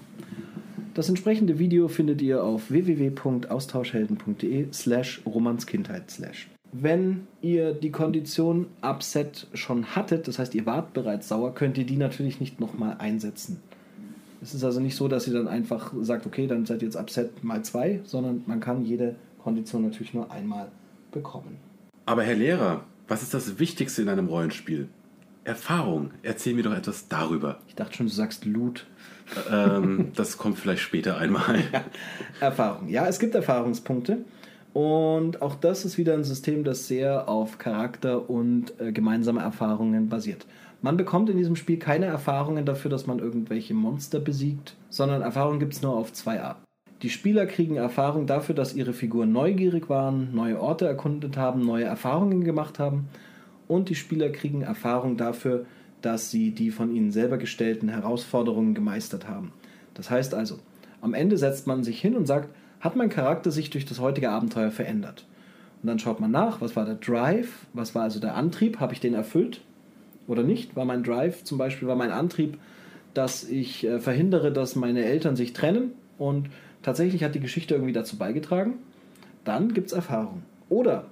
Das 0.95 1.09
entsprechende 1.09 1.59
Video 1.59 1.89
findet 1.89 2.21
ihr 2.23 2.45
auf 2.45 2.71
www.austauschhelden.de 2.71 4.67
slash 4.73 5.23
romanskindheit 5.27 6.11
slash. 6.11 6.49
Wenn 6.73 7.27
ihr 7.43 7.75
die 7.75 7.91
Kondition 7.91 8.67
Upset 8.81 9.47
schon 9.53 9.95
hattet, 9.95 10.27
das 10.27 10.39
heißt 10.39 10.55
ihr 10.55 10.65
wart 10.65 10.95
bereits 10.95 11.29
sauer, 11.29 11.55
könnt 11.55 11.77
ihr 11.77 11.85
die 11.85 11.97
natürlich 11.97 12.41
nicht 12.41 12.61
nochmal 12.61 12.97
einsetzen. 12.99 13.61
Es 14.43 14.55
ist 14.55 14.65
also 14.65 14.81
nicht 14.81 14.97
so, 14.97 15.07
dass 15.07 15.29
ihr 15.29 15.35
dann 15.35 15.49
einfach 15.49 15.93
sagt, 16.01 16.27
okay, 16.27 16.47
dann 16.47 16.65
seid 16.67 16.83
ihr 16.83 16.89
jetzt 16.89 16.97
Upset 16.97 17.45
mal 17.45 17.63
zwei, 17.63 18.01
sondern 18.05 18.43
man 18.47 18.61
kann 18.61 18.85
jede 18.85 19.17
Kondition 19.43 19.83
natürlich 19.83 20.15
nur 20.15 20.33
einmal 20.33 20.69
bekommen. 21.13 21.59
Aber 22.07 22.23
Herr 22.23 22.35
Lehrer, 22.35 22.85
was 23.07 23.23
ist 23.23 23.35
das 23.35 23.59
Wichtigste 23.59 24.03
in 24.03 24.09
einem 24.09 24.29
Rollenspiel? 24.29 24.89
Erfahrung. 25.45 26.13
Erzähl 26.23 26.55
mir 26.55 26.63
doch 26.63 26.75
etwas 26.75 27.09
darüber. 27.09 27.59
Ich 27.69 27.75
dachte 27.75 27.97
schon, 27.97 28.07
du 28.07 28.13
sagst 28.13 28.45
Loot. 28.45 28.87
ähm, 29.51 30.13
das 30.15 30.39
kommt 30.39 30.59
vielleicht 30.59 30.83
später 30.83 31.19
einmal. 31.19 31.63
Ja. 31.73 31.85
Erfahrung. 32.41 32.89
Ja, 32.89 33.07
es 33.07 33.19
gibt 33.19 33.35
Erfahrungspunkte. 33.35 34.25
Und 34.73 35.43
auch 35.43 35.55
das 35.55 35.85
ist 35.85 35.99
wieder 35.99 36.15
ein 36.15 36.25
System, 36.25 36.65
das 36.65 36.89
sehr 36.89 37.29
auf 37.29 37.59
Charakter 37.59 38.31
und 38.31 38.81
äh, 38.81 38.93
gemeinsame 38.93 39.41
Erfahrungen 39.41 40.09
basiert. 40.09 40.47
Man 40.81 40.97
bekommt 40.97 41.31
in 41.31 41.37
diesem 41.37 41.57
Spiel 41.57 41.79
keine 41.79 42.07
Erfahrungen 42.07 42.65
dafür, 42.65 42.91
dass 42.91 43.07
man 43.07 43.19
irgendwelche 43.19 43.75
Monster 43.75 44.19
besiegt, 44.19 44.75
sondern 44.89 45.23
Erfahrungen 45.23 45.61
gibt 45.61 45.75
es 45.75 45.83
nur 45.83 45.95
auf 45.95 46.13
zwei 46.13 46.43
Arten. 46.43 46.65
Die 47.03 47.11
Spieler 47.11 47.47
kriegen 47.47 47.77
Erfahrung 47.77 48.27
dafür, 48.27 48.55
dass 48.55 48.75
ihre 48.75 48.93
Figuren 48.93 49.33
neugierig 49.33 49.89
waren, 49.89 50.35
neue 50.35 50.61
Orte 50.61 50.87
erkundet 50.87 51.37
haben, 51.37 51.65
neue 51.65 51.85
Erfahrungen 51.85 52.45
gemacht 52.45 52.79
haben. 52.79 53.09
Und 53.69 53.89
die 53.89 53.95
Spieler 53.95 54.31
kriegen 54.31 54.63
Erfahrung 54.63 55.17
dafür, 55.17 55.67
dass 56.01 56.31
sie 56.31 56.53
die 56.53 56.71
von 56.71 56.95
ihnen 56.95 57.11
selber 57.11 57.39
gestellten 57.39 57.89
Herausforderungen 57.89 58.75
gemeistert 58.75 59.29
haben. 59.29 59.53
Das 59.95 60.11
heißt 60.11 60.35
also, 60.35 60.59
am 61.01 61.15
Ende 61.15 61.37
setzt 61.37 61.67
man 61.67 61.83
sich 61.83 62.01
hin 62.01 62.17
und 62.17 62.27
sagt, 62.27 62.49
hat 62.83 62.97
mein 62.97 63.09
Charakter 63.09 63.51
sich 63.51 63.71
durch 63.71 63.87
das 63.87 64.01
heutige 64.01 64.31
Abenteuer 64.31 64.71
verändert? 64.71 65.25
Und 65.83 65.87
dann 65.88 65.99
schaut 65.99 66.21
man 66.21 66.31
nach, 66.31 66.61
was 66.61 66.77
war 66.77 66.85
der 66.85 66.97
Drive, 66.97 67.66
was 67.73 67.95
war 67.95 68.02
also 68.02 68.21
der 68.21 68.35
Antrieb, 68.35 68.79
habe 68.79 68.92
ich 68.92 69.00
den 69.00 69.15
erfüllt 69.15 69.61
oder 70.27 70.42
nicht? 70.42 70.77
War 70.77 70.85
mein 70.85 71.02
Drive 71.02 71.44
zum 71.44 71.59
Beispiel, 71.59 71.88
war 71.88 71.96
mein 71.96 72.11
Antrieb, 72.11 72.59
dass 73.15 73.44
ich 73.44 73.85
äh, 73.85 73.98
verhindere, 73.98 74.52
dass 74.52 74.77
meine 74.77 75.04
Eltern 75.04 75.37
sich 75.37 75.52
trennen 75.52 75.92
und 76.19 76.50
tatsächlich 76.83 77.25
hat 77.25 77.35
die 77.35 77.40
Geschichte 77.40 77.75
irgendwie 77.75 77.92
dazu 77.92 78.17
beigetragen? 78.17 78.75
Dann 79.44 79.75
gibt 79.75 79.88
es 79.88 79.92
Erfahrung. 79.92 80.42
Oder 80.69 81.07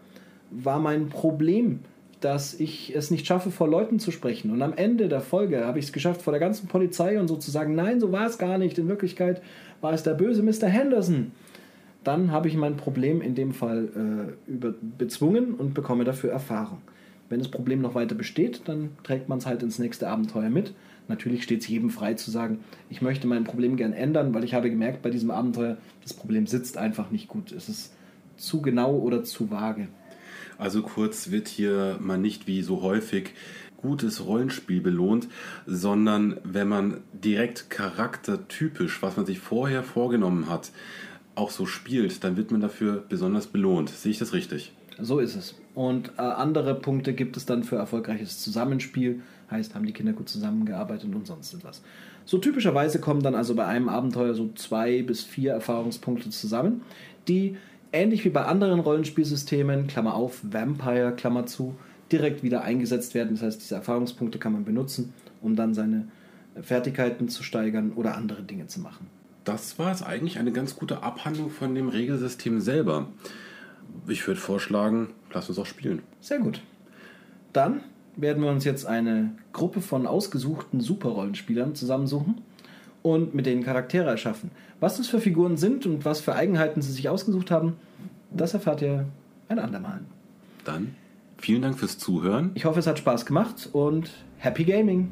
war 0.51 0.79
mein 0.79 1.09
Problem, 1.09 1.81
dass 2.21 2.59
ich 2.59 2.95
es 2.95 3.11
nicht 3.11 3.27
schaffe, 3.27 3.51
vor 3.51 3.69
Leuten 3.69 3.99
zu 3.99 4.11
sprechen. 4.11 4.51
Und 4.51 4.61
am 4.63 4.75
Ende 4.75 5.09
der 5.09 5.21
Folge 5.21 5.65
habe 5.65 5.79
ich 5.79 5.87
es 5.87 5.93
geschafft, 5.93 6.23
vor 6.23 6.33
der 6.33 6.41
ganzen 6.41 6.69
Polizei 6.69 7.19
und 7.19 7.29
so 7.29 7.37
zu 7.37 7.51
sagen, 7.51 7.75
nein, 7.75 8.01
so 8.01 8.13
war 8.13 8.27
es 8.27 8.39
gar 8.39 8.59
nicht. 8.59 8.79
In 8.79 8.89
Wirklichkeit 8.89 9.41
war 9.81 9.93
es 9.93 10.03
der 10.03 10.15
böse 10.15 10.43
Mr. 10.43 10.69
Henderson. 10.69 11.33
Dann 12.05 12.31
habe 12.31 12.49
ich 12.49 12.57
mein 12.57 12.77
Problem 12.77 13.21
in 13.21 13.35
dem 13.35 13.53
Fall 13.53 14.37
äh, 14.49 14.51
über, 14.51 14.75
bezwungen 14.99 15.55
und 15.55 15.75
bekomme 15.75 16.05
dafür 16.05 16.31
Erfahrung. 16.31 16.79
Wenn 17.29 17.39
das 17.39 17.49
Problem 17.49 17.81
noch 17.81 17.95
weiter 17.95 18.15
besteht, 18.15 18.63
dann 18.65 18.91
trägt 19.05 19.29
man 19.29 19.39
es 19.39 19.47
halt 19.47 19.63
ins 19.63 19.79
nächste 19.79 20.09
Abenteuer 20.09 20.51
mit. 20.51 20.75
Natürlich 21.07 21.43
steht 21.43 21.61
es 21.61 21.69
jedem 21.69 21.91
frei 21.91 22.15
zu 22.15 22.31
sagen, 22.31 22.61
ich 22.89 23.03
möchte 23.03 23.27
mein 23.27 23.45
Problem 23.45 23.77
gern 23.77 23.93
ändern, 23.93 24.35
weil 24.35 24.45
ich 24.45 24.55
habe 24.55 24.71
gemerkt 24.71 25.03
bei 25.03 25.11
diesem 25.11 25.31
Abenteuer, 25.31 25.77
das 26.03 26.15
Problem 26.15 26.47
sitzt 26.47 26.77
einfach 26.77 27.11
nicht 27.11 27.29
gut. 27.29 27.53
Es 27.53 27.69
ist 27.69 27.95
zu 28.37 28.63
genau 28.63 28.97
oder 28.97 29.23
zu 29.23 29.51
vage. 29.51 29.89
Also 30.59 30.83
kurz 30.83 31.31
wird 31.31 31.49
hier 31.49 31.99
mal 32.01 32.19
nicht 32.19 32.47
wie 32.47 32.63
so 32.63 32.83
häufig 32.83 33.35
gutes 33.77 34.27
Rollenspiel 34.27 34.81
belohnt, 34.81 35.29
sondern 35.67 36.37
wenn 36.45 36.69
man 36.69 36.99
direkt 37.13 37.71
charaktertypisch, 37.71 39.03
was 39.03 39.17
man 39.17 39.27
sich 39.27 39.39
vorher 39.39 39.83
vorgenommen 39.83 40.49
hat, 40.49 40.71
auch 41.41 41.51
so 41.51 41.67
spielt, 41.67 42.23
dann 42.23 42.37
wird 42.37 42.51
man 42.51 42.61
dafür 42.61 43.03
besonders 43.09 43.47
belohnt. 43.47 43.89
Sehe 43.89 44.13
ich 44.13 44.19
das 44.19 44.33
richtig? 44.33 44.73
So 45.01 45.19
ist 45.19 45.35
es. 45.35 45.55
Und 45.75 46.13
äh, 46.19 46.23
andere 46.23 46.75
Punkte 46.75 47.15
gibt 47.15 47.37
es 47.37 47.47
dann 47.47 47.65
für 47.65 47.77
erfolgreiches 47.77 48.41
Zusammenspiel. 48.41 49.23
Heißt, 49.51 49.75
haben 49.75 49.87
die 49.87 49.93
Kinder 49.93 50.13
gut 50.13 50.29
zusammengearbeitet 50.29 51.13
und 51.15 51.27
sonst 51.27 51.55
etwas. 51.55 51.83
So 52.25 52.39
typischerweise 52.39 53.01
kommen 53.01 53.23
dann 53.23 53.35
also 53.35 53.55
bei 53.55 53.67
einem 53.67 53.89
Abenteuer 53.89 54.35
so 54.35 54.51
zwei 54.55 55.03
bis 55.03 55.25
vier 55.25 55.53
Erfahrungspunkte 55.53 56.31
zusammen, 56.31 56.83
die 57.27 57.57
ähnlich 57.93 58.25
wie 58.25 58.31
bei 58.31 58.45
anderen 58.45 58.81
Rollenspielsystemen, 58.81 59.87
Klammer 59.87 60.15
auf, 60.15 60.41
Vampire, 60.43 61.15
Klammer 61.17 61.47
zu, 61.47 61.75
direkt 62.13 62.43
wieder 62.43 62.63
eingesetzt 62.63 63.15
werden. 63.15 63.35
Das 63.35 63.43
heißt, 63.43 63.61
diese 63.63 63.75
Erfahrungspunkte 63.75 64.39
kann 64.39 64.53
man 64.53 64.65
benutzen, 64.65 65.15
um 65.41 65.57
dann 65.57 65.75
seine 65.75 66.09
Fertigkeiten 66.61 67.29
zu 67.29 67.43
steigern 67.43 67.93
oder 67.93 68.17
andere 68.17 68.43
Dinge 68.43 68.67
zu 68.67 68.81
machen. 68.81 69.07
Das 69.45 69.79
war 69.79 69.91
jetzt 69.91 70.03
eigentlich 70.03 70.39
eine 70.39 70.53
ganz 70.53 70.77
gute 70.77 71.03
Abhandlung 71.03 71.51
von 71.51 71.75
dem 71.75 71.89
Regelsystem 71.89 72.61
selber. 72.61 73.07
Ich 74.07 74.27
würde 74.27 74.41
vorschlagen, 74.41 75.15
lass 75.33 75.49
uns 75.49 75.59
auch 75.59 75.67
spielen. 75.67 76.03
Sehr 76.21 76.39
gut. 76.39 76.63
Dann 77.53 77.81
werden 78.17 78.43
wir 78.43 78.51
uns 78.51 78.65
jetzt 78.65 78.87
eine 78.87 79.33
Gruppe 79.53 79.81
von 79.81 80.07
ausgesuchten 80.07 80.81
Superrollenspielern 80.81 81.75
zusammensuchen 81.75 82.43
und 83.03 83.35
mit 83.35 83.47
denen 83.47 83.63
Charaktere 83.63 84.11
erschaffen. 84.11 84.51
Was 84.79 84.99
das 84.99 85.09
für 85.09 85.21
Figuren 85.21 85.57
sind 85.57 85.87
und 85.87 86.05
was 86.05 86.21
für 86.21 86.35
Eigenheiten 86.35 86.83
sie 86.83 86.93
sich 86.93 87.09
ausgesucht 87.09 87.51
haben, 87.51 87.77
das 88.31 88.55
erfahrt 88.55 88.83
ihr 88.83 89.07
ein 89.49 89.59
andermal. 89.59 90.01
Dann 90.65 90.95
vielen 91.39 91.63
Dank 91.63 91.79
fürs 91.79 91.99
Zuhören. 91.99 92.51
Ich 92.55 92.67
hoffe, 92.67 92.79
es 92.79 92.87
hat 92.87 92.99
Spaß 92.99 93.25
gemacht 93.25 93.71
und 93.73 94.11
Happy 94.37 94.65
Gaming! 94.65 95.11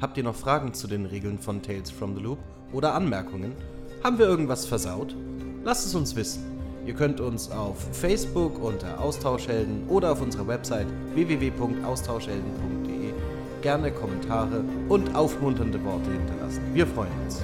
Habt 0.00 0.16
ihr 0.16 0.24
noch 0.24 0.36
Fragen 0.36 0.72
zu 0.72 0.86
den 0.86 1.04
Regeln 1.06 1.38
von 1.38 1.60
Tales 1.60 1.90
from 1.90 2.14
the 2.14 2.22
Loop 2.22 2.38
oder 2.72 2.94
Anmerkungen? 2.94 3.52
Haben 4.02 4.18
wir 4.18 4.26
irgendwas 4.26 4.66
versaut? 4.66 5.14
Lasst 5.64 5.86
es 5.86 5.94
uns 5.94 6.16
wissen. 6.16 6.44
Ihr 6.86 6.94
könnt 6.94 7.20
uns 7.20 7.50
auf 7.50 7.76
Facebook 7.92 8.62
unter 8.62 9.00
Austauschhelden 9.00 9.86
oder 9.88 10.12
auf 10.12 10.22
unserer 10.22 10.46
Website 10.48 10.86
www.austauschhelden.de 11.14 13.12
gerne 13.60 13.90
Kommentare 13.90 14.64
und 14.88 15.14
aufmunternde 15.14 15.82
Worte 15.84 16.10
hinterlassen. 16.10 16.62
Wir 16.72 16.86
freuen 16.86 17.12
uns. 17.24 17.42